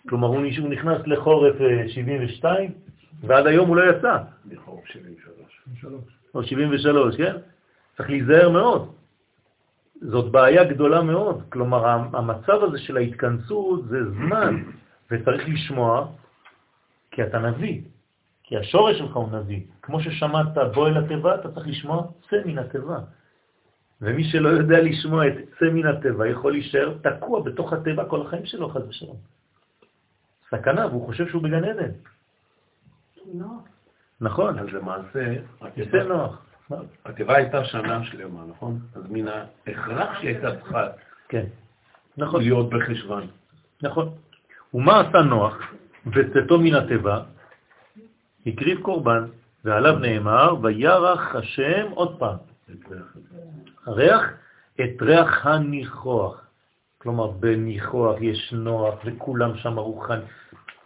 כלומר, 0.09 0.28
הוא 0.28 0.70
נכנס 0.70 1.07
לחורף 1.07 1.55
72, 1.88 2.72
אה, 2.72 2.76
ועד 3.24 3.47
היום 3.47 3.68
הוא 3.70 3.76
לא 3.76 3.91
יצא. 3.91 4.18
לחורף 4.51 4.86
73. 4.86 5.93
או 6.36 6.43
73, 6.43 7.18
כן? 7.18 7.36
צריך 7.97 8.09
להיזהר 8.09 8.49
מאוד. 8.49 8.91
זאת 10.01 10.32
בעיה 10.32 10.64
גדולה 10.64 11.01
מאוד. 11.01 11.43
כלומר, 11.49 11.88
המצב 11.88 12.64
הזה 12.64 12.78
של 12.78 12.97
ההתכנסות 12.97 13.88
זה 13.88 14.09
זמן, 14.11 14.64
וצריך 15.11 15.49
לשמוע, 15.49 16.07
כי 17.11 17.24
אתה 17.24 17.39
נביא. 17.39 17.82
כי 18.43 18.57
השורש 18.57 18.97
שלך 18.97 19.15
הוא 19.15 19.31
נביא. 19.31 19.61
כמו 19.81 20.01
ששמעת 20.01 20.57
בוא 20.73 20.87
אל 20.87 20.97
התיבה, 20.97 21.35
אתה 21.35 21.51
צריך 21.51 21.67
לשמוע 21.67 22.07
צא 22.29 22.35
מן 22.45 22.57
התיבה. 22.57 22.99
ומי 24.01 24.23
שלא 24.23 24.49
יודע 24.49 24.81
לשמוע 24.81 25.27
את 25.27 25.33
צא 25.59 25.65
מן 25.65 25.87
התיבה 25.87 26.27
יכול 26.27 26.51
להישאר 26.51 26.97
תקוע 27.03 27.41
בתוך 27.41 27.73
התיבה 27.73 28.05
כל 28.05 28.21
החיים 28.21 28.45
שלו, 28.45 28.69
חד 28.69 28.89
ושלום. 28.89 29.17
סכנה, 30.49 30.87
והוא 30.87 31.05
חושב 31.05 31.27
שהוא 31.29 31.43
בגן 31.43 31.63
עדן. 31.63 31.91
נכון. 34.21 34.59
אז 34.59 34.67
למעשה, 34.67 35.33
זה 35.91 36.03
נוח. 36.03 36.45
התיבה 37.05 37.35
הייתה 37.35 37.65
שנה 37.65 38.03
שלמה, 38.03 38.45
נכון? 38.49 38.79
אז 38.95 39.03
מן 39.09 39.25
ההכרח 39.27 40.19
שהיא 40.19 40.29
הייתה 40.29 40.55
צריכה 40.55 40.87
כן. 41.29 41.45
נכון. 42.17 42.41
להיות 42.41 42.69
בחשבן. 42.69 43.25
נכון. 43.81 44.09
ומה 44.73 44.99
עשה 44.99 45.21
נוח 45.21 45.57
בצאתו 46.05 46.59
מן 46.59 46.73
התיבה? 46.75 47.23
הקריב 48.47 48.81
קורבן, 48.81 49.25
ועליו 49.65 49.99
נאמר, 49.99 50.55
וירח 50.61 51.35
השם 51.35 51.85
עוד 51.93 52.19
פעם. 52.19 52.37
הריח, 53.85 54.29
את 54.75 55.01
ריח 55.01 55.45
הניחוח. 55.45 56.41
כלומר, 56.97 57.27
בניחוח 57.27 58.21
יש 58.21 58.53
נוח, 58.53 58.95
וכולם 59.05 59.55
שם 59.55 59.79
רוחני. 59.79 60.23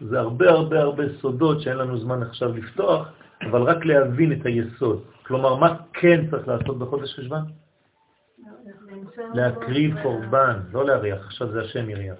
זה 0.02 0.20
הרבה 0.20 0.50
הרבה 0.50 0.80
הרבה 0.80 1.04
סודות 1.22 1.62
שאין 1.62 1.78
לנו 1.78 1.98
זמן 1.98 2.24
עכשיו 2.24 2.54
לפתוח, 2.54 3.08
אבל 3.42 3.62
רק 3.62 3.86
להבין 3.86 4.32
את 4.32 4.46
היסוד. 4.46 5.04
כלומר, 5.24 5.56
מה 5.56 5.76
כן 5.94 6.30
צריך 6.32 6.48
לעשות 6.48 6.80
בחודש 6.80 7.14
חשבן? 7.20 7.42
להקריב 9.34 10.02
קורבן, 10.04 10.60
לא 10.72 10.86
להריח, 10.86 11.26
עכשיו 11.26 11.52
זה 11.52 11.62
השם 11.62 11.90
יריח. 11.90 12.18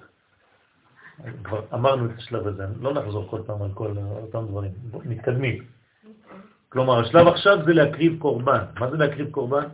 כבר 1.44 1.60
אמרנו 1.74 2.06
את 2.06 2.10
השלב 2.16 2.46
הזה, 2.46 2.64
לא 2.80 2.94
נחזור 2.94 3.28
כל 3.30 3.40
פעם 3.46 3.62
על 3.62 3.70
כל 3.74 3.94
אותם 3.98 4.46
דברים, 4.48 4.72
מתקדמים. 5.04 5.64
כלומר, 6.68 7.00
השלב 7.00 7.26
עכשיו 7.26 7.58
זה 7.66 7.74
להקריב 7.74 8.18
קורבן. 8.18 8.64
מה 8.80 8.90
זה 8.90 8.96
להקריב 8.96 9.30
קורבן? 9.30 9.64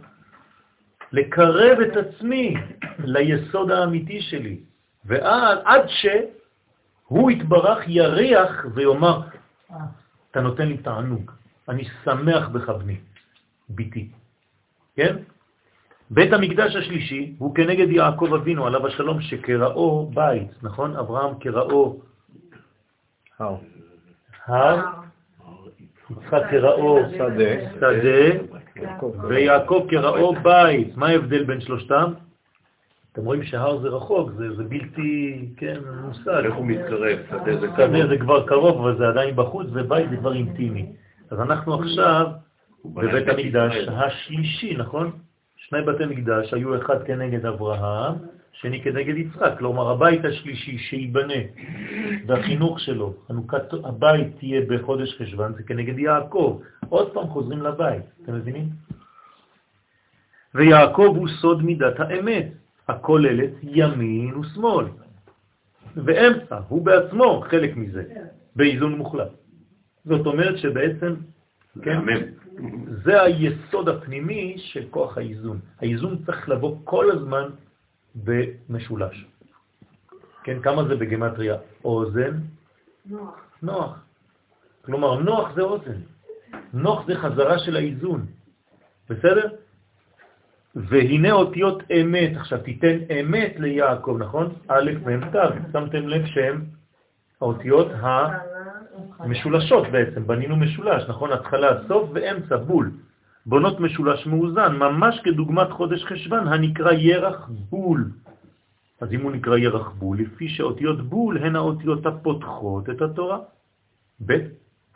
לקרב 1.13 1.79
את 1.81 1.97
עצמי 1.97 2.55
ליסוד 2.99 3.71
האמיתי 3.71 4.23
שלי, 4.23 4.61
ועד 5.05 5.59
עד 5.65 5.85
שהוא 5.87 7.31
יתברך 7.31 7.79
יריח 7.87 8.67
ויאמר, 8.75 9.21
אתה 10.31 10.41
נותן 10.41 10.69
לי 10.69 10.79
תענוג, 10.79 11.31
אני 11.69 11.85
שמח 12.05 12.49
בך 12.49 12.69
בני, 12.69 12.97
ביתי. 13.69 14.11
כן? 14.97 15.17
בית 16.11 16.33
המקדש 16.33 16.77
השלישי 16.77 17.35
הוא 17.39 17.55
כנגד 17.55 17.91
יעקב 17.91 18.35
אבינו, 18.35 18.67
עליו 18.67 18.87
השלום, 18.87 19.21
שקראו 19.21 20.11
בית, 20.15 20.49
נכון? 20.63 20.97
אברהם 20.97 21.35
קראו 21.41 22.01
הר. 23.39 23.57
הר, 24.47 24.81
יצחק 26.11 26.43
קראו 26.51 26.99
שדה, 27.17 27.95
ויעקב 29.29 29.87
קראו 29.89 30.35
בית. 30.43 30.97
מה 30.97 31.09
ההבדל 31.09 31.45
בין 31.45 31.61
שלושתם? 31.61 32.13
אתם 33.13 33.25
רואים 33.25 33.43
שהר 33.43 33.79
זה 33.79 33.89
רחוק, 33.89 34.31
זה, 34.37 34.55
זה 34.55 34.65
בלתי, 34.65 35.49
כן, 35.57 35.81
מושג. 36.03 36.43
איך 36.45 36.55
הוא 36.55 36.67
מתקרב? 36.67 37.19
שדה 37.29 37.61
זה 37.61 37.67
קרוב. 37.67 37.77
שדה 37.77 38.07
זה 38.09 38.19
כבר 38.19 38.47
קרוב, 38.47 38.79
אבל 38.79 38.99
זה 38.99 39.09
עדיין 39.09 39.37
בחוץ, 39.37 39.67
ובית 39.73 40.11
זה 40.11 40.17
כבר 40.17 40.35
אינטימי. 40.35 40.87
אז 41.31 41.41
אנחנו 41.41 41.75
עכשיו 41.75 42.27
בבית 42.85 43.29
המקדש 43.29 43.89
השלישי, 43.89 44.77
נכון? 44.77 45.11
שני 45.69 45.83
בתי 45.83 46.07
מקדש 46.07 46.55
היו 46.55 46.83
אחד 46.83 47.03
כנגד 47.07 47.47
אברהם, 47.47 48.15
שני 48.53 48.83
כנגד 48.83 49.17
יצחק. 49.17 49.53
כלומר, 49.59 49.91
הבית 49.91 50.25
השלישי 50.25 50.79
שיבנה 50.79 51.41
והחינוך 52.27 52.81
שלו, 52.81 53.15
חנוכת 53.29 53.73
הבית 53.85 54.29
תהיה 54.39 54.61
בחודש 54.69 55.17
חשבן, 55.23 55.53
זה 55.57 55.63
כנגד 55.63 55.99
יעקב. 55.99 56.61
עוד 56.89 57.15
פעם 57.15 57.27
חוזרים 57.27 57.63
לבית, 57.63 58.03
אתם 58.23 58.35
מבינים? 58.35 58.69
ויעקב 60.55 61.13
הוא 61.17 61.29
סוד 61.29 61.63
מידת 61.63 62.01
האמת, 62.01 62.49
הכוללת 62.89 63.51
ימין 63.63 64.35
ושמאל. 64.35 64.87
ואמצע, 65.97 66.59
הוא 66.69 66.85
בעצמו 66.85 67.45
חלק 67.51 67.77
מזה, 67.77 68.05
באיזון 68.57 68.95
מוחלט. 68.95 69.31
זאת 70.05 70.27
אומרת 70.27 70.59
שבעצם, 70.59 71.15
כן, 71.83 72.01
זה 73.05 73.23
היסוד 73.23 73.89
הפנימי 73.89 74.55
של 74.59 74.85
כוח 74.91 75.19
האיזון. 75.19 75.61
האיזון 75.81 76.19
צריך 76.27 76.49
לבוא 76.49 76.77
כל 76.85 77.11
הזמן 77.11 77.49
במשולש. 78.15 79.25
כן, 80.45 80.63
כמה 80.63 80.85
זה 80.85 80.97
בגמטריה? 80.97 81.57
אוזן? 81.85 82.35
נוח. 83.07 83.35
נוח. 83.63 84.05
כלומר, 84.85 85.19
נוח 85.19 85.55
זה 85.55 85.63
אוזן. 85.63 86.01
נוח 86.73 87.07
זה 87.07 87.15
חזרה 87.15 87.59
של 87.59 87.77
האיזון. 87.77 88.27
בסדר? 89.11 89.49
והנה 90.75 91.33
אותיות 91.33 91.83
אמת. 91.91 92.37
עכשיו 92.37 92.59
תיתן 92.59 92.97
אמת 93.21 93.55
ליעקב, 93.59 94.17
נכון? 94.21 94.53
א' 94.69 94.91
מ' 95.07 95.31
ת'. 95.31 95.37
שמתם 95.73 96.09
לב 96.09 96.27
שהם 96.27 96.65
האותיות 97.41 97.89
המשולשות 99.19 99.87
בעצם, 99.93 100.27
בנינו 100.27 100.57
משולש, 100.57 101.03
נכון? 101.09 101.33
התחלה, 101.33 101.69
סוף 101.89 102.11
ואמצע, 102.15 102.57
בול. 102.57 102.91
בונות 103.47 103.81
משולש 103.81 104.27
מאוזן, 104.27 104.77
ממש 104.77 105.21
כדוגמת 105.25 105.71
חודש 105.71 106.05
חשבן, 106.05 106.49
הנקרא 106.49 106.93
ירח 106.93 107.49
בול. 107.71 108.11
אז 109.01 109.13
אם 109.13 109.21
הוא 109.21 109.33
נקרא 109.33 109.57
ירח 109.57 109.89
בול, 109.89 110.19
לפי 110.21 110.49
שאותיות 110.49 111.01
בול 111.09 111.39
הן 111.39 111.57
האותיות 111.57 112.07
הפותחות 112.07 112.91
את 112.91 113.03
התורה, 113.03 113.39
ב', 114.27 114.33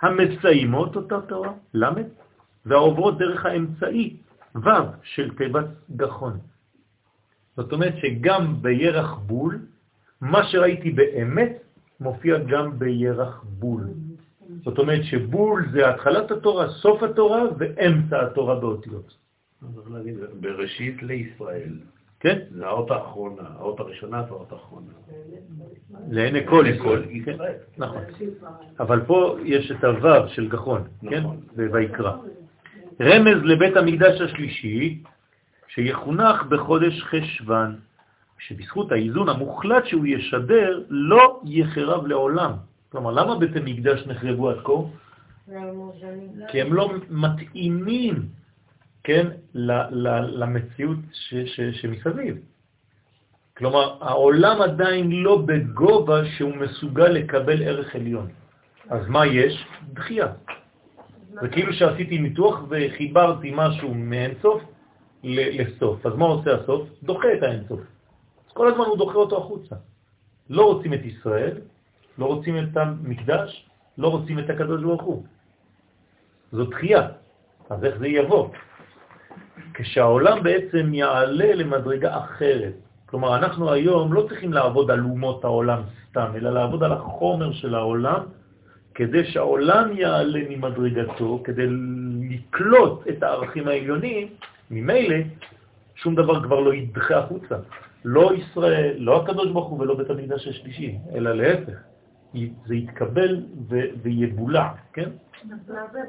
המסיימות 0.02 0.96
אותה 0.96 1.20
תורה, 1.20 1.52
ל', 1.74 1.84
והעוברות 2.66 3.18
דרך 3.18 3.46
האמצעי, 3.46 4.16
ו', 4.54 4.68
של 5.02 5.30
תיבת 5.34 5.66
גחון. 5.96 6.38
זאת 7.56 7.72
אומרת 7.72 7.94
שגם 7.96 8.62
בירח 8.62 9.14
בול, 9.14 9.58
מה 10.20 10.44
שראיתי 10.44 10.90
באמת 10.90 11.67
מופיע 12.00 12.38
גם 12.38 12.78
בירח 12.78 13.44
בול. 13.58 13.84
זאת 14.64 14.78
אומרת 14.78 15.04
שבול 15.04 15.66
זה 15.72 15.88
התחלת 15.88 16.30
התורה, 16.30 16.68
סוף 16.68 17.02
התורה 17.02 17.42
ואמצע 17.58 18.22
התורה 18.22 18.60
באותיות. 18.60 19.16
צריך 19.74 19.90
להגיד, 19.90 20.14
בראשית 20.40 21.02
לישראל. 21.02 21.72
כן? 22.20 22.38
זה 22.50 22.66
האות 22.66 22.90
האחרונה, 22.90 23.42
האות 23.58 23.80
הראשונה 23.80 24.22
והאות 24.28 24.52
האחרונה. 24.52 24.92
לעיני 26.10 26.46
כל 26.46 26.64
ישראל. 26.68 27.02
כן, 27.24 27.32
ישראל. 27.32 27.54
נכון. 27.78 28.02
אבל 28.80 29.00
פה 29.06 29.36
יש 29.44 29.70
את 29.70 29.84
הוו 29.84 30.28
של 30.28 30.48
גחון, 30.48 30.82
כן? 31.10 31.20
נכון. 31.20 31.36
ויקרא. 31.72 32.16
רמז 33.00 33.42
לבית 33.44 33.76
המקדש 33.76 34.20
השלישי, 34.20 35.02
שיחונך 35.68 36.42
בחודש 36.48 37.02
חשבן, 37.02 37.74
שבזכות 38.38 38.92
האיזון 38.92 39.28
המוחלט 39.28 39.86
שהוא 39.86 40.06
ישדר, 40.06 40.82
לא 40.88 41.40
יחרב 41.44 42.06
לעולם. 42.06 42.52
כלומר, 42.88 43.10
למה 43.10 43.38
בית 43.38 43.56
המקדש 43.56 44.06
נחרבו 44.06 44.50
עד 44.50 44.56
כה? 44.64 44.72
כי 46.48 46.60
הם 46.60 46.72
לא 46.74 46.92
מתאימים, 47.10 48.14
כן, 49.04 49.26
ל- 49.54 49.72
ל- 49.90 50.42
למציאות 50.42 50.98
ש- 51.12 51.34
ש- 51.34 51.80
שמסביב. 51.80 52.36
כלומר, 53.56 53.96
העולם 54.00 54.62
עדיין 54.62 55.10
לא 55.12 55.42
בגובה 55.46 56.24
שהוא 56.24 56.56
מסוגל 56.56 57.08
לקבל 57.08 57.62
ערך 57.62 57.94
עליון. 57.94 58.26
אז 58.90 59.08
מה 59.08 59.26
יש? 59.26 59.64
דחייה. 59.92 60.26
זה 61.40 61.48
כאילו 61.48 61.72
שעשיתי 61.72 62.18
ניתוח 62.18 62.60
וחיברתי 62.68 63.52
משהו 63.54 63.94
מאינסוף 63.94 64.62
לסוף. 65.24 66.06
אז 66.06 66.12
מה 66.14 66.24
עושה 66.24 66.54
הסוף? 66.54 66.88
דוחה 67.02 67.28
את 67.38 67.42
האינסוף. 67.42 67.80
כל 68.58 68.68
הזמן 68.68 68.84
הוא 68.84 68.98
דוחה 68.98 69.18
אותו 69.18 69.36
החוצה. 69.38 69.76
לא 70.50 70.62
רוצים 70.62 70.94
את 70.94 71.04
ישראל, 71.04 71.56
לא 72.18 72.26
רוצים 72.26 72.58
את 72.58 72.76
המקדש, 72.76 73.66
לא 73.98 74.08
רוצים 74.08 74.38
את 74.38 74.50
הקדוש 74.50 74.82
ברוך 74.82 75.02
הוא. 75.02 75.22
זו 76.52 76.64
דחייה. 76.64 77.08
אז 77.70 77.84
איך 77.84 77.98
זה 77.98 78.08
יבוא? 78.08 78.48
כשהעולם 79.74 80.42
בעצם 80.42 80.94
יעלה 80.94 81.54
למדרגה 81.54 82.18
אחרת. 82.18 82.74
כלומר, 83.06 83.36
אנחנו 83.36 83.72
היום 83.72 84.12
לא 84.12 84.26
צריכים 84.28 84.52
לעבוד 84.52 84.90
על 84.90 85.00
אומות 85.00 85.44
העולם 85.44 85.82
סתם, 86.10 86.30
אלא 86.34 86.50
לעבוד 86.50 86.82
על 86.82 86.92
החומר 86.92 87.52
של 87.52 87.74
העולם, 87.74 88.20
כדי 88.94 89.24
שהעולם 89.30 89.96
יעלה 89.96 90.40
ממדרגתו, 90.48 91.40
כדי 91.44 91.66
לקלוט 92.30 93.08
את 93.08 93.22
הערכים 93.22 93.68
העליונים, 93.68 94.28
ממילא 94.70 95.16
שום 95.94 96.14
דבר 96.14 96.42
כבר 96.42 96.60
לא 96.60 96.74
ידחה 96.74 97.18
החוצה. 97.18 97.56
לא 98.04 98.34
ישראל, 98.34 98.94
לא 98.98 99.22
הקדוש 99.22 99.48
ברוך 99.48 99.68
הוא 99.68 99.80
ולא 99.80 99.94
בית 99.94 100.10
המקדש 100.10 100.48
השלישי, 100.48 100.98
אלא 101.14 101.32
להפך. 101.32 101.78
זה 102.66 102.74
יתקבל 102.74 103.42
ויבולע, 104.02 104.68
כן? 104.92 105.08
מה 105.44 105.54
זה 105.92 106.00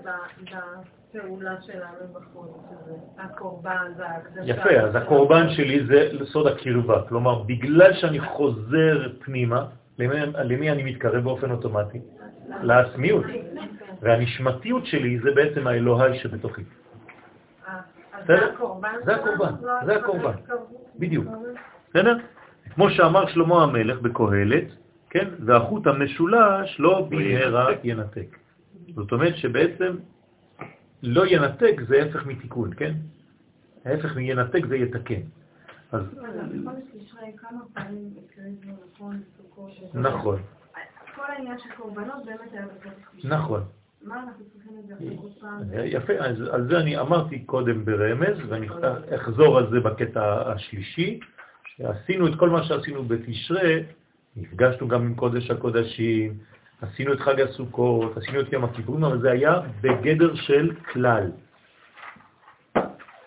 בפעולה 1.14 1.62
שלנו 1.62 2.20
הזה? 2.82 2.94
הקורבן 3.18 3.92
וההקדשה? 3.98 4.42
יפה, 4.46 4.70
אז 4.70 4.96
הקורבן 4.96 5.50
שלי 5.50 5.86
זה 5.86 6.26
סוד 6.26 6.48
הקרבה. 6.48 7.02
כלומר, 7.10 7.44
בגלל 7.44 7.94
שאני 7.94 8.20
חוזר 8.20 9.12
פנימה, 9.20 9.66
למי, 10.00 10.72
אני 10.72 10.84
מתקרב 10.84 11.24
באופן 11.24 11.52
אוטומטי? 11.52 12.00
לעצמיות. 12.62 13.26
והנשמתיות 14.02 14.86
שלי 14.86 15.20
זה 15.20 15.32
בעצם 15.36 15.68
האלוהי 15.68 16.20
שבתוכי. 16.20 16.62
אה? 17.68 17.80
זה 18.28 18.46
הקורבן? 18.46 18.96
זה 19.06 19.16
הקורבן? 19.16 19.54
לא 19.62 19.86
זה 19.86 19.96
הקורבן. 19.96 20.32
בדיוק. 21.00 21.26
בסדר? 21.90 22.18
כמו 22.76 22.90
שאמר 22.90 23.28
שלמה 23.28 23.64
המלך 23.64 24.00
בקהלת, 24.00 24.68
כן? 25.10 25.28
והחוט 25.46 25.88
המשולש 25.88 26.80
לא 26.80 27.08
במהרה 27.10 27.68
ינתק. 27.84 28.38
זאת 28.96 29.12
אומרת 29.12 29.36
שבעצם 29.36 29.96
לא 31.04 31.26
ינתק 31.28 31.82
זה 31.88 32.02
ההפך 32.02 32.26
מתיקון, 32.26 32.74
כן? 32.78 32.94
ההפך 33.86 34.16
מינתק 34.16 34.66
זה 34.66 34.76
יתקן. 34.76 35.22
אז 35.92 36.02
הקריבו 36.16 36.72
נכון. 38.96 39.22
נכון, 39.94 40.40
כל 41.16 41.22
העניין 41.28 41.60
של 41.60 41.70
קורבנות 41.78 42.26
באמת 42.26 42.54
היה 42.54 42.66
בחודש 42.66 42.94
תשרי. 43.18 43.32
נכון. 43.32 43.64
מה 44.02 44.24
אנחנו 44.24 44.46
צריכים 44.54 44.72
עוד 45.18 45.32
פעם? 45.40 45.62
יפה, 45.84 46.14
אז 46.14 46.42
על 46.52 46.68
זה 46.68 46.80
אני 46.80 47.00
אמרתי 47.00 47.40
קודם 47.40 47.86
ברמז, 47.86 48.38
ואני 48.50 48.68
אחזור 49.16 49.58
על 49.58 49.70
זה 49.70 49.80
בקטע 49.80 50.52
השלישי, 50.52 51.20
שעשינו 51.80 52.28
את 52.28 52.36
כל 52.36 52.50
מה 52.50 52.64
שעשינו 52.64 53.04
בתשרי, 53.04 53.84
נפגשנו 54.36 54.88
גם 54.88 55.02
עם 55.02 55.16
קודש 55.16 55.52
הקודשים, 55.52 56.38
עשינו 56.82 57.14
את 57.14 57.20
חג 57.20 57.42
הסוכות, 57.42 58.18
עשינו 58.18 58.40
את 58.42 58.54
יום 58.54 58.64
הכיפורים, 58.64 59.04
אבל 59.04 59.22
זה 59.22 59.32
היה 59.32 59.54
בגדר 59.82 60.36
של 60.36 60.72
כלל. 60.92 61.32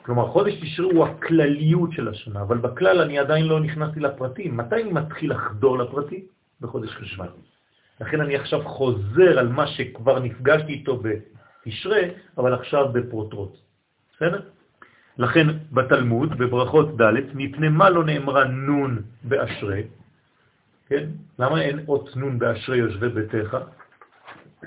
כלומר, 0.02 0.26
חודש 0.26 0.54
תשרי 0.54 0.86
הוא 0.92 1.06
הכלליות 1.06 1.92
של 1.92 2.08
השנה, 2.08 2.42
אבל 2.42 2.58
בכלל 2.58 3.00
אני 3.00 3.18
עדיין 3.18 3.46
לא 3.46 3.60
נכנסתי 3.60 4.00
לפרטים. 4.00 4.56
מתי 4.56 4.74
אני 4.74 4.92
מתחיל 4.92 5.32
לחדור 5.32 5.78
לפרטים? 5.78 6.20
בחודש 6.60 6.90
חשבן. 6.90 7.26
לכן 8.00 8.20
אני 8.20 8.36
עכשיו 8.36 8.64
חוזר 8.64 9.38
על 9.38 9.48
מה 9.48 9.66
שכבר 9.66 10.18
נפגשתי 10.18 10.72
איתו 10.72 11.02
בתשרי, 11.02 12.10
אבל 12.38 12.54
עכשיו 12.54 12.92
בפרוטרוט. 12.92 13.56
בסדר? 14.16 14.40
לכן 15.18 15.46
בתלמוד, 15.72 16.38
בברכות 16.38 17.00
ד', 17.00 17.34
מפני 17.34 17.68
מה 17.68 17.90
לא 17.90 18.04
נאמרה 18.04 18.44
נון 18.44 19.02
באשרי? 19.24 19.82
כן? 20.88 21.04
למה 21.38 21.60
אין 21.60 21.84
אות 21.88 22.16
נון 22.16 22.38
באשרי 22.38 22.78
יושבי 22.78 23.08
ביתך? 23.08 23.56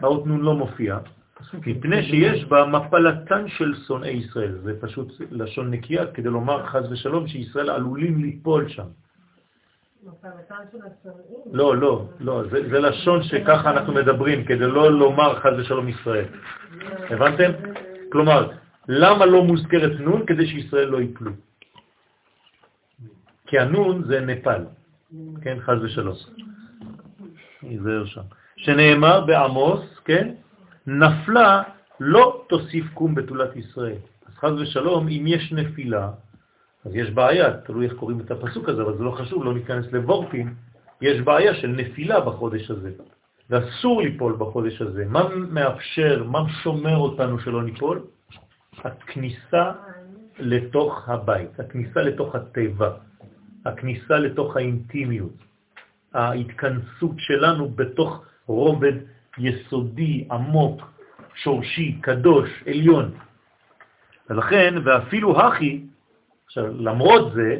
האות 0.02 0.26
נון 0.26 0.41
לא 0.41 0.56
מופיע, 0.56 0.98
מפני 1.54 2.04
שיש 2.04 2.46
בה 2.46 2.66
מפלתן 2.66 3.48
של 3.48 3.76
שונאי 3.88 4.10
ישראל. 4.10 4.58
זה 4.64 4.74
פשוט 4.82 5.14
לשון 5.32 5.72
נקייה 5.72 6.06
כדי 6.08 6.30
לומר 6.30 6.66
חז 6.66 6.91
ושלום 6.91 7.28
שישראל 7.28 7.70
עלולים 7.70 8.22
ליפול 8.22 8.70
שם. 8.70 8.88
לא, 11.52 11.78
לא, 11.78 12.06
לא, 12.20 12.43
זה, 12.52 12.70
זה 12.70 12.80
לשון 12.80 13.24
שככה 13.24 13.72
אנחנו 13.72 13.93
מדברים, 13.93 14.46
כדי 14.46 14.68
לא 14.68 14.91
לומר 14.91 15.39
חז 15.39 15.54
ושלום 15.60 15.89
ישראל. 15.89 16.26
הבנתם? 17.10 17.52
כלומר, 18.12 18.52
למה 18.88 19.26
לא 19.26 19.44
מוזכרת 19.44 20.00
נון? 20.00 20.26
כדי 20.26 20.48
שישראל 20.48 20.88
לא 20.88 21.02
ייפלו. 21.02 21.32
כי 23.48 23.60
הנון 23.60 24.04
זה 24.04 24.20
נפל, 24.20 24.66
כן, 25.42 25.58
חז 25.60 25.84
ושלום. 25.84 26.16
ייזהר 27.64 28.06
שם. 28.06 28.22
שנאמר 28.58 29.26
בעמוס, 29.26 29.82
כן, 30.06 30.34
נפלה 30.88 31.64
לא 32.00 32.46
תוסיף 32.50 32.86
קום 32.94 33.16
בתולת 33.16 33.56
ישראל. 33.56 33.98
אז 34.26 34.34
חז 34.34 34.62
ושלום, 34.62 35.08
אם 35.08 35.24
יש 35.28 35.52
נפילה, 35.52 36.10
אז 36.86 36.96
יש 36.96 37.10
בעיה, 37.10 37.58
תלוי 37.58 37.86
איך 37.86 37.94
קוראים 37.94 38.20
את 38.20 38.32
הפסוק 38.32 38.70
הזה, 38.70 38.82
אבל 38.82 38.98
זה 38.98 39.04
לא 39.04 39.12
חשוב, 39.12 39.44
לא 39.44 39.54
ניכנס 39.54 39.86
לבורטים, 39.92 40.54
יש 41.02 41.22
בעיה 41.22 41.56
של 41.56 41.68
נפילה 41.68 42.20
בחודש 42.20 42.72
הזה, 42.72 42.92
ואסור 43.50 44.02
ליפול 44.02 44.36
בחודש 44.40 44.82
הזה. 44.82 45.06
מה 45.10 45.30
מאפשר, 45.36 46.24
מה 46.24 46.50
שומר 46.64 46.98
אותנו 46.98 47.40
שלא 47.40 47.64
ניפול? 47.64 48.02
הכניסה 48.84 49.72
לתוך 50.40 51.10
הבית, 51.10 51.60
הכניסה 51.60 52.02
לתוך 52.02 52.36
הטבע, 52.36 52.90
הכניסה 53.66 54.20
לתוך 54.20 54.58
האינטימיות, 54.58 55.34
ההתכנסות 56.14 57.16
שלנו 57.18 57.70
בתוך 57.70 58.26
רובד 58.46 58.94
יסודי, 59.38 60.28
עמוק, 60.32 60.82
שורשי, 61.36 61.98
קדוש, 62.02 62.64
עליון. 62.68 63.12
ולכן, 64.30 64.74
ואפילו 64.84 65.40
הכי, 65.40 65.82
עכשיו, 66.46 66.66
למרות 66.82 67.34
זה, 67.34 67.60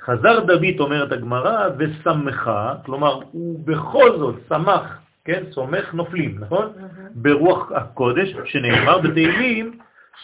חזר 0.00 0.40
דוד, 0.40 0.80
אומרת 0.80 1.12
הגמרא, 1.12 1.68
ושמחה, 1.78 2.74
כלומר, 2.84 3.20
הוא 3.32 3.60
בכל 3.64 4.18
זאת 4.18 4.34
שמח, 4.48 4.98
כן? 5.24 5.42
סומך 5.50 5.94
נופלים, 5.94 6.38
נכון? 6.38 6.66
ברוח 7.14 7.72
הקודש, 7.72 8.34
שנאמר 8.44 8.98
בתהילים, 8.98 9.78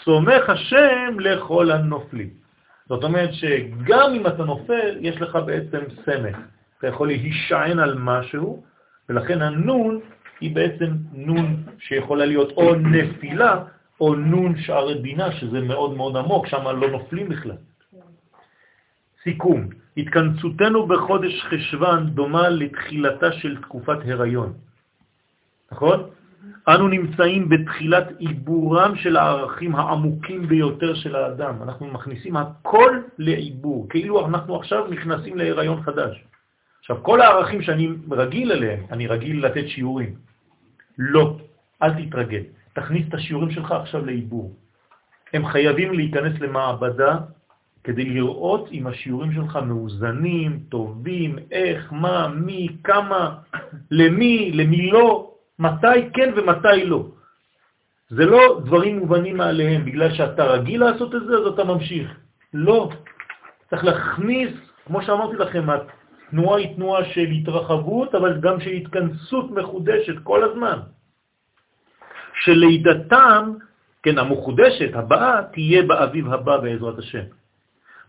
סומך 0.05 0.51
השם 0.51 1.21
לכל 1.21 1.71
הנופלים. 1.71 2.31
זאת 2.89 3.05
אומרת 3.05 3.31
שגם 3.33 4.11
אם 4.15 4.27
אתה 4.27 4.45
נופל, 4.45 4.97
יש 5.01 5.21
לך 5.21 5.39
בעצם 5.47 5.81
סמך. 6.05 6.37
אתה 6.79 6.87
יכול 6.87 7.07
להישען 7.07 7.79
על 7.79 7.95
משהו, 7.99 8.65
ולכן 9.09 9.43
הנון 9.43 10.01
היא 10.41 10.55
בעצם 10.55 10.91
נון 11.13 11.63
שיכולה 11.79 12.27
להיות 12.27 12.53
או 12.57 12.75
נפילה 12.75 13.65
או 14.01 14.15
נון 14.15 14.57
שערי 14.59 14.95
בינה, 14.95 15.33
שזה 15.33 15.61
מאוד 15.61 15.97
מאוד 15.97 16.17
עמוק, 16.17 16.47
שם 16.47 16.67
לא 16.67 16.91
נופלים 16.91 17.29
בכלל. 17.29 17.57
סיכום, 19.23 19.69
התכנסותנו 19.97 20.87
בחודש 20.87 21.43
חשבן 21.43 22.07
דומה 22.07 22.49
לתחילתה 22.49 23.33
של 23.33 23.63
תקופת 23.63 23.99
הריון. 24.05 24.53
נכון? 25.73 26.11
אנו 26.69 26.89
נמצאים 26.89 27.49
בתחילת 27.49 28.09
עיבורם 28.19 28.97
של 28.97 29.17
הערכים 29.17 29.75
העמוקים 29.75 30.49
ביותר 30.49 30.95
של 30.95 31.17
האדם. 31.17 31.63
אנחנו 31.63 31.87
מכניסים 31.87 32.37
הכל 32.37 32.99
לעיבור, 33.19 33.87
כאילו 33.89 34.27
אנחנו 34.27 34.57
עכשיו 34.57 34.87
נכנסים 34.91 35.37
להיריון 35.37 35.83
חדש. 35.83 36.25
עכשיו, 36.81 36.97
כל 37.03 37.21
הערכים 37.21 37.63
שאני 37.63 37.89
רגיל 38.11 38.53
אליהם, 38.53 38.81
אני 38.91 39.07
רגיל 39.07 39.47
לתת 39.47 39.69
שיעורים. 39.69 40.15
לא, 40.99 41.37
אל 41.83 42.07
תתרגל. 42.07 42.43
תכניס 42.73 43.09
את 43.09 43.15
השיעורים 43.15 43.51
שלך 43.51 43.73
עכשיו 43.73 44.07
לעיבור. 44.07 44.53
הם 45.33 45.47
חייבים 45.47 45.93
להיכנס 45.93 46.41
למעבדה 46.41 47.19
כדי 47.85 48.05
לראות 48.05 48.69
אם 48.73 48.87
השיעורים 48.87 49.33
שלך 49.33 49.59
מאוזנים, 49.67 50.61
טובים, 50.69 51.39
איך, 51.51 51.93
מה, 51.93 52.29
מי, 52.29 52.69
כמה, 52.85 53.39
למי, 53.91 54.51
למי 54.55 54.91
לא, 54.91 55.32
מתי 55.59 56.11
כן 56.15 56.33
ומתי 56.37 56.85
לא. 56.85 57.07
זה 58.09 58.27
לא 58.27 58.61
דברים 58.65 58.99
מובנים 58.99 59.37
מעליהם, 59.37 59.85
בגלל 59.85 60.15
שאתה 60.15 60.45
רגיל 60.45 60.81
לעשות 60.81 61.15
את 61.15 61.23
זה, 61.27 61.33
אז 61.39 61.47
אתה 61.47 61.65
ממשיך. 61.65 62.09
לא. 62.55 62.91
צריך 63.71 63.85
להכניס, 63.85 64.53
כמו 64.87 65.03
שאמרתי 65.03 65.37
לכם, 65.37 65.65
התנועה 65.71 66.59
היא 66.59 66.77
תנועה 66.77 67.05
של 67.05 67.27
התרחבות, 67.41 68.15
אבל 68.15 68.41
גם 68.41 68.61
של 68.61 68.71
התכנסות 68.71 69.51
מחודשת 69.51 70.19
כל 70.23 70.45
הזמן. 70.45 70.79
שלידתם, 72.45 73.53
כן, 74.03 74.19
המחודשת, 74.19 74.91
הבאה, 74.95 75.43
תהיה 75.53 75.83
באביב 75.83 76.33
הבא 76.33 76.57
בעזרת 76.57 76.99
השם. 76.99 77.25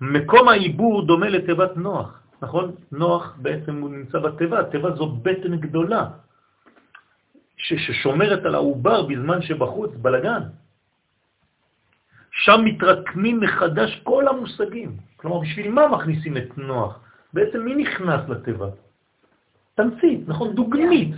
מקום 0.01 0.49
העיבור 0.49 1.05
דומה 1.07 1.29
לתיבת 1.29 1.77
נוח, 1.77 2.19
נכון? 2.41 2.75
נוח 2.91 3.35
בעצם 3.37 3.81
הוא 3.81 3.89
נמצא 3.89 4.19
בתיבה, 4.19 4.63
תיבה 4.63 4.91
זו 4.91 5.05
בטן 5.07 5.55
גדולה, 5.55 6.07
ששומרת 7.63 8.45
על 8.45 8.55
העובר 8.55 9.05
בזמן 9.05 9.41
שבחוץ 9.41 9.91
בלגן. 10.01 10.41
שם 12.31 12.61
מתרקמים 12.65 13.39
מחדש 13.39 14.01
כל 14.03 14.27
המושגים. 14.27 14.97
כלומר, 15.15 15.39
בשביל 15.39 15.71
מה 15.71 15.87
מכניסים 15.87 16.37
את 16.37 16.57
נוח? 16.57 16.99
בעצם 17.33 17.59
מי 17.65 17.75
נכנס 17.75 18.29
לתיבה? 18.29 18.67
תמצית, 19.75 20.27
נכון? 20.27 20.55
דוגמית. 20.55 21.15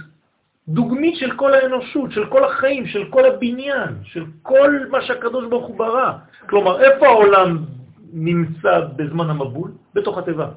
דוגמית 0.67 1.15
של 1.15 1.31
כל 1.35 1.53
האנושות, 1.53 2.11
של 2.11 2.25
כל 2.25 2.43
החיים, 2.43 2.87
של 2.87 3.09
כל 3.09 3.25
הבניין, 3.25 3.93
של 4.03 4.23
כל 4.41 4.79
מה 4.89 5.01
שהקדוש 5.01 5.45
ברוך 5.49 5.67
הוא 5.67 5.77
ברא. 5.77 6.11
כלומר, 6.49 6.81
איפה 6.81 7.07
העולם 7.07 7.65
נמצא 8.13 8.79
בזמן 8.95 9.29
המבול? 9.29 9.71
בתוך 9.93 10.17
התיבה. 10.17 10.49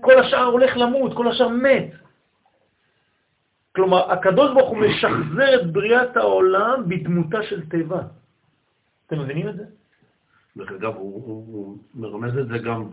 כל 0.00 0.18
השאר 0.18 0.44
הולך 0.44 0.76
למות, 0.76 1.14
כל 1.14 1.28
השאר 1.28 1.48
מת. 1.48 2.05
כלומר, 3.76 4.12
הקדוש 4.12 4.54
ברוך 4.54 4.70
הוא 4.70 4.78
משחזר 4.78 5.60
את 5.60 5.72
בריאת 5.72 6.16
העולם 6.16 6.82
בדמותה 6.88 7.42
של 7.42 7.68
תיבה. 7.68 8.00
אתם 9.06 9.20
מבינים 9.20 9.48
את 9.48 9.56
זה? 9.56 9.64
דרך 10.56 10.72
אגב, 10.72 10.94
הוא, 10.94 11.14
הוא, 11.14 11.46
הוא 11.52 11.78
מרמז 11.94 12.38
את 12.38 12.48
זה 12.48 12.58
גם 12.58 12.90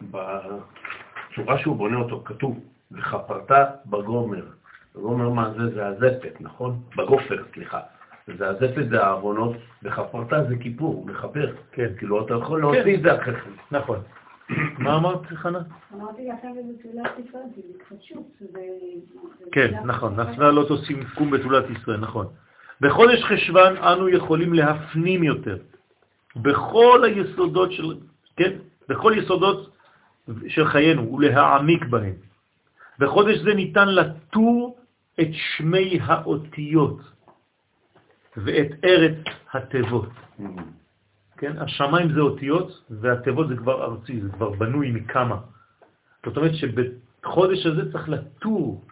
בצורה 0.00 1.58
שהוא 1.58 1.76
בונה 1.76 1.96
אותו, 1.96 2.22
כתוב, 2.24 2.60
וחפרת 2.92 3.50
בגומר. 3.86 4.44
בגומר 4.94 5.28
מה 5.28 5.52
זה? 5.56 5.74
זה 5.74 5.86
הזפת, 5.86 6.40
נכון? 6.40 6.80
בגופר, 6.96 7.42
סליחה. 7.54 7.80
זה 8.38 8.48
הזפת 8.48 8.88
זה 8.90 9.04
הארונות, 9.04 9.56
וחפרת 9.82 10.48
זה 10.48 10.56
כיפור, 10.60 11.06
מחפר. 11.06 11.54
כן. 11.72 11.88
כאילו, 11.98 12.26
אתה 12.26 12.34
יכול 12.34 12.60
להוציא 12.60 12.96
את 12.96 13.02
זה 13.02 13.20
אחרי 13.22 13.34
כן. 13.34 13.50
נכון. 13.70 13.98
מה 14.78 14.96
אמרת, 14.96 15.26
חנה? 15.26 15.58
אמרתי 15.94 16.28
לכם 16.28 16.48
בתולת 16.52 17.12
ישראל, 17.28 17.42
זה 17.56 17.62
התחדשות. 17.74 18.26
כן, 19.52 19.74
נכון, 19.84 20.20
נפלה 20.20 20.50
לא 20.50 20.64
תושים 20.68 21.04
קום 21.14 21.30
בתולת 21.30 21.64
ישראל, 21.70 22.00
נכון. 22.00 22.26
בחודש 22.80 23.24
חשבן 23.24 23.76
אנו 23.76 24.08
יכולים 24.08 24.54
להפנים 24.54 25.22
יותר 25.24 25.56
בכל 26.36 27.04
היסודות 27.04 27.72
של, 27.72 27.94
כן, 28.36 28.52
בכל 28.88 29.12
יסודות 29.16 29.70
של 30.48 30.64
חיינו 30.64 31.12
ולהעמיק 31.12 31.84
בהם. 31.84 32.14
בחודש 32.98 33.38
זה 33.38 33.54
ניתן 33.54 33.88
לטור 33.88 34.78
את 35.20 35.28
שמי 35.32 35.98
האותיות 36.02 37.00
ואת 38.36 38.70
ארץ 38.84 39.24
התיבות. 39.52 40.08
כן? 41.36 41.58
השמיים 41.58 42.12
זה 42.12 42.20
אותיות 42.20 42.82
והתיבות 42.90 43.48
זה 43.48 43.56
כבר 43.56 43.84
ארצי, 43.84 44.20
זה 44.20 44.28
כבר 44.28 44.50
בנוי 44.50 44.90
מכמה. 44.90 45.38
זאת 46.26 46.36
אומרת 46.36 46.54
שבחודש 46.54 47.66
הזה 47.66 47.92
צריך 47.92 48.08
לטור, 48.08 48.84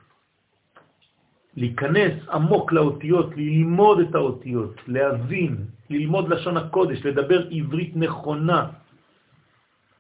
להיכנס 1.57 2.29
עמוק 2.33 2.73
לאותיות, 2.73 3.37
ללמוד 3.37 4.01
את 4.01 4.15
האותיות, 4.15 4.75
להבין, 4.89 5.57
ללמוד 5.91 6.29
לשון 6.29 6.57
הקודש, 6.57 7.07
לדבר 7.07 7.49
עברית 7.51 7.97
נכונה, 7.97 8.71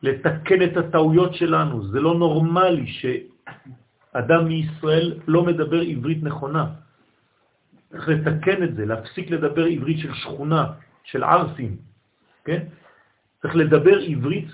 לתקן 0.02 0.62
את 0.62 0.76
הטעויות 0.76 1.34
שלנו. 1.34 1.84
זה 1.88 2.00
לא 2.00 2.14
נורמלי 2.14 2.86
שאדם 2.86 4.48
מישראל 4.48 5.20
לא 5.26 5.44
מדבר 5.44 5.80
עברית 5.80 6.22
נכונה. 6.22 6.66
צריך 7.90 8.08
לתקן 8.08 8.62
את 8.62 8.74
זה, 8.74 8.86
להפסיק 8.86 9.30
לדבר 9.30 9.64
עברית 9.64 9.98
של 9.98 10.14
שכונה, 10.14 10.64
של 11.04 11.24
ערסים, 11.24 11.91
כן? 12.44 12.62
צריך 13.42 13.56
לדבר 13.56 13.98
עברית 13.98 14.48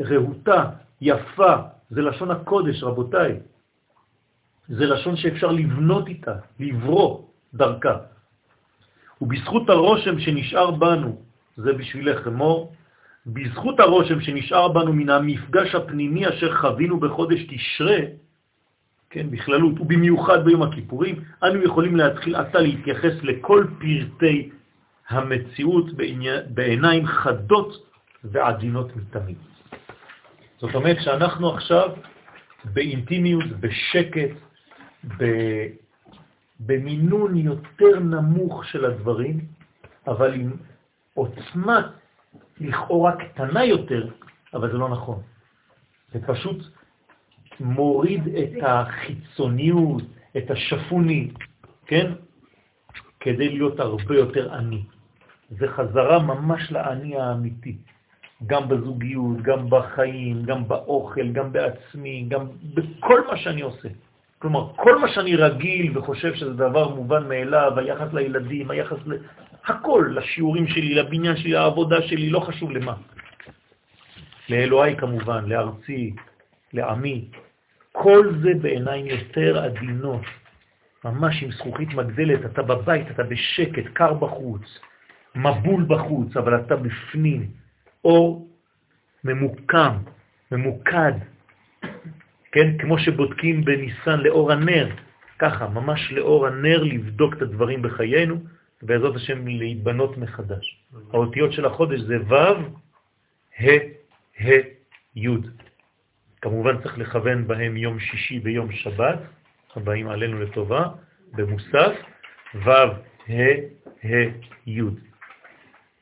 רהוטה, 0.00 0.70
יפה, 1.00 1.54
זה 1.90 2.02
לשון 2.02 2.30
הקודש, 2.30 2.82
רבותיי. 2.82 3.40
זה 4.68 4.86
לשון 4.86 5.16
שאפשר 5.16 5.50
לבנות 5.52 6.08
איתה, 6.08 6.34
לברוא 6.60 7.22
דרכה. 7.54 7.96
ובזכות 9.20 9.70
הרושם 9.70 10.18
שנשאר 10.18 10.70
בנו, 10.70 11.22
זה 11.56 11.72
בשבילך 11.72 12.28
אמור, 12.28 12.72
בזכות 13.26 13.80
הרושם 13.80 14.20
שנשאר 14.20 14.68
בנו 14.68 14.92
מן 14.92 15.10
המפגש 15.10 15.74
הפנימי 15.74 16.28
אשר 16.28 16.56
חווינו 16.56 17.00
בחודש 17.00 17.40
תשרה, 17.48 17.98
כן, 19.10 19.30
בכללות, 19.30 19.80
ובמיוחד 19.80 20.44
ביום 20.44 20.62
הכיפורים, 20.62 21.14
אנו 21.42 21.62
יכולים 21.62 21.96
להתחיל 21.96 22.36
עתה 22.36 22.60
להתייחס 22.60 23.14
לכל 23.22 23.66
פרטי 23.78 24.50
המציאות 25.08 25.84
בעיניים 26.48 27.06
חדות 27.06 27.90
ועדינות 28.24 28.96
מתמיד. 28.96 29.36
זאת 30.58 30.74
אומרת 30.74 30.96
שאנחנו 31.00 31.54
עכשיו 31.54 31.90
באינטימיות, 32.64 33.44
בשקט, 33.60 34.30
במינון 36.60 37.36
יותר 37.36 38.00
נמוך 38.00 38.64
של 38.64 38.84
הדברים, 38.84 39.40
אבל 40.06 40.34
עם 40.34 40.52
עוצמה 41.14 41.90
לכאורה 42.60 43.12
קטנה 43.16 43.64
יותר, 43.64 44.08
אבל 44.54 44.72
זה 44.72 44.78
לא 44.78 44.88
נכון. 44.88 45.22
זה 46.12 46.18
פשוט 46.26 46.64
מוריד 47.60 48.28
את 48.28 48.62
החיצוניות, 48.62 50.02
את 50.36 50.50
השפוני, 50.50 51.30
כן? 51.86 52.12
כדי 53.20 53.48
להיות 53.48 53.80
הרבה 53.80 54.14
יותר 54.16 54.54
עני. 54.54 54.82
זה 55.50 55.68
חזרה 55.68 56.18
ממש 56.18 56.72
לעני 56.72 57.16
האמיתי, 57.16 57.76
גם 58.46 58.68
בזוגיות, 58.68 59.42
גם 59.42 59.70
בחיים, 59.70 60.42
גם 60.42 60.68
באוכל, 60.68 61.28
גם 61.32 61.52
בעצמי, 61.52 62.26
גם 62.28 62.46
בכל 62.74 63.26
מה 63.26 63.36
שאני 63.36 63.60
עושה. 63.60 63.88
כלומר, 64.38 64.72
כל 64.76 64.98
מה 64.98 65.08
שאני 65.08 65.36
רגיל 65.36 65.98
וחושב 65.98 66.34
שזה 66.34 66.54
דבר 66.54 66.94
מובן 66.94 67.28
מאליו, 67.28 67.72
היחס 67.76 68.12
לילדים, 68.12 68.70
היחס 68.70 68.98
ל... 69.06 69.16
הכל, 69.66 70.12
לשיעורים 70.14 70.66
שלי, 70.68 70.94
לבניין 70.94 71.36
שלי, 71.36 71.52
לעבודה 71.52 72.02
שלי, 72.02 72.30
לא 72.30 72.40
חשוב 72.40 72.70
למה. 72.70 72.94
לאלוהי 74.48 74.96
כמובן, 74.96 75.44
לארצי, 75.48 76.14
לעמי. 76.72 77.24
כל 77.92 78.32
זה 78.42 78.50
בעיניים 78.62 79.06
יותר 79.06 79.58
עדינות, 79.58 80.22
ממש 81.04 81.42
עם 81.42 81.52
זכוכית 81.52 81.94
מגדלת, 81.94 82.44
אתה 82.44 82.62
בבית, 82.62 83.10
אתה 83.10 83.22
בשקט, 83.22 83.84
קר 83.92 84.14
בחוץ, 84.14 84.78
מבול 85.34 85.84
בחוץ, 85.88 86.36
אבל 86.36 86.60
אתה 86.60 86.76
בפנים, 86.76 87.46
אור 88.04 88.48
ממוקם, 89.24 89.96
ממוקד, 90.52 91.12
כן? 92.52 92.78
כמו 92.78 92.98
שבודקים 92.98 93.64
בניסן 93.64 94.20
לאור 94.20 94.52
הנר, 94.52 94.88
ככה, 95.38 95.68
ממש 95.68 96.12
לאור 96.12 96.46
הנר 96.46 96.82
לבדוק 96.82 97.34
את 97.34 97.42
הדברים 97.42 97.82
בחיינו, 97.82 98.36
בעזרת 98.82 99.16
השם 99.16 99.46
להיבנות 99.46 100.18
מחדש. 100.18 100.80
האותיות 101.12 101.52
של 101.52 101.64
החודש 101.64 102.00
זה 102.00 102.16
ו', 102.28 102.34
ה', 103.60 103.78
ה', 104.40 104.60
י'. 105.16 105.28
כמובן 106.42 106.82
צריך 106.82 106.98
לכוון 106.98 107.46
בהם 107.46 107.76
יום 107.76 108.00
שישי 108.00 108.40
ויום 108.44 108.72
שבת, 108.72 109.18
הבאים 109.76 110.08
עלינו 110.08 110.40
לטובה, 110.40 110.88
במוסף, 111.32 111.92
ו', 112.54 112.70
ה', 112.70 113.54
ה', 114.04 114.30
י'. 114.66 114.80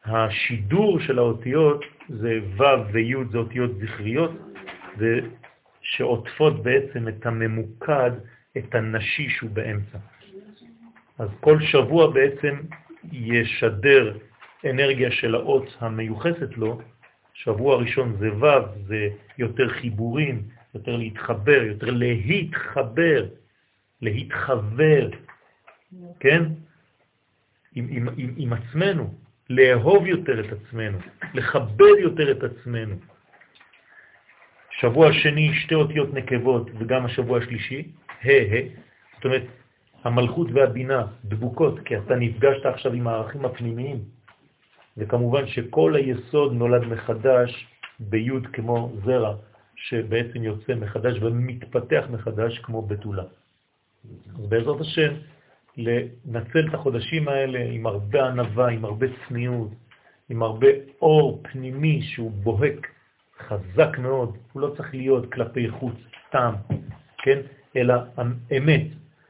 השידור 0.05 1.01
של 1.01 1.19
האותיות 1.19 1.85
זה 2.09 2.41
ו' 2.57 2.93
וי' 2.93 3.15
זה 3.31 3.39
אותיות 3.39 3.71
זכריות, 3.79 4.31
שעוטפות 5.83 6.63
בעצם 6.63 7.09
את 7.09 7.27
הממוקד, 7.27 8.11
את 8.57 8.75
הנשי 8.75 9.29
שהוא 9.29 9.51
באמצע. 9.51 9.99
אז 11.19 11.29
כל 11.41 11.61
שבוע 11.61 12.11
בעצם 12.11 12.57
ישדר 13.13 14.19
אנרגיה 14.71 15.11
של 15.11 15.35
האות 15.35 15.77
המיוחסת 15.81 16.57
לו, 16.57 16.81
שבוע 17.35 17.77
ראשון 17.77 18.17
זה 18.19 18.35
ו', 18.37 18.47
זה 18.87 19.09
יותר 19.39 19.69
חיבורים, 19.69 20.43
יותר 20.75 20.97
להתחבר, 20.97 21.63
יותר 21.63 21.91
להתחבר, 21.91 23.27
להתחבר, 24.03 25.11
כן? 26.21 26.43
עם, 27.75 27.87
עם, 27.91 28.09
עם, 28.17 28.35
עם 28.37 28.53
עצמנו, 28.53 29.15
לאהוב 29.53 30.07
יותר 30.07 30.41
את 30.41 30.53
עצמנו, 30.53 30.99
לכבד 31.35 31.97
יותר 32.01 32.31
את 32.31 32.43
עצמנו. 32.43 32.97
שבוע 34.71 35.13
שני, 35.13 35.55
שתי 35.55 35.75
אותיות 35.75 36.15
נקבות, 36.15 36.71
וגם 36.79 37.05
השבוע 37.05 37.39
השלישי, 37.39 37.89
ה' 38.25 38.29
ה', 38.29 38.67
זאת 39.15 39.25
אומרת, 39.25 39.43
המלכות 40.05 40.49
והבינה 40.53 41.07
דבוקות, 41.25 41.81
כי 41.85 41.97
אתה 41.97 42.15
נפגשת 42.15 42.67
עכשיו 42.67 42.93
עם 42.93 43.07
הערכים 43.09 43.45
הפנימיים, 43.45 43.99
וכמובן 44.97 45.47
שכל 45.47 45.97
היסוד 45.97 46.53
נולד 46.53 46.85
מחדש 46.85 47.67
ביוד 48.01 48.47
כמו 48.47 48.93
זרע, 49.05 49.35
שבעצם 49.77 50.43
יוצא 50.43 50.75
מחדש 50.75 51.19
ומתפתח 51.21 52.05
מחדש 52.11 52.59
כמו 52.59 52.83
בתולה. 52.83 53.25
אז 54.39 54.47
בעזרת 54.49 54.81
השם, 54.81 55.13
לנצל 55.77 56.69
את 56.69 56.75
החודשים 56.75 57.29
האלה 57.29 57.65
עם 57.71 57.87
הרבה 57.87 58.27
ענבה, 58.27 58.69
עם 58.69 58.85
הרבה 58.85 59.07
צניעות, 59.29 59.71
עם 60.29 60.43
הרבה 60.43 60.67
אור 61.03 61.43
פנימי 61.53 62.03
שהוא 62.03 62.31
בוהק 62.31 62.87
חזק 63.39 63.99
מאוד, 63.99 64.37
הוא 64.53 64.63
לא 64.63 64.75
צריך 64.77 64.95
להיות 64.95 65.33
כלפי 65.33 65.71
חוץ 65.71 65.95
סתם, 66.29 66.55
כן? 67.19 67.39
אלא 67.77 67.95
האמת, 68.51 68.87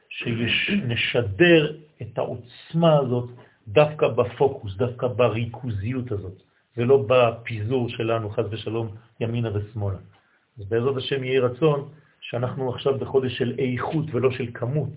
שנשדר 0.09 1.75
את 2.01 2.17
העוצמה 2.17 2.97
הזאת 2.97 3.29
דווקא 3.67 4.07
בפוקוס, 4.07 4.75
דווקא 4.75 5.07
בריכוזיות 5.07 6.11
הזאת, 6.11 6.41
ולא 6.77 7.05
בפיזור 7.07 7.89
שלנו, 7.89 8.29
חז 8.29 8.45
ושלום, 8.51 8.95
ימינה 9.19 9.49
ושמאלה. 9.53 9.97
אז 10.59 10.65
בעזרת 10.69 10.97
השם 10.97 11.23
יהיה 11.23 11.41
רצון 11.41 11.89
שאנחנו 12.21 12.69
עכשיו 12.69 12.97
בחודש 12.97 13.37
של 13.37 13.55
איכות 13.59 14.05
ולא 14.11 14.31
של 14.31 14.47
כמות, 14.53 14.89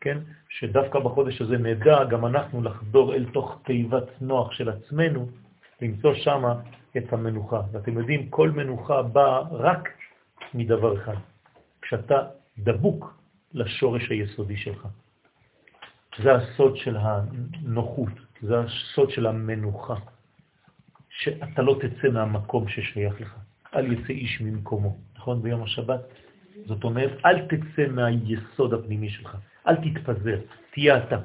כן? 0.00 0.18
שדווקא 0.48 0.98
בחודש 0.98 1.40
הזה 1.40 1.58
נדע 1.58 2.04
גם 2.04 2.26
אנחנו 2.26 2.62
לחדור 2.62 3.14
אל 3.14 3.24
תוך 3.32 3.60
תיבת 3.64 4.08
נוח 4.20 4.52
של 4.52 4.68
עצמנו, 4.68 5.28
למצוא 5.82 6.14
שם 6.14 6.42
את 6.96 7.12
המנוחה. 7.12 7.62
ואתם 7.72 7.98
יודעים, 7.98 8.28
כל 8.30 8.50
מנוחה 8.50 9.02
באה 9.02 9.40
רק 9.50 9.88
מדבר 10.54 10.96
אחד, 10.96 11.16
כשאתה 11.82 12.26
דבוק 12.58 13.18
לשורש 13.54 14.10
היסודי 14.10 14.56
שלך. 14.56 14.88
זה 16.22 16.34
הסוד 16.34 16.76
של 16.76 16.96
הנוחות, 16.96 18.12
זה 18.42 18.54
הסוד 18.60 19.10
של 19.10 19.26
המנוחה, 19.26 19.94
שאתה 21.10 21.62
לא 21.62 21.78
תצא 21.80 22.08
מהמקום 22.08 22.68
ששייך 22.68 23.20
לך. 23.20 23.34
אל 23.74 23.92
יצא 23.92 24.12
איש 24.12 24.40
ממקומו, 24.40 24.96
נכון? 25.16 25.42
ביום 25.42 25.62
השבת. 25.62 26.00
זאת 26.66 26.84
אומרת, 26.84 27.12
אל 27.26 27.46
תצא 27.46 27.86
מהיסוד 27.90 28.74
הפנימי 28.74 29.10
שלך, 29.10 29.36
אל 29.66 29.76
תתפזר, 29.76 30.38
תהיה 30.72 30.98
אתה. 30.98 31.18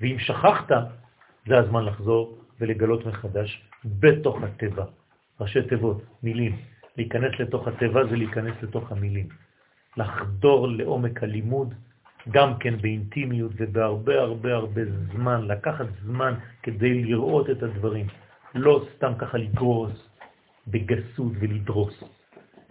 ואם 0.00 0.16
שכחת, 0.18 0.70
זה 1.46 1.58
הזמן 1.58 1.84
לחזור 1.84 2.38
ולגלות 2.60 3.06
מחדש 3.06 3.62
בתוך 3.84 4.42
הטבע. 4.42 4.84
ראשי 5.40 5.62
תיבות, 5.62 6.02
מילים. 6.22 6.56
להיכנס 6.96 7.32
לתוך 7.40 7.68
הטבע 7.68 8.04
זה 8.04 8.16
להיכנס 8.16 8.54
לתוך 8.62 8.92
המילים. 8.92 9.28
לחדור 9.96 10.68
לעומק 10.68 11.22
הלימוד, 11.22 11.74
גם 12.30 12.58
כן 12.58 12.76
באינטימיות 12.76 13.52
ובהרבה 13.56 14.20
הרבה 14.20 14.54
הרבה 14.54 14.82
זמן, 15.12 15.46
לקחת 15.46 15.86
זמן 16.02 16.34
כדי 16.62 17.04
לראות 17.04 17.50
את 17.50 17.62
הדברים. 17.62 18.06
לא 18.54 18.86
סתם 18.96 19.12
ככה 19.18 19.38
לגרוס 19.38 20.08
בגסות 20.66 21.32
ולדרוס, 21.40 22.04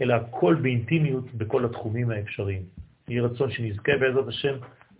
אלא 0.01 0.13
הכל 0.13 0.55
באינטימיות 0.55 1.33
בכל 1.33 1.65
התחומים 1.65 2.09
האפשריים. 2.09 2.61
יהי 3.07 3.19
רצון 3.19 3.51
שנזכה 3.51 3.91
בעזרת 3.99 4.27
השם 4.27 4.55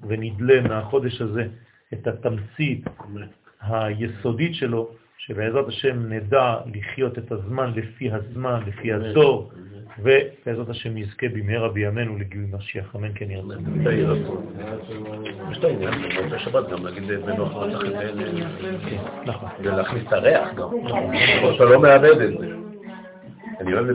ונדלה 0.07 0.61
מהחודש 0.61 1.21
הזה 1.21 1.47
את 1.93 2.07
התמצית 2.07 2.85
היסודית 3.61 4.55
שלו, 4.55 4.89
שבעזרת 5.17 5.67
השם 5.67 6.09
נדע 6.09 6.57
לחיות 6.73 7.17
את 7.17 7.31
הזמן 7.31 7.71
לפי 7.75 8.11
הזמן, 8.11 8.59
לפי 8.67 8.93
הדור, 8.93 9.51
ובעזרת 9.99 10.69
השם 10.69 10.97
נזכה 10.97 11.27
במהרה 11.33 11.69
בימינו 11.69 12.17
לגילוי 12.17 12.47
משיח, 12.51 12.95
אמן 12.95 13.11
כן 13.15 13.31
ירצה. 13.31 13.53
יש 15.51 15.57
את 15.57 15.63
העניין, 15.63 15.93
במוצאי 15.93 16.39
שבת 16.39 16.69
גם 16.69 16.85
להגיד 16.85 17.03
בנוח 17.25 17.53
צריך 17.53 17.91
נכון. 19.25 19.49
ולהכניס 19.59 20.03
את 20.07 20.13
הריח 20.13 20.53
גם. 20.55 20.67
אתה 21.55 21.65
לא 21.65 21.81
מאבד 21.81 22.21
את 22.21 22.39
זה. 22.39 22.63
אני 23.59 23.73
אוהב 23.73 23.81